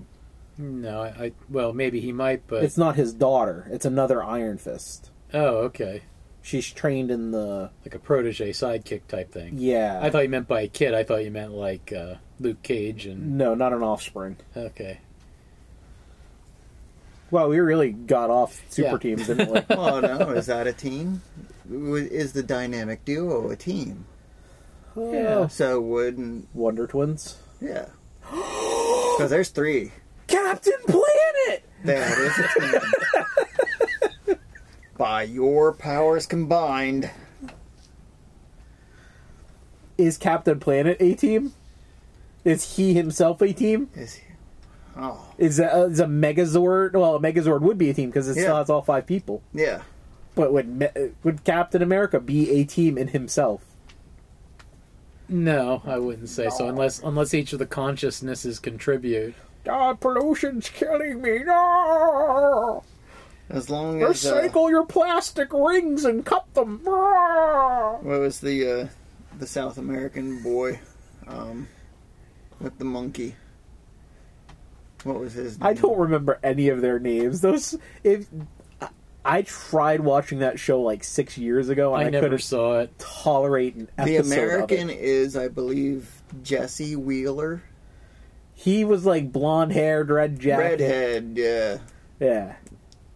[0.56, 3.66] No, I, I well maybe he might, but It's not his daughter.
[3.70, 5.10] It's another Iron Fist.
[5.34, 6.02] oh okay,
[6.42, 9.54] She's trained in the like a protege sidekick type thing.
[9.58, 10.00] yeah.
[10.02, 10.92] I thought you meant by a kid.
[10.94, 14.36] I thought you meant like uh, Luke Cage and no, not an offspring.
[14.56, 14.98] okay.
[17.30, 18.98] Well, we really got off super Yeah.
[18.98, 19.60] teams, didn't we?
[19.76, 21.22] oh no, is that a team?
[21.70, 24.04] Is the dynamic duo a team?
[24.96, 25.46] yeah.
[25.46, 27.38] So wouldn't Wonder Twins.
[27.60, 27.86] yeah?
[29.12, 29.92] Because there's three.
[30.26, 31.62] Captain Planet.
[31.84, 32.80] That is a team.
[35.02, 37.10] By your powers combined.
[39.98, 41.54] Is Captain Planet a team?
[42.44, 43.90] Is he himself a team?
[43.96, 44.22] Is he?
[44.96, 46.92] Oh Is a, is a Megazord?
[46.92, 49.42] Well, a Megazord would be a team because it still has all five people.
[49.52, 49.82] yeah.
[50.36, 53.64] But would would Captain America be a team in himself?
[55.28, 59.34] No, I wouldn't say so unless unless each of the consciousnesses contribute.
[59.64, 61.40] God, pollution's killing me.
[61.40, 62.84] No!
[63.52, 66.80] As long as uh, Recycle your plastic rings and cut them.
[66.84, 68.88] what was the uh,
[69.38, 70.80] the South American boy
[71.26, 71.68] um,
[72.60, 73.36] with the monkey?
[75.04, 75.58] What was his?
[75.58, 75.66] Name?
[75.68, 77.40] I don't remember any of their names.
[77.42, 78.26] Those if
[78.80, 78.88] I-
[79.24, 82.80] I tried watching that show like six years ago, and I I, never couldn't saw
[82.80, 82.98] it.
[82.98, 85.00] tolerate an The American Of it.
[85.00, 87.62] is, I believe, Jesse Wheeler,
[88.54, 90.80] He was like blonde haired, red jacket.
[90.80, 91.78] redhead, yeah,
[92.18, 92.54] Yeah,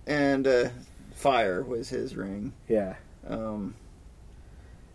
[0.06, 0.68] and uh,
[1.14, 2.52] fire was his ring.
[2.68, 2.94] yeah.
[3.28, 3.74] Um,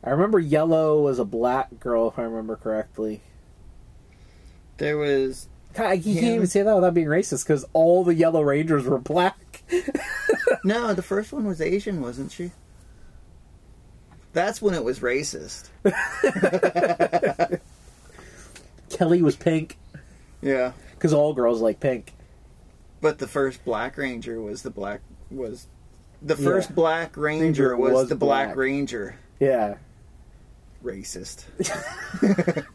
[0.04, 3.22] I remember Yellow was a black girl, if I remember correctly.
[4.78, 8.42] there was God, you can't even say that without being racist because all the Yellow
[8.42, 9.64] Rangers were black.
[10.64, 12.52] no, the first one was Asian, wasn't she?
[14.34, 15.68] That's when it was racist.
[18.90, 19.78] Kelly was pink
[20.42, 22.14] Yeah, because all girls like pink.
[23.02, 25.68] But the first Black Ranger was the black was
[26.22, 26.44] the Yeah.
[26.44, 28.58] first Black Ranger was, was the Black, black.
[28.58, 29.16] Ranger.
[29.40, 29.76] Yeah,
[30.84, 31.46] Racist.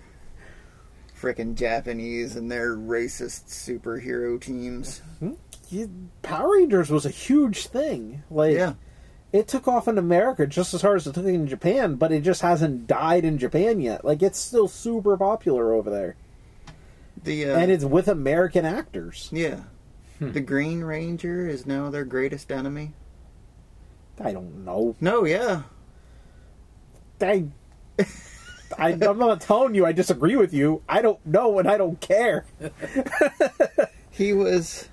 [1.20, 5.00] Frickin' Japanese and their racist superhero teams.
[6.22, 8.22] Power Rangers was a huge thing.
[8.30, 8.74] Like, Yeah.
[9.32, 12.20] it took off in America just as hard as it took in Japan, but it
[12.22, 14.04] just hasn't died in Japan yet.
[14.04, 16.16] Like, it's still super popular over there,
[17.24, 19.28] The uh, and it's with American actors.
[19.32, 19.60] yeah.
[20.18, 20.32] Hmm.
[20.32, 22.92] The Green Ranger is now their greatest enemy.
[24.20, 24.96] I don't know.
[25.00, 25.62] No, yeah.
[27.20, 27.46] I,
[28.78, 30.82] I, I'm not telling you I disagree with you.
[30.88, 32.46] I don't know, and I don't care.
[34.16, 34.88] He was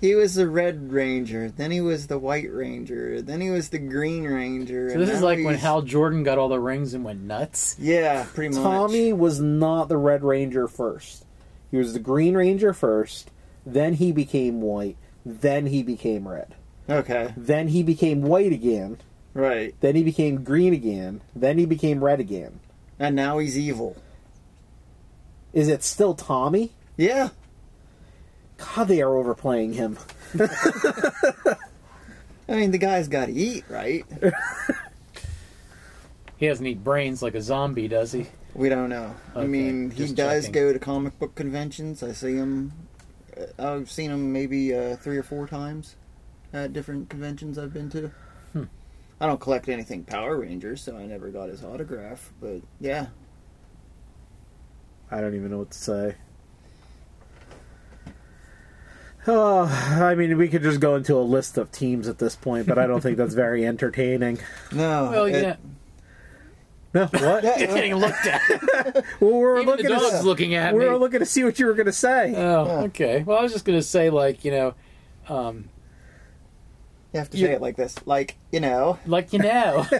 [0.00, 3.78] he was the Red Ranger, then he was the White Ranger, then he was the
[3.78, 4.90] Green Ranger.
[4.90, 7.76] So this is like when Hal Jordan got all the rings and went nuts.
[7.78, 8.62] Yeah, pretty much.
[8.62, 11.26] Tommy was not the Red Ranger first.
[11.70, 13.30] He was the Green Ranger first.
[13.66, 14.96] Then he became white.
[15.24, 16.54] Then he became red.
[16.88, 18.98] Okay, Then he became white again.
[19.32, 19.74] right.
[19.80, 21.22] Then he became green again.
[21.34, 22.60] Then he became red again.
[22.98, 23.96] And now he's evil.
[25.54, 26.72] Is it still Tommy?
[26.96, 27.30] Yeah.
[28.58, 29.98] God, they are overplaying him.
[30.38, 31.56] I
[32.48, 34.04] mean, the guy's got to eat, right?
[36.36, 38.26] He doesn't eat brains like a zombie, does he?
[38.54, 39.14] We don't know.
[39.36, 40.52] I mean, he does checking.
[40.52, 42.02] go to comic book conventions.
[42.02, 42.72] I see him.
[43.58, 45.96] I've seen him maybe uh, three or four times
[46.52, 48.10] at different conventions I've been to.
[48.52, 48.64] Hmm.
[49.20, 52.32] I don't collect anything Power Rangers, so I never got his autograph.
[52.40, 53.06] But yeah,
[55.10, 56.14] I don't even know what to say.
[59.26, 62.66] Oh, I mean, we could just go into a list of teams at this point,
[62.66, 64.38] but I don't think that's very entertaining.
[64.72, 65.10] no.
[65.10, 65.56] Well, it- yeah.
[66.94, 67.42] No, what?
[67.44, 68.40] You're getting looked at.
[69.20, 70.86] Well, we're Even the dog's to looking at we me.
[70.86, 72.34] were looking to see what you were going to say.
[72.36, 73.22] Oh, okay.
[73.24, 74.74] Well, I was just gonna say, like, you know,
[75.28, 75.68] um,
[77.12, 78.98] You have to You- say it like this, like you know.
[79.06, 79.84] like you know.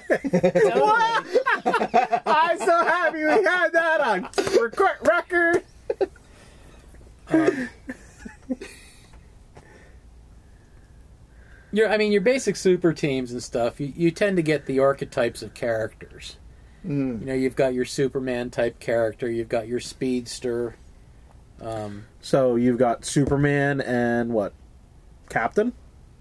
[2.27, 4.29] I'm so happy we had that on
[4.61, 5.65] record record.
[11.73, 13.81] your, I mean, your basic super teams and stuff.
[13.81, 16.37] You, you tend to get the archetypes of characters.
[16.85, 17.21] Mm.
[17.21, 19.31] You know, you've got your Superman type character.
[19.31, 20.77] You've got your speedster.
[21.61, 24.53] Um, So you've got Superman and what?
[25.31, 25.73] Captain?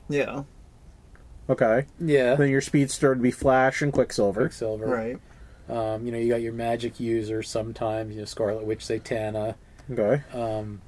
[0.08, 0.44] Yeah.
[1.50, 1.86] Okay.
[2.00, 4.42] yeah, Then your speedster would be Flash and Quicksilver.
[4.42, 4.86] Quicksilver.
[4.86, 5.20] Right.
[5.68, 8.14] Um, you know, you got your magic user sometimes.
[8.14, 9.56] You know, Scarlet Witch, Satana.
[9.92, 10.24] Okay.
[10.34, 10.82] Um,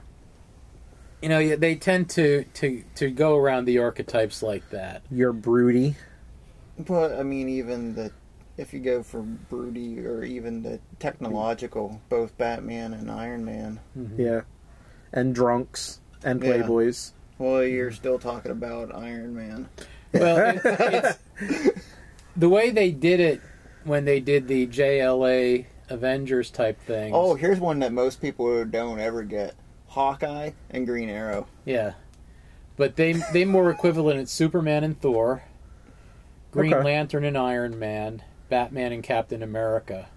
[1.21, 5.01] you know, they tend to, to to go around the archetypes like that.
[5.11, 5.95] Your Broody.
[6.77, 8.11] But I mean, even the
[8.57, 13.79] if you go for broody or even the technological, both Batman and Iron Man.
[13.97, 14.17] Mhm.
[14.19, 14.41] Yeah,
[15.13, 16.57] and drunks and Yeah.
[16.63, 17.11] playboys.
[17.37, 19.69] Well, you're still talking about Iron Man.
[20.13, 20.61] Well, it,
[21.39, 21.79] it's
[22.35, 23.41] the way they did it
[23.83, 27.13] when they did the JLA Avengers type thing.
[27.13, 29.53] Oh, here's one that most people don't ever get:
[29.87, 31.47] Hawkeye and Green Arrow.
[31.65, 31.93] yeah,
[32.77, 35.43] but they they more equivalent at Superman and Thor,
[36.51, 36.83] Green Okay.
[36.85, 40.07] Lantern and Iron Man, Batman and Captain America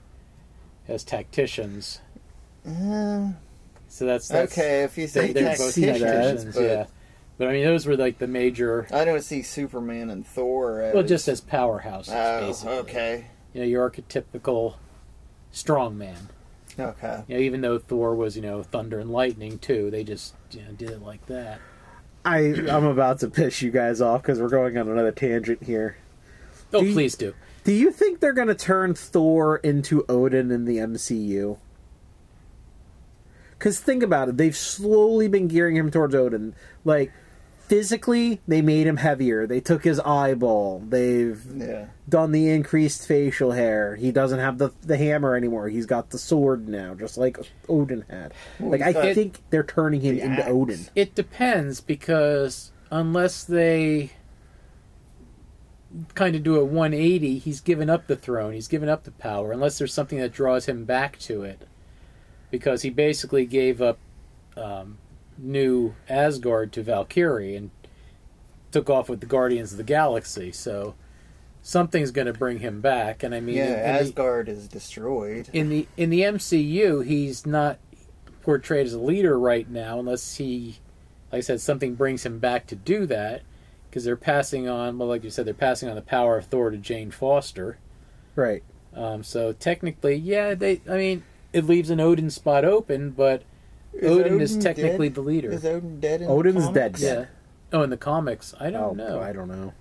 [0.87, 2.01] as tacticians.
[2.66, 3.31] Uh,
[3.89, 6.87] So that's, that's okay, if you say they're both see that, tacticians, but yeah.
[7.39, 8.87] But I mean, those were like the major.
[8.93, 10.83] I don't see Superman and Thor.
[10.83, 12.72] As, Well, just as powerhouses, oh, basically.
[12.79, 14.74] okay, You know, your archetypical
[15.53, 16.29] strong man.
[16.79, 17.22] okay.
[17.29, 20.62] You know, even though Thor was, you know, thunder and lightning too, they just you
[20.62, 21.61] know, did it like that.
[22.24, 25.97] I I'm about to piss you guys off because we're going on another tangent here.
[26.74, 27.35] Oh, Do you- please do.
[27.69, 31.59] Do you think they're going to turn Thor into Odin in the MCU?
[33.59, 36.55] Because think about it, they've slowly been gearing him towards Odin.
[36.87, 37.12] Like
[37.59, 39.47] physically, they made him heavier.
[39.47, 40.83] They took his eyeball.
[40.89, 41.89] They've Yeah.
[42.09, 43.97] done the increased facial hair.
[43.97, 45.69] He doesn't have the the hammer anymore.
[45.69, 47.37] He's got the sword now, just like
[47.69, 48.33] Odin had.
[48.59, 50.51] Like I think they're turning him the into axe.
[50.51, 50.87] Odin.
[50.95, 54.12] It depends because unless they
[56.14, 59.53] kind of do a 180, he's given up the throne, he's given up the power,
[59.53, 61.62] unless there's something that draws him back to it.
[62.51, 63.99] Because he basically gave up
[64.57, 64.99] um,
[65.36, 67.70] new Asgard to Valkyrie and
[68.70, 70.53] took off with the Guardians of the Galaxy.
[70.53, 70.95] So
[71.62, 73.22] something's going to bring him back.
[73.22, 75.49] And I mean, Yeah, in the- Asgard is destroyed.
[75.53, 77.78] in the in the MCU, he's not
[78.43, 80.78] portrayed as a leader right now, unless he,
[81.30, 83.43] like I said, something brings him back to do that.
[83.89, 86.70] Because they're passing on, well, like you said, they're passing on the power of Thor
[86.70, 87.78] to Jane Foster.
[88.36, 88.62] Right.
[88.95, 90.80] Um, so technically, yeah, they.
[90.89, 91.22] I mean,
[91.53, 93.43] it leaves an Odin spot open, but
[93.95, 95.14] Is Odin, is technically dead?
[95.14, 95.51] the leader.
[95.53, 96.20] Is Odin dead?
[96.20, 97.01] In the Odin's comics?
[97.01, 97.18] dead.
[97.18, 97.78] yeah.
[97.78, 99.20] Oh, in the comics, I Oh, don't know.
[99.20, 99.72] I don't know.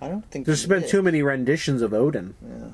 [0.00, 0.90] I don't think There's he been did.
[0.90, 2.34] too many renditions of Odin.
[2.46, 2.70] Yeah.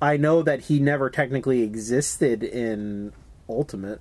[0.00, 3.12] I know that he never technically existed in
[3.48, 4.00] Ultimate.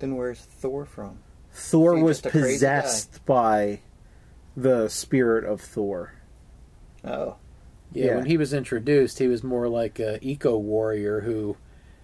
[0.00, 1.18] Then where's Thor from?
[1.52, 3.80] Thor Is was just a crazy possessed by
[4.56, 6.12] the spirit of Thor.
[7.04, 7.36] Oh,
[7.92, 8.14] yeah, yeah.
[8.16, 11.56] when he was introduced, he was more like a eco warrior who,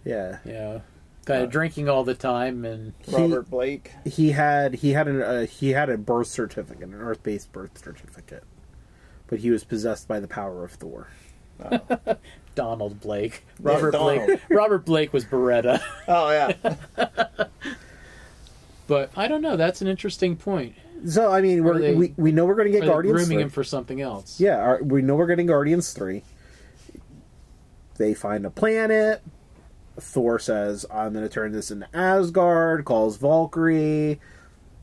[0.04, 0.38] Yeah.
[0.44, 0.82] you know,
[1.26, 3.92] kind of drinking all the time and He- Robert Blake.
[4.04, 8.44] He had he had an uh, he had a birth certificate, an Earth-based birth certificate,
[9.26, 11.08] but he was possessed by the power of Thor.
[12.54, 13.44] Donald Blake.
[13.64, 14.26] Yeah, Robert Donald.
[14.26, 14.40] Blake.
[14.50, 15.80] Robert Blake was Beretta.
[16.08, 16.74] Oh yeah.
[18.86, 19.56] But I don't know.
[19.56, 20.74] That's an interesting point.
[21.06, 23.42] So I mean, we're, they- we we know we're going to get Guardians grooming 3.
[23.44, 24.40] him for something else.
[24.40, 26.22] Yeah, our, we know we're getting Guardians 3.
[27.98, 29.22] They find a planet.
[29.98, 34.20] Thor says, I'm going to turn this into Asgard, calls Valkyrie.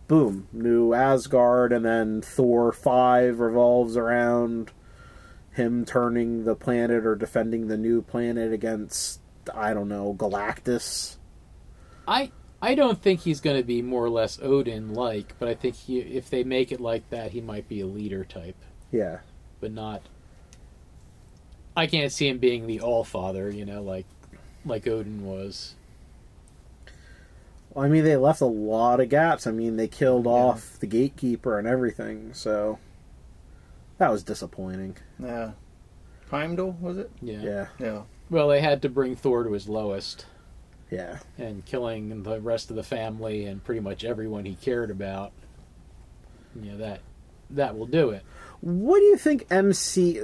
[0.08, 1.72] Boom, new Asgard.
[1.72, 4.72] And then Thor 5 revolves around
[5.52, 9.20] him turning the planet or defending the new planet against,
[9.54, 11.18] I don't know, Galactus.
[12.08, 12.32] I
[12.64, 15.76] I don't think he's going to be more or less Odin like, but I think
[15.76, 18.56] he, if they make it like that, he might be a leader type,
[18.92, 19.20] Yeah.
[19.60, 20.02] but not.
[21.76, 24.06] I can't see him being the All Father, you know, like
[24.66, 25.76] like Odin was.
[27.72, 29.46] Well, I mean, they left a lot of gaps.
[29.48, 32.80] I mean, they killed off the gatekeeper and everything, so
[33.98, 34.96] that was disappointing.
[35.20, 35.52] Yeah.
[36.30, 37.12] Heimdall was it?
[37.22, 37.42] Yeah.
[37.42, 38.02] Yeah, Yeah.
[38.30, 40.26] Well, they had to bring Thor to his lowest,
[40.94, 41.18] yeah.
[41.38, 45.32] and killing the rest of the family and pretty much everyone he cared about.
[46.56, 47.02] You know that
[47.50, 48.24] that will do it.
[48.62, 50.22] What do you think MC?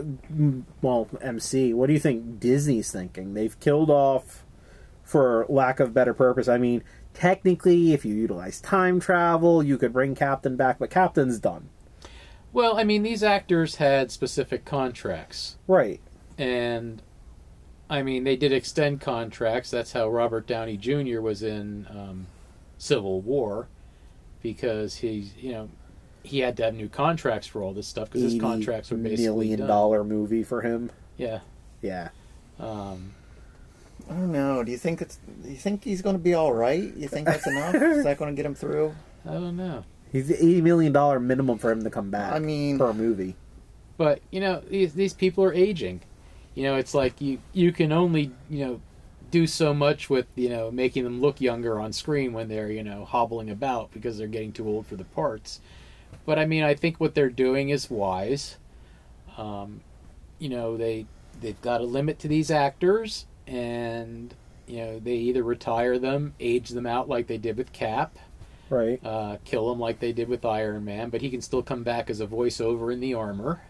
[0.81, 1.73] Well, MC.
[1.73, 3.33] What do you think Disney's thinking?
[3.33, 4.45] They've killed off,
[5.03, 6.47] for lack of better purpose.
[6.47, 11.39] I mean, technically, if you utilize time travel, you could bring Captain back, but Captain's
[11.39, 11.69] done.
[12.53, 15.57] Well, I mean, these actors had specific contracts.
[15.67, 15.99] Right.
[16.37, 17.01] and
[17.89, 19.71] I mean they did extend contracts.
[19.71, 21.21] That's how Robert Downey Jr.
[21.21, 22.27] was in um,
[22.77, 23.67] Civil War
[24.41, 25.69] because he's you know
[26.23, 29.23] he had to have new contracts for all this stuff because his contracts were basically
[29.23, 29.67] million done.
[29.67, 30.91] dollar movie for him.
[31.17, 31.39] Yeah.
[31.81, 32.09] Yeah.
[32.59, 33.13] Um,
[34.09, 34.63] I don't know.
[34.63, 35.17] Do you think it's?
[35.43, 36.93] Do you think he's going to be all right?
[36.95, 37.75] You think that's enough?
[37.75, 38.93] Is that going to get him through?
[39.25, 42.33] I don't know, He's eighty million dollar minimum for him to come back.
[42.33, 43.35] I mean- for a movie.
[43.97, 46.01] but you know these these people are aging.
[46.55, 48.81] You know, it's like you you can only you know
[49.31, 52.83] do so much with you know making them look younger on screen when they're you
[52.83, 55.59] know hobbling about because they're getting too old for the parts.
[56.25, 58.57] But I mean, I think what they're doing is wise.
[59.37, 59.81] Um,
[60.39, 61.05] you know they
[61.41, 64.33] they've got a limit to these actors, and
[64.67, 68.17] you know they either retire them, age them out like they did with Cap,
[68.69, 68.99] Right.
[69.05, 72.09] uh, kill him like they did with Iron Man, but he can still come back
[72.09, 73.61] as a voiceover in the armor.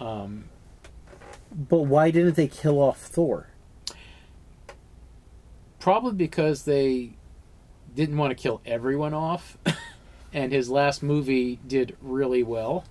[0.00, 0.44] Um,
[1.52, 3.48] But why didn't they kill off Thor?
[5.78, 7.10] probably because they
[7.94, 9.56] didn't want to kill everyone off,
[10.32, 12.84] and his last movie did really well.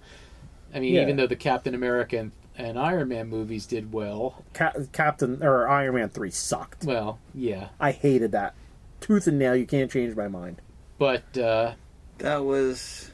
[0.73, 1.01] I mean, Yeah.
[1.01, 5.67] even though the Captain America and, and Iron Man movies did well, Ca- Captain or
[5.67, 6.85] Iron Man three sucked.
[6.85, 8.55] well, yeah, I hated that.
[9.01, 9.55] Tooth and nail.
[9.55, 10.61] You can't change my mind.
[10.97, 11.73] but uh,
[12.19, 13.11] That was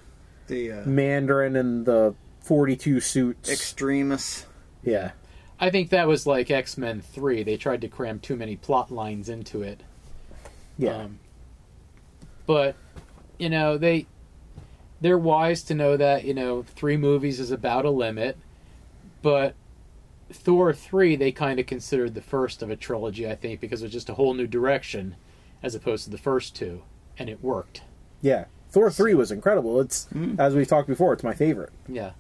[0.47, 3.49] the uh, Mandarin and the forty-two suits.
[3.49, 4.45] extremis.
[4.83, 5.11] yeah.
[5.61, 7.43] I think that was like X Men Three.
[7.43, 9.81] They tried to cram too many plot lines into it.
[10.77, 10.97] Yeah.
[11.03, 11.19] Um,
[12.47, 12.75] but
[13.37, 14.07] you know they
[14.99, 18.37] they're wise to know that you know three movies is about a limit.
[19.21, 19.53] But
[20.31, 23.85] Thor three they kind of considered the first of a trilogy, I think, because it
[23.85, 25.15] was just a whole new direction
[25.61, 26.81] as opposed to the first two,
[27.19, 27.83] and it worked.
[28.21, 28.45] yeah.
[28.71, 29.81] Thor three was incredible.
[29.81, 30.39] It's Mm.
[30.39, 31.11] as we've talked before.
[31.11, 31.71] It's my favorite.
[31.89, 32.11] Yeah.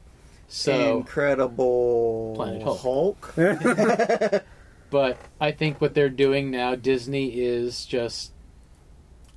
[0.53, 3.33] So, Incredible Planet Hulk.
[3.33, 3.33] Hulk.
[4.89, 8.33] but I think what they're doing now, Disney is just.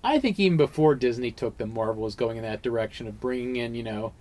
[0.03, 3.55] I think even before Disney took them, Marvel was going in that direction of bringing
[3.55, 4.13] in, you know,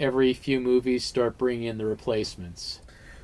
[0.00, 2.80] every few movies start bringing in the replacements.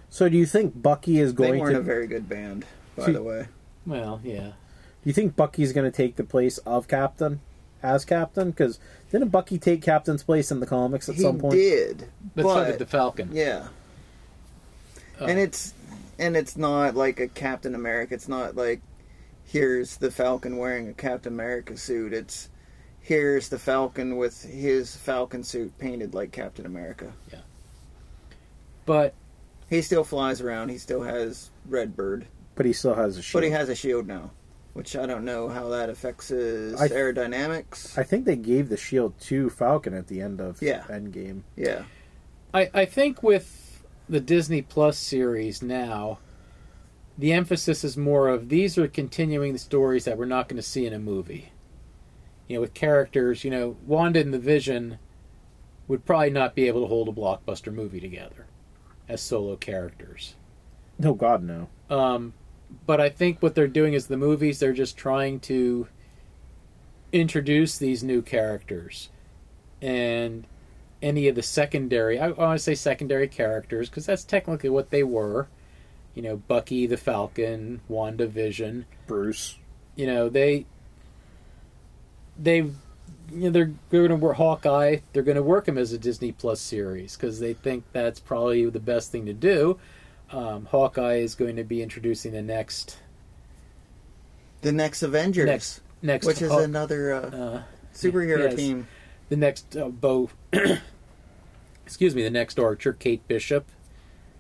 [0.08, 1.54] So do you think Bucky is going?
[1.54, 1.80] They going weren't to?
[1.80, 3.48] a very good band, by See- the way.
[3.84, 4.50] Well, yeah.
[4.50, 4.52] do
[5.02, 7.40] you think Bucky's going to take the place of Captain
[7.82, 8.50] as Captain?
[8.50, 8.78] Because
[9.12, 11.54] didn't Bucky take Captain's place in the comics at He some point?
[11.54, 13.30] He did, But, but so did the Falcon.
[13.32, 13.68] yeah,
[15.20, 15.26] Oh.
[15.26, 15.72] and it's
[16.18, 18.14] and it's not like a Captain America.
[18.14, 18.80] It's not like
[19.44, 22.12] here's the Falcon wearing a Captain America suit.
[22.12, 22.48] It's
[23.00, 27.12] here's the Falcon with his Falcon suit painted like Captain America.
[27.32, 27.38] Yeah.
[28.84, 29.14] But
[29.70, 30.68] He still flies around.
[30.70, 33.40] He still has Redbird, But he still has a shield.
[33.42, 34.30] but he has a shield now,
[34.76, 37.96] which I don't know how that affects his I- aerodynamics.
[37.98, 40.82] I think they gave the shield to Falcon at the end of Yeah.
[40.88, 41.42] Endgame.
[41.56, 41.84] yeah,
[42.52, 46.18] I, I think with the Disney Plus series now,
[47.18, 50.62] the emphasis is more of these are continuing the stories that we're not going to
[50.62, 51.50] see in a movie.
[52.46, 54.98] You know, with characters, you know, Wanda and the Vision
[55.88, 58.46] would probably not be able to hold a blockbuster movie together
[59.08, 60.34] as solo characters.
[60.98, 61.68] No, God, no.
[61.90, 62.34] Um,
[62.86, 65.88] but I think what they're doing is the movies, they're just trying to
[67.12, 69.10] introduce these new characters.
[69.80, 70.46] And
[71.02, 75.02] any of the secondary, I, want to say secondary characters, because that's technically what they
[75.02, 75.48] were.
[76.14, 78.86] You know, Bucky the Falcon, Wanda Vision.
[79.06, 79.58] Bruce.
[79.94, 80.64] You know, they.
[82.38, 82.56] They.
[82.56, 82.72] You
[83.32, 84.98] know, they're, they're going to work Hawkeye.
[85.12, 88.68] They're going to work him as a Disney Plus series because they think that's probably
[88.70, 89.78] the best thing to do.
[90.30, 92.98] Um, Hawkeye is going to be introducing the next
[94.62, 97.62] the next Avengers, Next- next which is Haw- another uh, uh,
[97.94, 98.54] superhero yes.
[98.56, 98.88] team.
[99.28, 100.28] the next uh, bow
[101.86, 103.66] excuse me the next archer kate bishop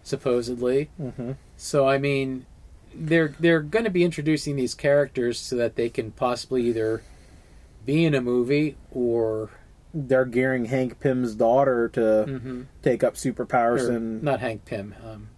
[0.02, 1.32] supposedly Mm-hmm.
[1.56, 2.46] so i mean
[2.94, 7.02] they're they're going to be introducing these characters so that they can possibly either
[7.84, 9.50] be in a movie or
[9.94, 12.66] They're gearing Hank Pym's daughter to Mhm.
[12.82, 15.28] take up superpowers or and not hank pym um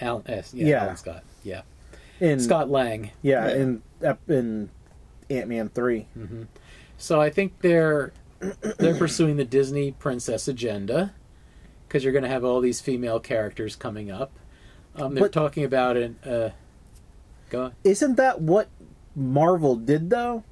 [0.00, 0.52] alan S.
[0.54, 0.82] yeah, Yeah.
[0.84, 1.62] alan scott yeah
[2.20, 3.54] in scott lang Yeah, Yeah.
[3.56, 4.70] in ep- in
[5.28, 6.06] Ant Man three.
[6.98, 8.12] So I think they're
[8.78, 11.12] they're pursuing the Disney princess agenda
[11.86, 14.30] because you're going to have all these female characters coming up.
[14.94, 16.14] Um, they're But- talking about it.
[16.24, 16.50] Uh,
[17.50, 17.72] go on.
[17.84, 18.68] Isn't that what
[19.14, 20.44] Marvel did though?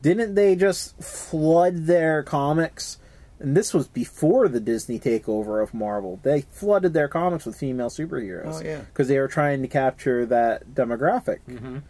[0.00, 2.98] Didn't they just flood their comics?
[3.42, 6.20] And this was before the Disney takeover of Marvel.
[6.22, 8.60] They flooded their comics with female superheroes.
[8.60, 8.78] Oh, yeah.
[8.80, 11.38] because they were trying to capture that demographic.
[11.48, 11.82] Mhm.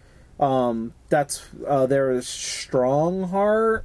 [0.42, 3.82] Um, that's uh, there was Strongheart.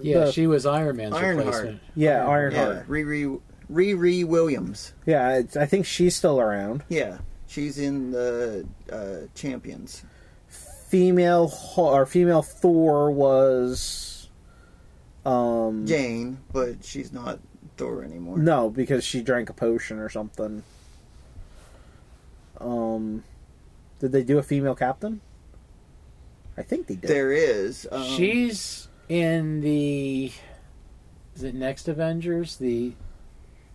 [0.00, 1.46] Yeah, The- she was Iron Man's Ironheart.
[1.46, 1.80] replacement.
[1.94, 2.88] Yeah, Yeah, Ironheart.
[2.88, 3.40] Riri
[3.72, 4.92] Riri Williams.
[5.06, 6.82] Yeah, it's, I think she's still around.
[6.88, 10.02] Yeah, she's in the uh, Champions.
[10.48, 14.13] Female or female Thor was
[15.24, 17.38] um Jane, but she's not
[17.76, 18.38] Thor anymore.
[18.38, 20.62] no because she drank a potion or something.
[22.60, 23.24] Um,
[23.98, 25.20] did they do a female captain?
[26.56, 27.10] I think they did.
[27.10, 27.86] There is.
[27.90, 30.30] Um, She's in the.
[31.34, 32.56] Is it next Avengers?
[32.56, 32.92] The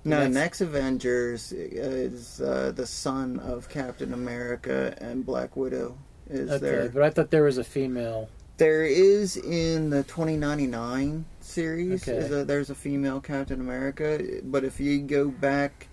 [0.06, 0.20] no.
[0.22, 5.98] next- Next Avengers is uh, the son of Captain America and Black Widow.
[6.30, 6.90] Is okay, there?
[6.90, 8.30] but I thought there was a female.
[8.58, 12.08] There is in the 2099 series.
[12.08, 12.18] Okay.
[12.18, 15.88] Is a, there's a female Captain America, but if you go back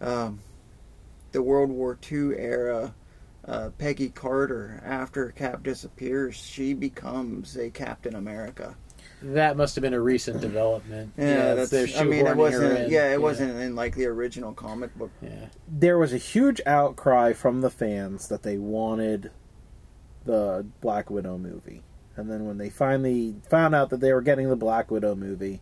[0.00, 0.40] um,
[1.32, 2.94] the World War II era.
[3.48, 8.74] Uh, Peggy Carter, after Cap disappears, she becomes a Captain America.
[9.22, 11.12] That must have been a recent development.
[11.16, 11.92] Yeah, it's- that's.
[11.94, 12.76] they're I mean, it wasn't.
[12.76, 12.90] in.
[12.90, 15.12] Yeah, it wasn't in like the original comic book.
[15.22, 15.46] Yeah.
[15.68, 19.30] there was a huge outcry from the fans that they wanted
[20.24, 21.82] the Black Widow movie.
[22.16, 25.60] And then when they finally found out that they were getting the Black Widow movie,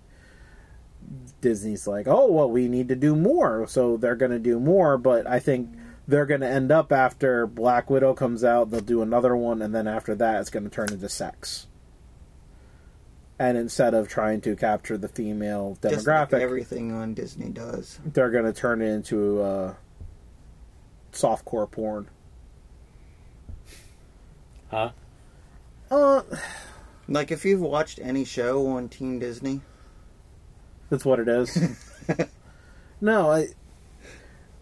[1.41, 4.97] Disney's like, "Oh, well, we need to do more." So they're going to do more,
[4.97, 5.71] but I think
[6.07, 9.75] they're going to end up after Black Widow comes out, they'll do another one and
[9.75, 11.67] then after that it's going to turn into sex.
[13.39, 17.99] And instead of trying to capture the female Just like demographic, everything on Disney does.
[18.05, 19.75] they're going to turn it into uh,
[21.13, 22.09] softcore porn.
[24.71, 24.91] Huh?
[25.91, 26.23] Uh,
[27.09, 29.61] Like if you've watched any show on Teen Disney,
[30.89, 31.77] that's what it is.
[33.01, 33.49] no, I,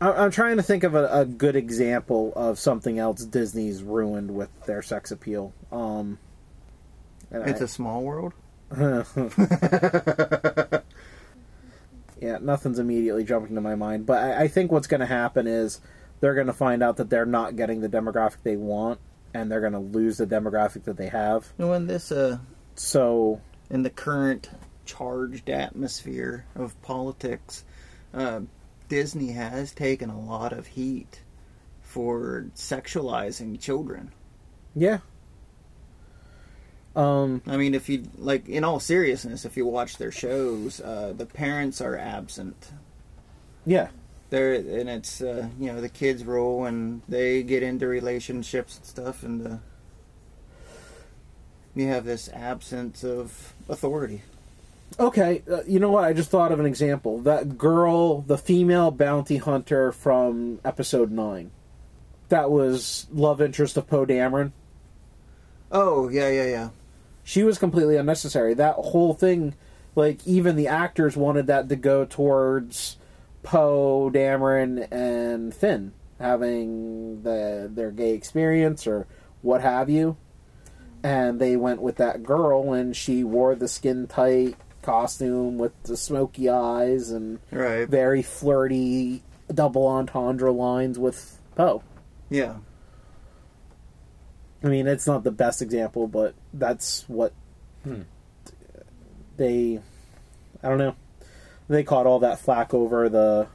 [0.00, 4.34] I, I'm trying to think of a, a good example of something else Disney's ruined
[4.34, 5.52] with their sex appeal.
[5.70, 6.18] Um,
[7.30, 8.32] and it's I- a small world.
[12.20, 14.06] yeah, nothing's immediately jumping to my mind.
[14.06, 15.80] But I, I think what's going to happen is
[16.20, 18.98] they're going to find out that they're not getting the demographic they want,
[19.34, 21.52] and they're going to lose the demographic that they have.
[21.58, 22.38] You know, in this, uh,
[22.74, 23.40] So
[23.70, 24.50] in the current
[24.84, 27.64] charged atmosphere of politics,
[28.12, 28.40] uh,
[28.88, 31.22] Disney has taken a lot of heat
[31.80, 34.12] for sexualizing children.
[34.74, 34.98] yeah.
[36.94, 41.14] Um, I mean, if you like, in all seriousness, if you watch their shows, uh,
[41.16, 42.70] the parents are absent.
[43.64, 43.88] yeah.
[44.32, 48.86] They're and it's uh, you know the kids roll and they get into relationships and
[48.86, 49.56] stuff, and uh,
[51.74, 54.22] you have this absence of authority.
[54.98, 56.04] Okay, uh, you know what?
[56.04, 57.18] I just thought of an example.
[57.18, 61.50] That girl, the female bounty hunter from episode 9.
[62.30, 64.52] That was love interest of Poe Dameron.
[65.70, 66.68] Oh yeah, yeah, yeah.
[67.22, 68.54] She was completely unnecessary.
[68.54, 69.52] That whole thing,
[69.94, 72.96] like, even the actors wanted that to go towards
[73.42, 79.06] Poe, Dameron, and Finn having the their gay experience or
[79.42, 80.16] what have you.
[81.02, 85.96] And they went with that girl, and she wore the skin tight costume with the
[85.96, 87.88] smoky eyes and Right.
[87.88, 91.82] very flirty double entendre lines with Poe.
[92.30, 92.56] Yeah.
[94.64, 97.32] I mean, it's not the best example, but that's what
[97.82, 98.02] Hmm.
[99.36, 99.80] they.
[100.62, 100.94] I don't know.
[101.68, 103.48] They caught all that flack over the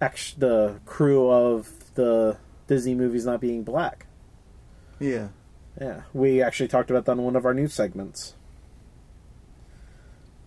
[0.00, 4.06] ex, the crew of the Disney movies not being black.
[5.00, 5.28] Yeah.
[5.80, 8.34] Yeah, we actually talked about that in one of our news segments.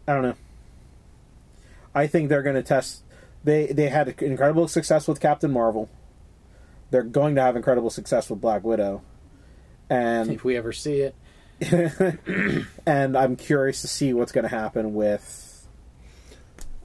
[0.08, 0.36] I don't know.
[1.96, 3.04] I think they're going to test.
[3.44, 5.90] They they had incredible success with Captain Marvel.
[6.90, 9.04] They're going to have incredible success with Black Widow,
[9.90, 11.16] and If we ever see it.
[12.86, 15.51] and I'm curious to see what's going to happen with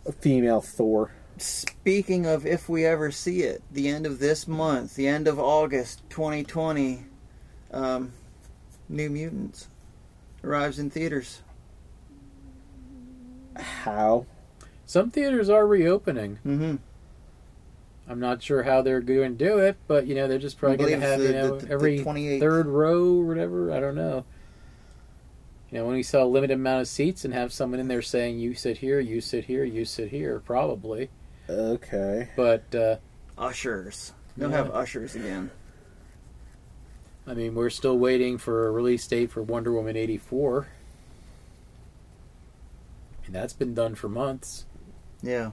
[0.06, 1.10] a female Thor.
[1.38, 5.38] Speaking of if we ever see it, the end of this month, the end of
[5.38, 7.04] August 2020,
[7.72, 8.12] um,
[8.88, 9.68] New Mutants
[10.42, 11.42] arrives in theaters.
[13.56, 14.26] How?
[14.86, 16.38] Some theaters are reopening.
[16.46, 16.76] Mm-hmm.
[18.08, 20.76] I'm not sure how they're going to do it, but you know they're just probably
[20.76, 22.40] going to have the- you know the- the every 28th.
[22.40, 23.72] third row or whatever.
[23.72, 24.24] I don't know.
[25.70, 28.02] You know, when we sell a limited amount of seats and have someone in there
[28.02, 31.10] saying you sit here, you sit here, you sit here, probably.
[31.50, 32.28] Okay.
[32.36, 32.96] But uh,
[33.36, 34.12] Ushers.
[34.36, 34.56] They'll Yeah.
[34.58, 35.50] have ushers again.
[37.26, 40.68] I mean, we're still waiting for a release date for Wonder Woman '84.
[43.26, 44.66] And that's been done for months.
[45.22, 45.50] Yeah.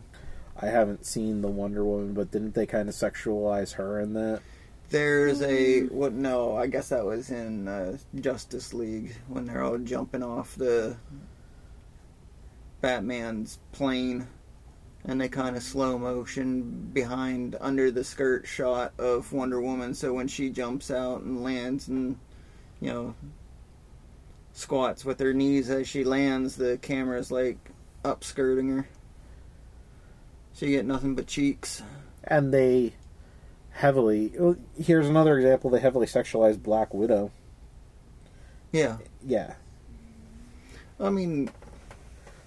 [0.62, 4.42] I haven't seen the Wonder Woman, but didn't they kind of sexualize her in that?
[4.94, 6.14] There's a what?
[6.14, 10.96] No, I guess that was in uh, Justice League when they're all jumping off the
[12.80, 14.28] Batman's plane,
[15.04, 19.96] and they kind of slow motion behind under the skirt shot of Wonder Woman.
[19.96, 22.20] So when she jumps out and lands, and
[22.80, 23.16] you know
[24.52, 27.58] squats with her knees as she lands, the camera's like
[28.06, 28.88] upskirting her.
[30.54, 31.82] So you get nothing but cheeks.
[32.26, 32.94] And they
[33.74, 34.32] heavily.
[34.40, 35.70] Oh, here's another example.
[35.70, 37.32] They heavily sexualized Black Widow.
[38.72, 38.98] Yeah.
[39.26, 39.56] Yeah.
[41.00, 41.52] I mean,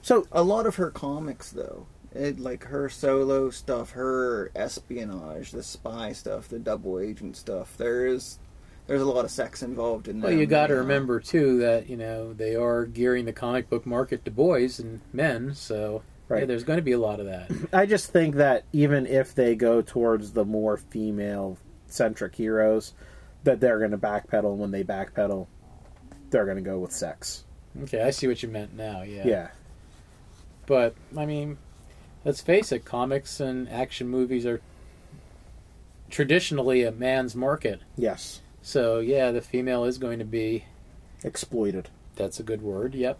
[0.03, 5.62] So a lot of her comics though it, like her solo stuff her espionage the
[5.62, 8.39] spy stuff the double agent stuff there is
[8.86, 11.89] there's a lot of sex involved in that Well, you got to remember too that
[11.89, 16.40] you know they are gearing the comic book market to boys and men, so Right.
[16.40, 17.51] Yeah, there's going to be a lot of that.
[17.73, 22.94] I just think that even if they go towards the more female centric heroes,
[23.44, 24.51] that they're going to backpedal.
[24.51, 25.47] and When they backpedal,
[26.31, 27.44] they're going to go with sex.
[27.82, 29.03] Okay, I see what you meant now.
[29.03, 29.27] Yeah.
[29.27, 29.48] Yeah.
[30.66, 31.59] But I mean,
[32.24, 34.61] let's face it, comics and action movies are
[36.11, 37.81] traditionally a man's market.
[37.97, 38.40] Yes.
[38.62, 40.65] So yeah, the female is going to be.
[41.24, 41.89] Exploited.
[42.16, 42.94] That's a good word.
[42.94, 43.19] Yep.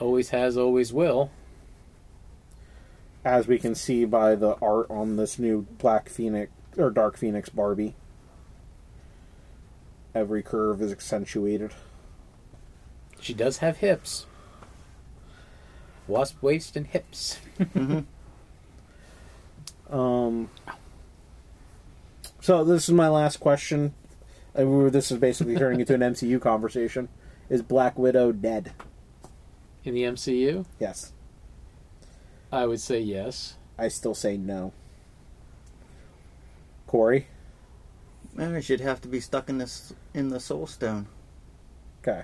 [0.00, 1.30] Always has, always will.
[3.24, 7.48] As we can see by the art on this new Black Phoenix or Dark Phoenix
[7.48, 7.94] Barbie.
[10.14, 11.72] Every curve is accentuated.
[13.20, 14.26] She does have hips.
[16.06, 17.38] Wasp waist and hips.
[19.90, 20.50] Um,
[22.42, 23.94] so this is my last question.
[24.54, 27.08] Uh, we were- This is basically turning into an MCU conversation.
[27.48, 28.72] Is Black Widow dead?
[29.84, 31.14] In the MCU, Yes.
[32.50, 33.56] I would say yes.
[33.78, 34.72] I still say no.
[36.86, 37.26] Corey?
[38.38, 41.06] Eh, she'd have to be stuck in this in the Soul Stone,
[42.00, 42.22] Okay.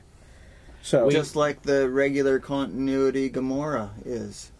[0.82, 4.50] So, just like the regular continuity Gamora is.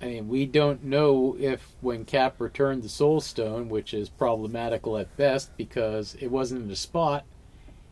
[0.00, 4.98] I mean, we don't know if when Cap returned the Soul Stone, which is problematical
[4.98, 7.24] at best because it wasn't in a spot,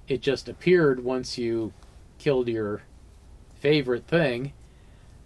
[0.08, 1.72] it just appeared once you
[2.18, 2.82] killed your
[3.58, 4.52] favorite thing.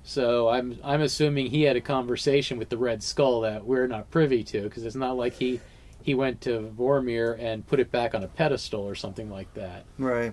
[0.06, 4.08] So I'm I'm assuming he had a conversation with the Red Skull that we're not
[4.08, 5.60] privy to because it's not like he
[6.00, 9.84] he went to Vormir and put it back on a pedestal or something like that.
[9.98, 10.32] Right.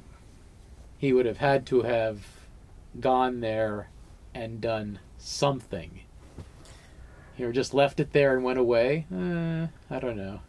[0.99, 2.23] He would have had to have
[2.99, 3.89] gone there
[4.35, 6.01] and done something.
[7.33, 9.07] He just left it there and went away.
[9.11, 10.41] Uh, I don't know.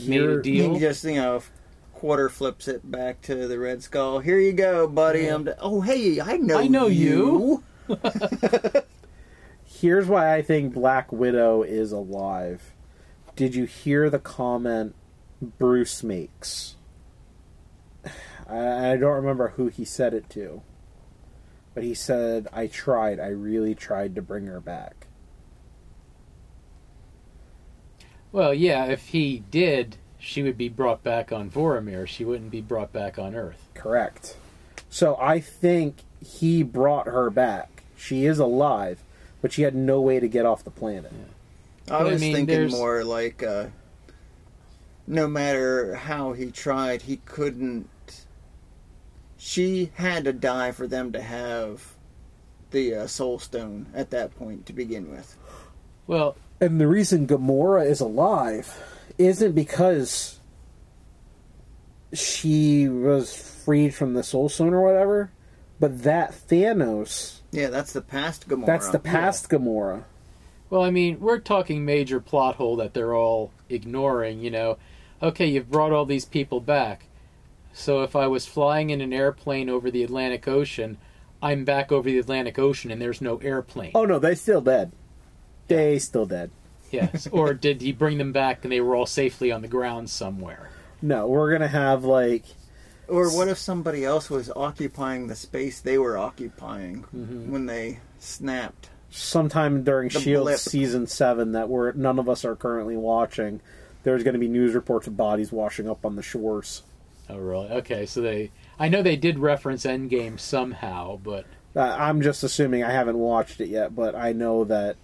[0.00, 0.72] Made a deal.
[0.74, 1.42] He just, you know,
[2.04, 4.18] quarter flips it back to the Red Skull.
[4.18, 5.26] Here you go, buddy.
[5.26, 5.44] I'm.
[5.44, 6.58] d- oh, hey, I know.
[6.58, 7.64] I know you.
[9.64, 12.74] here's why I think Black Widow is alive.
[13.36, 14.94] Did you hear the comment
[15.40, 16.76] Bruce makes?
[18.46, 20.60] I, I don't remember who he said it to.
[21.72, 23.18] But he said, I tried.
[23.18, 25.06] I really tried to bring her back.
[28.30, 32.06] Well, yeah, if he did, she would be brought back on Voromir.
[32.08, 33.68] She wouldn't be brought back on Earth.
[33.74, 34.36] Correct.
[34.88, 37.82] So I think he brought her back.
[37.96, 39.00] She is alive,
[39.42, 41.12] but she had no way to get off the planet.
[41.86, 43.66] I But I was mean, thinking there's- more like, uh,
[45.06, 47.90] no matter how he tried, he couldn't.
[49.36, 51.92] She had to die for them to have
[52.70, 55.36] the uh, Soul Stone at that point to begin with.
[56.06, 58.80] Well, And the reason Gamora is alive
[59.18, 60.38] isn't because
[62.12, 63.34] she was
[63.64, 65.30] freed from the Soul Stone or whatever,
[65.80, 68.66] but that Thanos, Yeah, that's the past Gamora.
[68.66, 70.04] that's the past Gamora.
[70.70, 74.78] Well, I mean, we're talking major plot hole that they're all ignoring, you know.
[75.22, 77.06] Okay, you've brought all these people back.
[77.72, 80.98] So if I was flying in an airplane over the Atlantic Ocean,
[81.42, 83.92] I'm back over the Atlantic Ocean and there's no airplane.
[83.94, 84.92] Oh no, they still dead.
[85.68, 86.50] They still dead.
[86.94, 87.26] Yes.
[87.32, 90.70] or did he bring them back and they were all safely on the ground somewhere?
[91.02, 92.44] No, we're gonna have like
[93.08, 97.50] Or what if somebody else was occupying the space they were occupying Mm-hmm.
[97.50, 98.88] when they snapped?
[99.10, 100.58] sometime during The Shield blip.
[100.58, 103.60] Season seven that we're none of us are currently watching.
[104.02, 106.82] There's going to be news reports of bodies washing up on the shores.
[107.30, 107.68] Oh, really?
[107.68, 108.50] Okay, so they.
[108.78, 111.46] I know they did reference Endgame somehow, but
[111.76, 114.96] Uh, I'm just assuming I haven't watched it yet, but I know that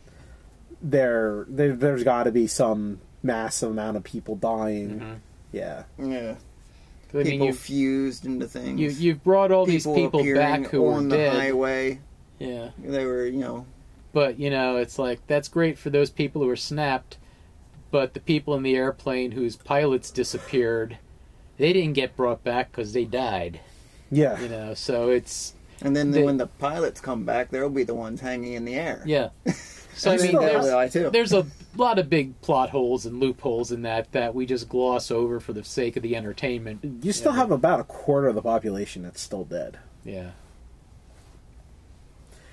[0.82, 5.00] there, there there's got to be some massive amount of people dying.
[5.00, 5.16] Mhm.
[5.52, 6.34] Yeah, Yeah.
[7.12, 8.78] I mean, people you fused into things.
[8.80, 11.32] you you've brought all these people back who were on the dead.
[11.34, 11.98] highway.
[12.38, 13.66] Yeah, They were, you know,
[14.14, 17.18] but you know, it's like that's great for those people who were snapped,
[17.90, 20.96] but the people in the airplane whose pilots disappeared,
[21.58, 23.60] they didn't get brought back because they died.
[24.10, 24.40] yeah.
[24.40, 25.52] You know, so it's
[25.82, 28.74] and then They- when the pilots come back, they'll be the ones hanging in the
[28.76, 29.02] air.
[29.04, 29.30] yeah.
[29.94, 31.46] So I mean, there's, die, there's a
[31.76, 35.52] lot of big plot holes and loopholes in that that we just gloss over for
[35.52, 36.80] the sake of the entertainment.
[37.02, 37.38] You still Yeah.
[37.38, 39.78] have about a quarter of the population that's still dead.
[40.04, 40.30] Yeah.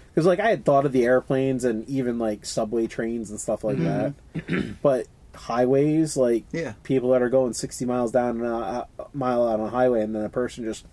[0.10, 3.64] Because like I had thought of the airplanes and even like subway trains and stuff
[3.64, 4.56] like mm-hmm.
[4.56, 6.74] that, but highways like Yeah.
[6.84, 10.02] people that are going 60 miles down a a uh, uh, mile on a highway
[10.02, 10.86] and then a person just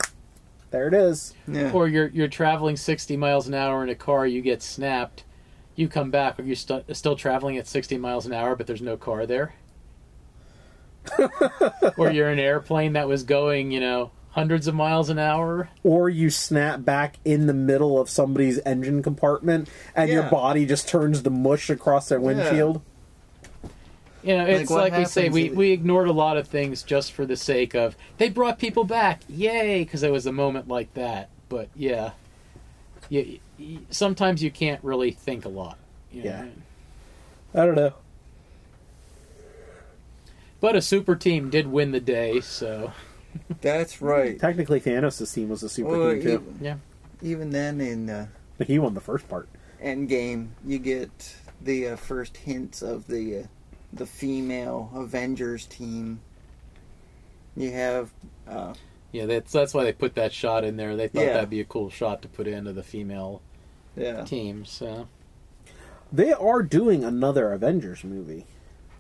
[0.71, 1.73] there it is Yeah.
[1.73, 5.25] Or you're you're traveling 60 miles an hour in a car, you get snapped,
[5.77, 8.83] you come back, are you st- still traveling at 60 miles an hour, but there's
[8.83, 9.55] no car there?
[11.97, 15.69] or you're an airplane that was going, you know, hundreds of miles an hour.
[15.83, 20.89] or you snap back in the middle of somebody's engine compartment and your body just
[20.89, 22.83] turns the mush across their windshield.
[24.25, 27.13] You know, it's what like, we say, we, we ignored a lot of things just
[27.13, 30.95] for the sake of they brought people back, yay, because it was a moment like
[30.95, 31.29] that.
[31.51, 32.13] But yeah,
[33.09, 35.79] you, you, sometimes you can't really think a lot.
[36.13, 36.31] you know?
[37.55, 37.61] Yeah.
[37.63, 37.95] I don't know.
[40.61, 42.93] But a super team did win the day, so
[43.61, 44.39] That's right.
[44.39, 46.77] Technically, Thanos' team was a super Well, team too, even, yeah.
[47.23, 48.27] even then in uh,
[48.57, 49.49] but he won the first part.
[49.83, 53.47] Endgame, you get the uh, first hints of the uh,
[53.93, 56.21] the female Avengers team.
[57.57, 58.11] You have
[58.49, 58.75] uh,
[59.15, 60.97] Yeah, that's that's why they put that shot in there.
[60.97, 61.32] They thought Yeah.
[61.35, 63.43] that'd be a cool shot to put into the female
[63.97, 64.65] yeah, team.
[64.65, 65.07] So,
[66.12, 68.45] They are doing another Avengers movie.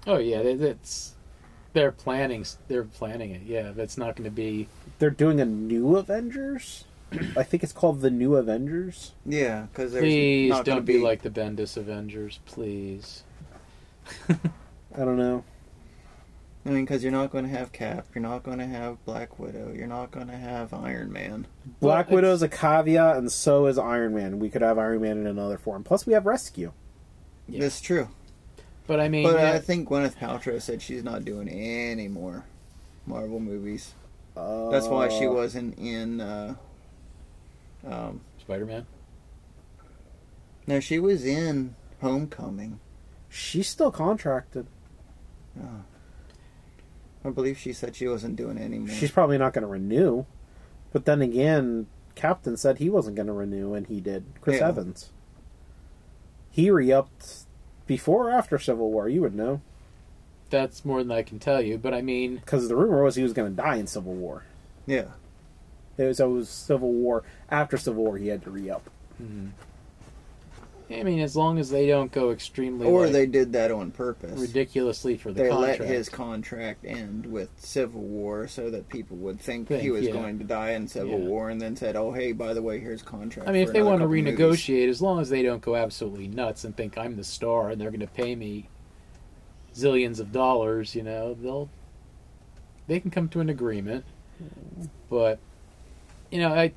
[0.06, 1.14] oh yeah, it- it's
[1.72, 3.42] they're planning they're planning it.
[3.44, 4.68] Yeah, but it's not going to be.
[5.00, 6.84] They're doing a new Avengers.
[7.36, 9.14] I think it's called the New Avengers.
[9.26, 13.24] yeah, because Please not don't be like the Bendis Avengers, please.
[14.28, 15.42] I don't know.
[16.66, 19.38] I mean, because you're not going to have Cap, you're not going to have Black
[19.38, 21.46] Widow, you're not going to have Iron Man.
[21.80, 24.38] Black Well, Widow's a caveat, and so is Iron Man.
[24.38, 25.84] We could have Iron Man in another form.
[25.84, 26.72] Plus, we have Rescue.
[27.48, 27.60] Yeah.
[27.60, 28.08] That's true.
[28.86, 32.44] But I mean, But yeah, I think Gwyneth Paltrow said she's not doing any more
[33.06, 33.92] Marvel movies.
[34.36, 36.20] Uh, That's why she wasn't in.
[36.20, 36.54] Uh,
[37.86, 38.86] um, Spider-Man.
[40.66, 42.80] no, she was in Homecoming.
[43.28, 44.66] She's still contracted.
[47.24, 48.88] I believe she said she wasn't doing any more.
[48.94, 50.24] She's probably not going to renew.
[50.92, 54.24] But then again, Captain said he wasn't going to renew, and he did.
[54.40, 54.68] Chris Yeah.
[54.68, 55.10] Evans.
[56.50, 57.44] He re-upped
[57.86, 59.08] before or after Civil War.
[59.08, 59.60] You would know
[60.50, 61.78] That's more than I can tell you.
[61.78, 64.44] But I mean, because the rumor was he was going to die in Civil War.
[64.86, 65.06] yeah.
[65.96, 67.22] It was, it was Civil War.
[67.50, 68.90] After Civil War, he had to re-up.
[69.22, 69.48] Mm-hmm.
[70.90, 73.90] I mean, as long as they don't go extremely Or like, they did that on
[73.90, 74.38] purpose.
[74.38, 75.80] ridiculously for the They contract.
[75.80, 80.04] let his contract end with Civil War so that people would think, Think, he was
[80.04, 80.12] yeah.
[80.12, 81.26] going to die in Civil Yeah.
[81.26, 83.48] War and then said, oh, hey, by the way, here's contract.
[83.48, 85.74] I mean, if they want to couple movies." renegotiate, as long as they don't go
[85.74, 88.68] absolutely nuts and think I'm the star and they're going to pay me
[89.74, 91.70] zillions of dollars, you know, they'll
[92.86, 94.04] they can come to an agreement.
[95.08, 95.38] But
[96.30, 96.72] you know, I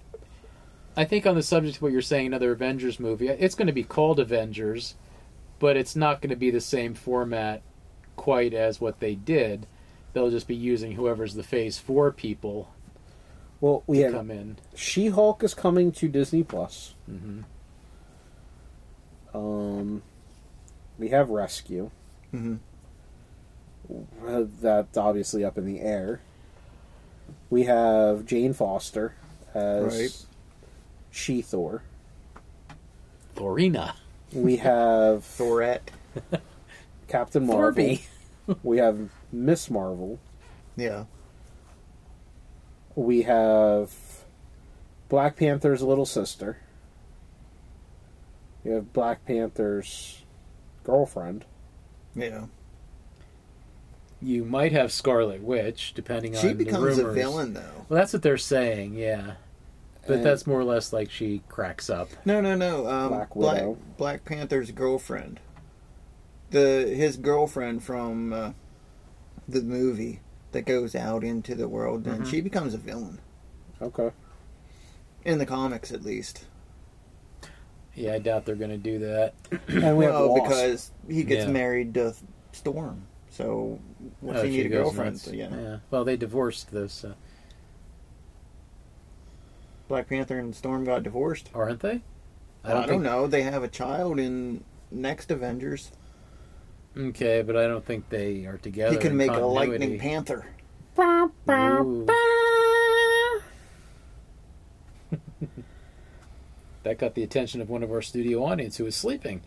[0.98, 3.74] I think on the subject of what you're saying, another Avengers movie, it's going to
[3.74, 4.96] be called Avengers,
[5.60, 7.62] but it's not going to be the same format
[8.16, 9.68] quite as what they did.
[10.14, 12.72] They'll just be using whoever's the Phase Four people
[13.62, 14.58] Well, we to have come in.
[14.76, 16.96] She-Hulk is coming to Disney Plus.
[17.06, 17.42] hmm
[19.36, 20.02] Um,
[20.98, 21.92] we have Rescue.
[22.34, 22.58] Mhm.
[24.26, 26.22] Uh, That's obviously up in the air.
[27.52, 29.14] We have Jane Foster
[29.54, 30.26] as Right.
[31.18, 31.82] She Thor.
[33.36, 33.96] Thorina.
[34.32, 35.90] We have Thorette.
[37.08, 37.84] Captain Marvel.
[37.84, 38.02] Thorby.
[38.62, 40.20] we have Miss Marvel.
[40.76, 41.06] Yeah.
[42.96, 43.92] We have
[45.10, 46.58] Black Panther's little sister.
[48.64, 50.22] We have Black Panther's
[50.84, 51.46] girlfriend.
[52.16, 52.46] Yeah.
[54.22, 57.86] You might have Scarlet Witch, depending She on becomes the a villain, though.
[57.90, 59.34] Well, that's what they're saying, yeah.
[60.08, 62.10] But And- that's more or less like she cracks up.
[62.26, 62.88] No, no, no.
[62.88, 63.78] Um, Black Black, Widow.
[63.98, 65.40] Black Panther's girlfriend.
[66.52, 68.52] The his girlfriend from uh,
[69.48, 70.22] the movie
[70.54, 72.30] that goes out into the world, and Mm-hmm.
[72.32, 73.20] she becomes a villain
[73.82, 74.12] Okay.
[75.26, 76.46] in the comics, at least.
[77.94, 79.34] Yeah, I doubt they're going to do that.
[79.68, 80.44] And we have well, Wasp.
[80.50, 81.52] because he gets Yeah.
[81.52, 82.14] married to
[82.54, 83.80] Storm, so
[84.22, 85.14] what's Oh, he she need a girlfriend?
[85.14, 85.24] nuts.
[85.24, 85.78] So, yeah.
[85.92, 87.14] Well, they divorced those, uh,
[89.88, 91.50] Black Panther and Storm got divorced.
[91.54, 92.02] aren't they?
[92.64, 93.28] I don't, think, know.
[93.28, 95.92] They have a child in next Avengers.
[96.98, 98.92] Okay, but I don't think they are together.
[98.92, 99.40] he can in make a.
[99.40, 100.48] Lightning Panther.
[101.00, 102.06] Ooh.
[106.84, 109.42] that got the attention of one of our studio audience who was sleeping.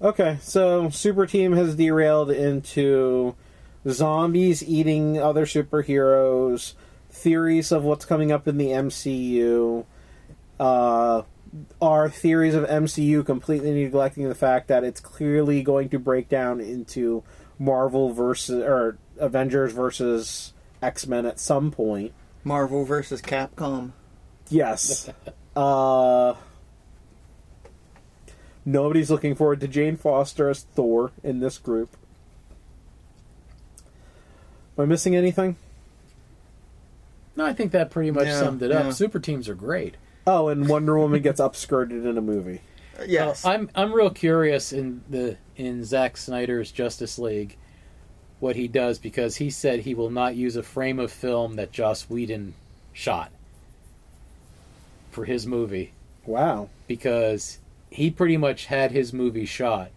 [0.00, 3.34] Okay, so Super Team has derailed into
[3.88, 6.74] zombies eating other superheroes,
[7.18, 9.84] theories of what's coming up in the MCU,
[10.58, 11.22] uh,
[11.80, 16.60] our theories of MCU completely neglecting the fact that it's clearly going to break down
[16.60, 17.22] into
[17.58, 22.12] Marvel versus or Avengers versus X Men at some point.
[22.44, 23.92] Marvel versus Capcom.
[24.48, 25.10] Yes.
[25.56, 26.34] uh,
[28.64, 31.96] nobody's looking forward to Jane Foster as Thor in this group.
[34.76, 35.56] Am I missing anything?
[37.38, 38.84] No, I think that pretty much Yeah, summed it up.
[38.86, 38.90] yeah.
[38.90, 39.94] Super teams are great.
[40.26, 42.60] Oh, and Wonder Woman gets upskirted in a movie.
[42.98, 43.44] Uh, yes.
[43.44, 47.56] Well, I'm I'm real curious in the in Zack Snyder's Justice League
[48.40, 51.70] what he does because he said he will not use a frame of film that
[51.72, 52.54] Joss Whedon
[52.92, 53.30] shot
[55.10, 55.92] for his movie
[56.26, 56.68] Wow.
[56.86, 57.58] because
[57.90, 59.90] he pretty much had his movie shot.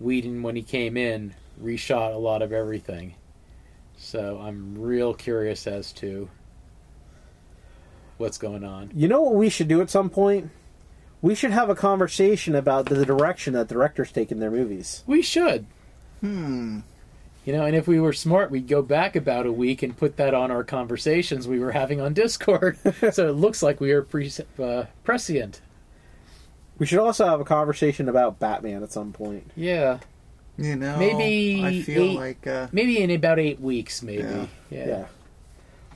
[0.00, 3.14] Whedon, when he came in, reshot a lot of everything.
[4.04, 6.28] So I'm real curious as to
[8.18, 8.90] what's going on.
[8.94, 10.50] You know what we should do at some point?
[11.22, 15.02] We should have a conversation about the direction that directors take in their movies.
[15.06, 15.66] We should.
[16.20, 16.80] hmm.
[17.46, 20.16] You know, and if we were smart, we'd go back about a week and put
[20.16, 22.78] that on our conversations we were having on Discord.
[23.12, 24.32] so it looks like we are pre-
[24.62, 25.60] uh, prescient.
[26.78, 29.50] We should also have a conversation about Batman at some point.
[29.56, 29.98] Yeah.
[30.56, 34.22] You know, Maybe I feel eight- like uh, Maybe in about eight weeks, maybe.
[34.22, 34.46] Yeah.
[34.70, 34.86] Yeah.
[34.86, 35.04] Yeah.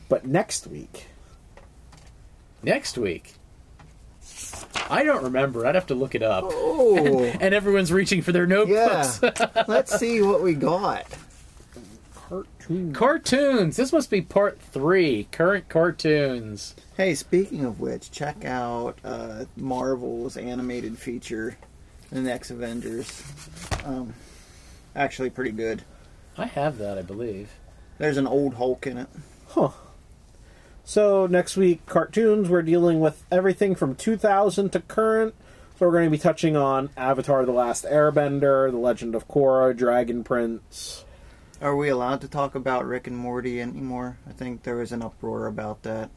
[0.09, 1.07] But next week,
[2.63, 3.35] Next week.
[4.91, 5.65] I don't remember.
[5.67, 6.45] I'd have to look it up.
[6.49, 9.21] oh, And everyone's reaching for their notebooks.
[9.23, 9.63] Yeah.
[9.69, 11.07] let's see what we got.
[12.15, 12.93] cartoon.
[12.93, 13.77] cartoons.
[13.77, 15.29] This must be part three.
[15.31, 16.75] Current cartoons.
[16.97, 21.57] Hey, speaking of which, check out uh, Marvel's animated feature,
[22.11, 23.23] The Next Avengers.
[23.85, 24.15] Um,
[24.95, 25.83] actually, pretty good.
[26.37, 27.51] I have that, I believe.
[27.99, 29.09] There's an old Hulk in it.
[29.49, 29.71] Huh.
[30.85, 32.49] So next week, cartoons.
[32.49, 35.35] We're dealing with everything from 2000 to current.
[35.79, 39.77] So we're going to be touching on Avatar: The Last Airbender, The Legend of Korra,
[39.77, 41.05] Dragon Prince.
[41.61, 44.17] Are we allowed to talk about Rick and Morty anymore?
[44.29, 46.11] I think there was an uproar about that.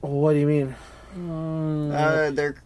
[0.00, 0.76] What do you mean?
[1.92, 2.56] Uh, their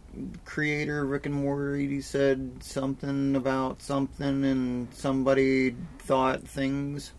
[0.44, 7.12] creator, Rick and Morty, said something about something, and somebody thought things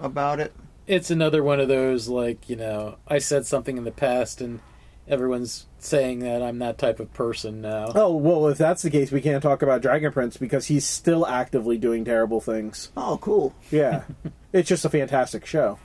[0.00, 0.52] about it.
[0.86, 4.60] it's another one of those like you know i said something in the past and
[5.08, 9.10] everyone's saying that i'm that type of person now Oh well, if that's the case,
[9.10, 12.90] we can't talk about Dragon Prince because he's still actively doing terrible things.
[12.96, 13.54] Oh, cool.
[13.70, 14.04] Yeah,
[14.52, 15.78] it's just a fantastic show.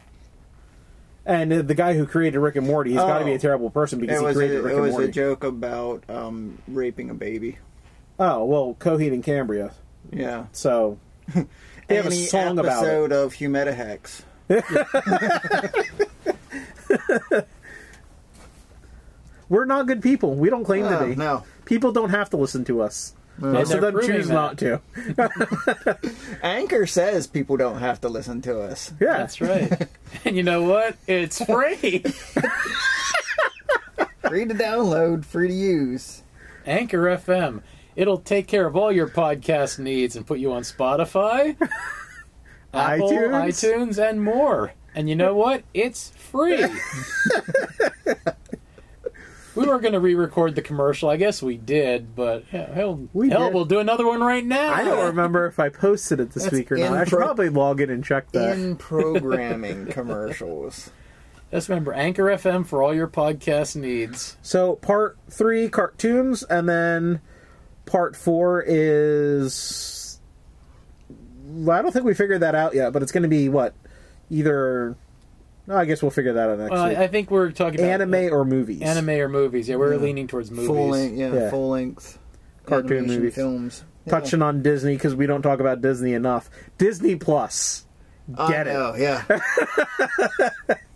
[1.25, 3.35] And the guy who created Rick and Morty, he's got to be Oh.
[3.35, 5.07] a terrible person because he created Rick it and was Morty.
[5.07, 7.59] a joke about um, raping a baby.
[8.19, 9.71] Oh well, Coheed and Cambria.
[10.11, 10.45] Yeah.
[10.51, 10.97] So
[11.33, 12.87] they have a Any song about it.
[12.87, 14.23] episode of Humidihex.
[19.49, 20.35] We're not good people.
[20.35, 21.15] We don't claim to Oh, be.
[21.15, 21.43] no.
[21.65, 23.13] People don't have to listen to us.
[23.37, 24.33] Most of them choose that.
[24.33, 24.79] not to.
[26.43, 28.93] Anchor says people don't have to listen to us.
[29.01, 29.87] Yeah, that's right
[30.25, 31.99] and you know what it's free
[34.21, 36.21] Free to download, free to use.
[36.65, 37.61] anchor fm
[37.95, 41.55] it'll take care of all your podcast needs and put you on spotify
[42.73, 43.47] apple iTunes.
[43.47, 46.63] itunes and more and you know what it's free
[49.55, 53.29] we were going to re-record the commercial i guess we did but yeah, hell, We
[53.29, 53.53] hell did.
[53.53, 56.55] we'll do another one right now I don't remember if I posted it this That's
[56.55, 56.93] week or not.
[56.93, 58.57] I should pro- probably log in and check that.
[58.57, 60.89] In programming commercials.
[61.51, 64.37] Just remember Anchor FM for all your podcast needs.
[64.41, 67.21] So part three cartoons, and then
[67.85, 70.19] part four is.
[71.69, 73.75] I don't think we figured that out yet, but it's going to be what
[74.31, 74.95] either.
[75.65, 76.97] No, I guess we'll figure that out next Well, week.
[76.97, 78.81] I, I think we're talking about Anime or movies?
[78.81, 79.69] anime or movies.
[79.69, 80.67] Yeah, we're leaning towards movies.
[80.67, 81.49] Full length, yeah, Yeah.
[81.49, 82.19] full length
[82.65, 83.35] Cartoon animation movies.
[83.35, 83.83] films.
[84.05, 84.11] Yeah.
[84.11, 86.49] Touching on Disney because we don't talk about Disney enough.
[86.77, 87.85] Disney Plus,
[88.37, 88.73] I get it?
[88.73, 89.21] know, yeah.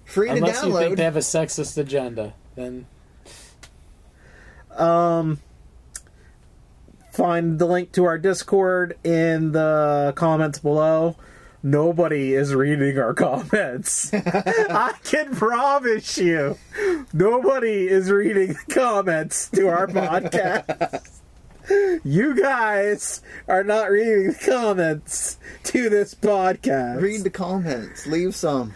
[0.06, 0.98] Free to Unless you think download.
[0.98, 2.86] they have a sexist agenda, then
[4.76, 5.40] Um,
[7.12, 11.16] find the link to our Discord in the comments below.
[11.64, 14.12] Nobody is reading our comments.
[14.14, 16.58] I can promise you,
[17.14, 21.10] nobody is reading the comments to our podcast.
[22.04, 27.02] You guys are not reading the comments to this podcast.
[27.02, 28.06] Read the comments.
[28.08, 28.74] Leave some.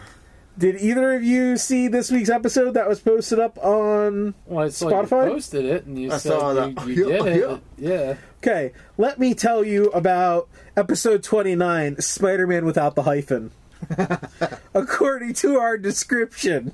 [0.57, 4.81] Did either of you see this week's episode that was posted up on well, it's
[4.81, 5.27] like Spotify?
[5.27, 6.87] you posted it and you I said saw you, that.
[6.87, 7.61] you Yeah, did it.
[7.77, 8.15] Yeah.
[8.43, 13.51] Okay, let me tell you about episode 29 Spider Man without the hyphen.
[14.73, 16.73] According to our description,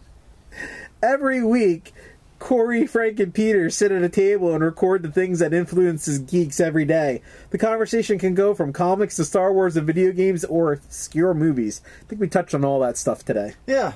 [1.03, 1.94] every week,
[2.39, 6.61] Corey, Frank, and Peter sit at a table and record the things that influences geeks
[6.61, 7.22] every day.
[7.49, 11.81] The conversation can go from comics to Star Wars and video games or obscure movies.
[12.02, 13.56] I think we touched on all that stuff today.
[13.68, 13.91] Yeah.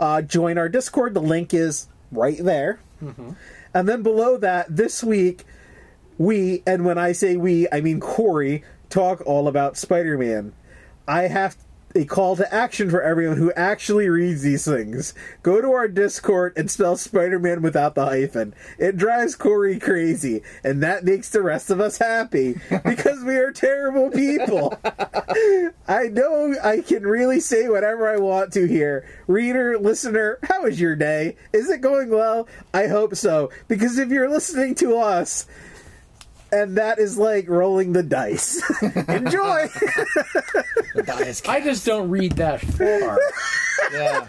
[0.00, 1.12] Uh, join our Discord.
[1.12, 2.80] The link is right there.
[3.74, 5.44] And then below that, this week,
[6.18, 10.52] we, and when I say we, I mean Corey, talk all about Spider Man.
[11.08, 11.56] I have
[11.96, 15.14] a call to action for everyone who actually reads these things.
[15.42, 18.54] Go to our Discord and spell Spider Man without the hyphen.
[18.78, 23.50] It drives Corey crazy, and that makes the rest of us happy because we are
[23.50, 24.78] terrible people.
[25.88, 29.08] I know I can really say whatever I want to here.
[29.26, 31.36] Reader, listener, how is your day?
[31.52, 32.46] Is it going well?
[32.74, 35.46] I hope so, because if you're listening to us,
[36.62, 38.62] and that is like rolling the dice.
[38.82, 39.68] Enjoy!
[40.94, 43.18] The dice I just don't read that far.
[43.92, 44.28] Yeah.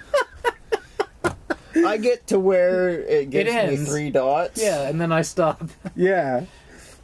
[1.85, 4.61] I get to where it gives me three dots.
[4.61, 5.61] yeah, and then I stop.
[5.95, 6.45] yeah.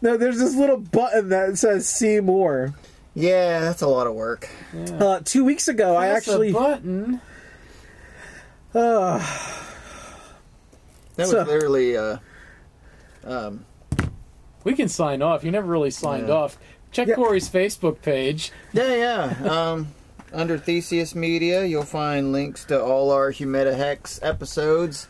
[0.01, 2.73] No, there's this little button that says see more.
[3.15, 4.49] Yeah, that's a lot of work.
[4.73, 4.95] Yeah.
[4.95, 6.51] Uh, two weeks ago, I Press a actually.
[6.53, 7.21] button.
[8.73, 9.19] Uh,
[11.15, 12.17] That was So- literally uh
[13.23, 13.65] um
[14.64, 15.44] We can sign off.
[15.44, 16.35] You never really signed Yeah.
[16.35, 16.57] off.
[16.91, 17.15] Check Yeah.
[17.15, 18.52] Corey's Facebook page.
[18.73, 19.49] Yeah, yeah.
[19.72, 19.88] Um
[20.34, 25.07] under Theseus Media you'll find links to all our Humeta Hex episodes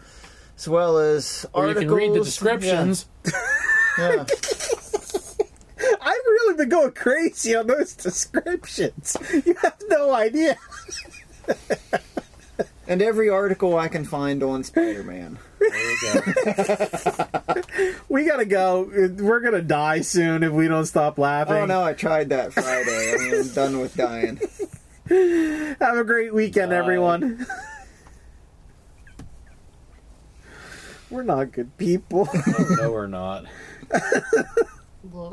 [0.58, 3.06] as well as Or you can read the descriptions.
[3.26, 3.32] Yeah.
[4.00, 4.26] yeah.
[6.02, 9.16] I've really been going crazy on those descriptions.
[9.46, 10.58] You have no idea.
[12.88, 15.40] And every article I can find on Spider Man.
[15.69, 17.61] There you go.
[18.10, 18.90] We gotta go.
[19.19, 21.56] We're gonna die soon if we don't stop laughing.
[21.56, 23.14] Oh no, I tried that Friday.
[23.14, 24.40] I mean, I'm done with dying.
[25.80, 26.76] Have a great weekend, Bye.
[26.77, 27.45] everyone.
[31.10, 32.27] We're not good people.
[32.34, 33.45] Oh, no, we're not.
[33.91, 34.48] Look.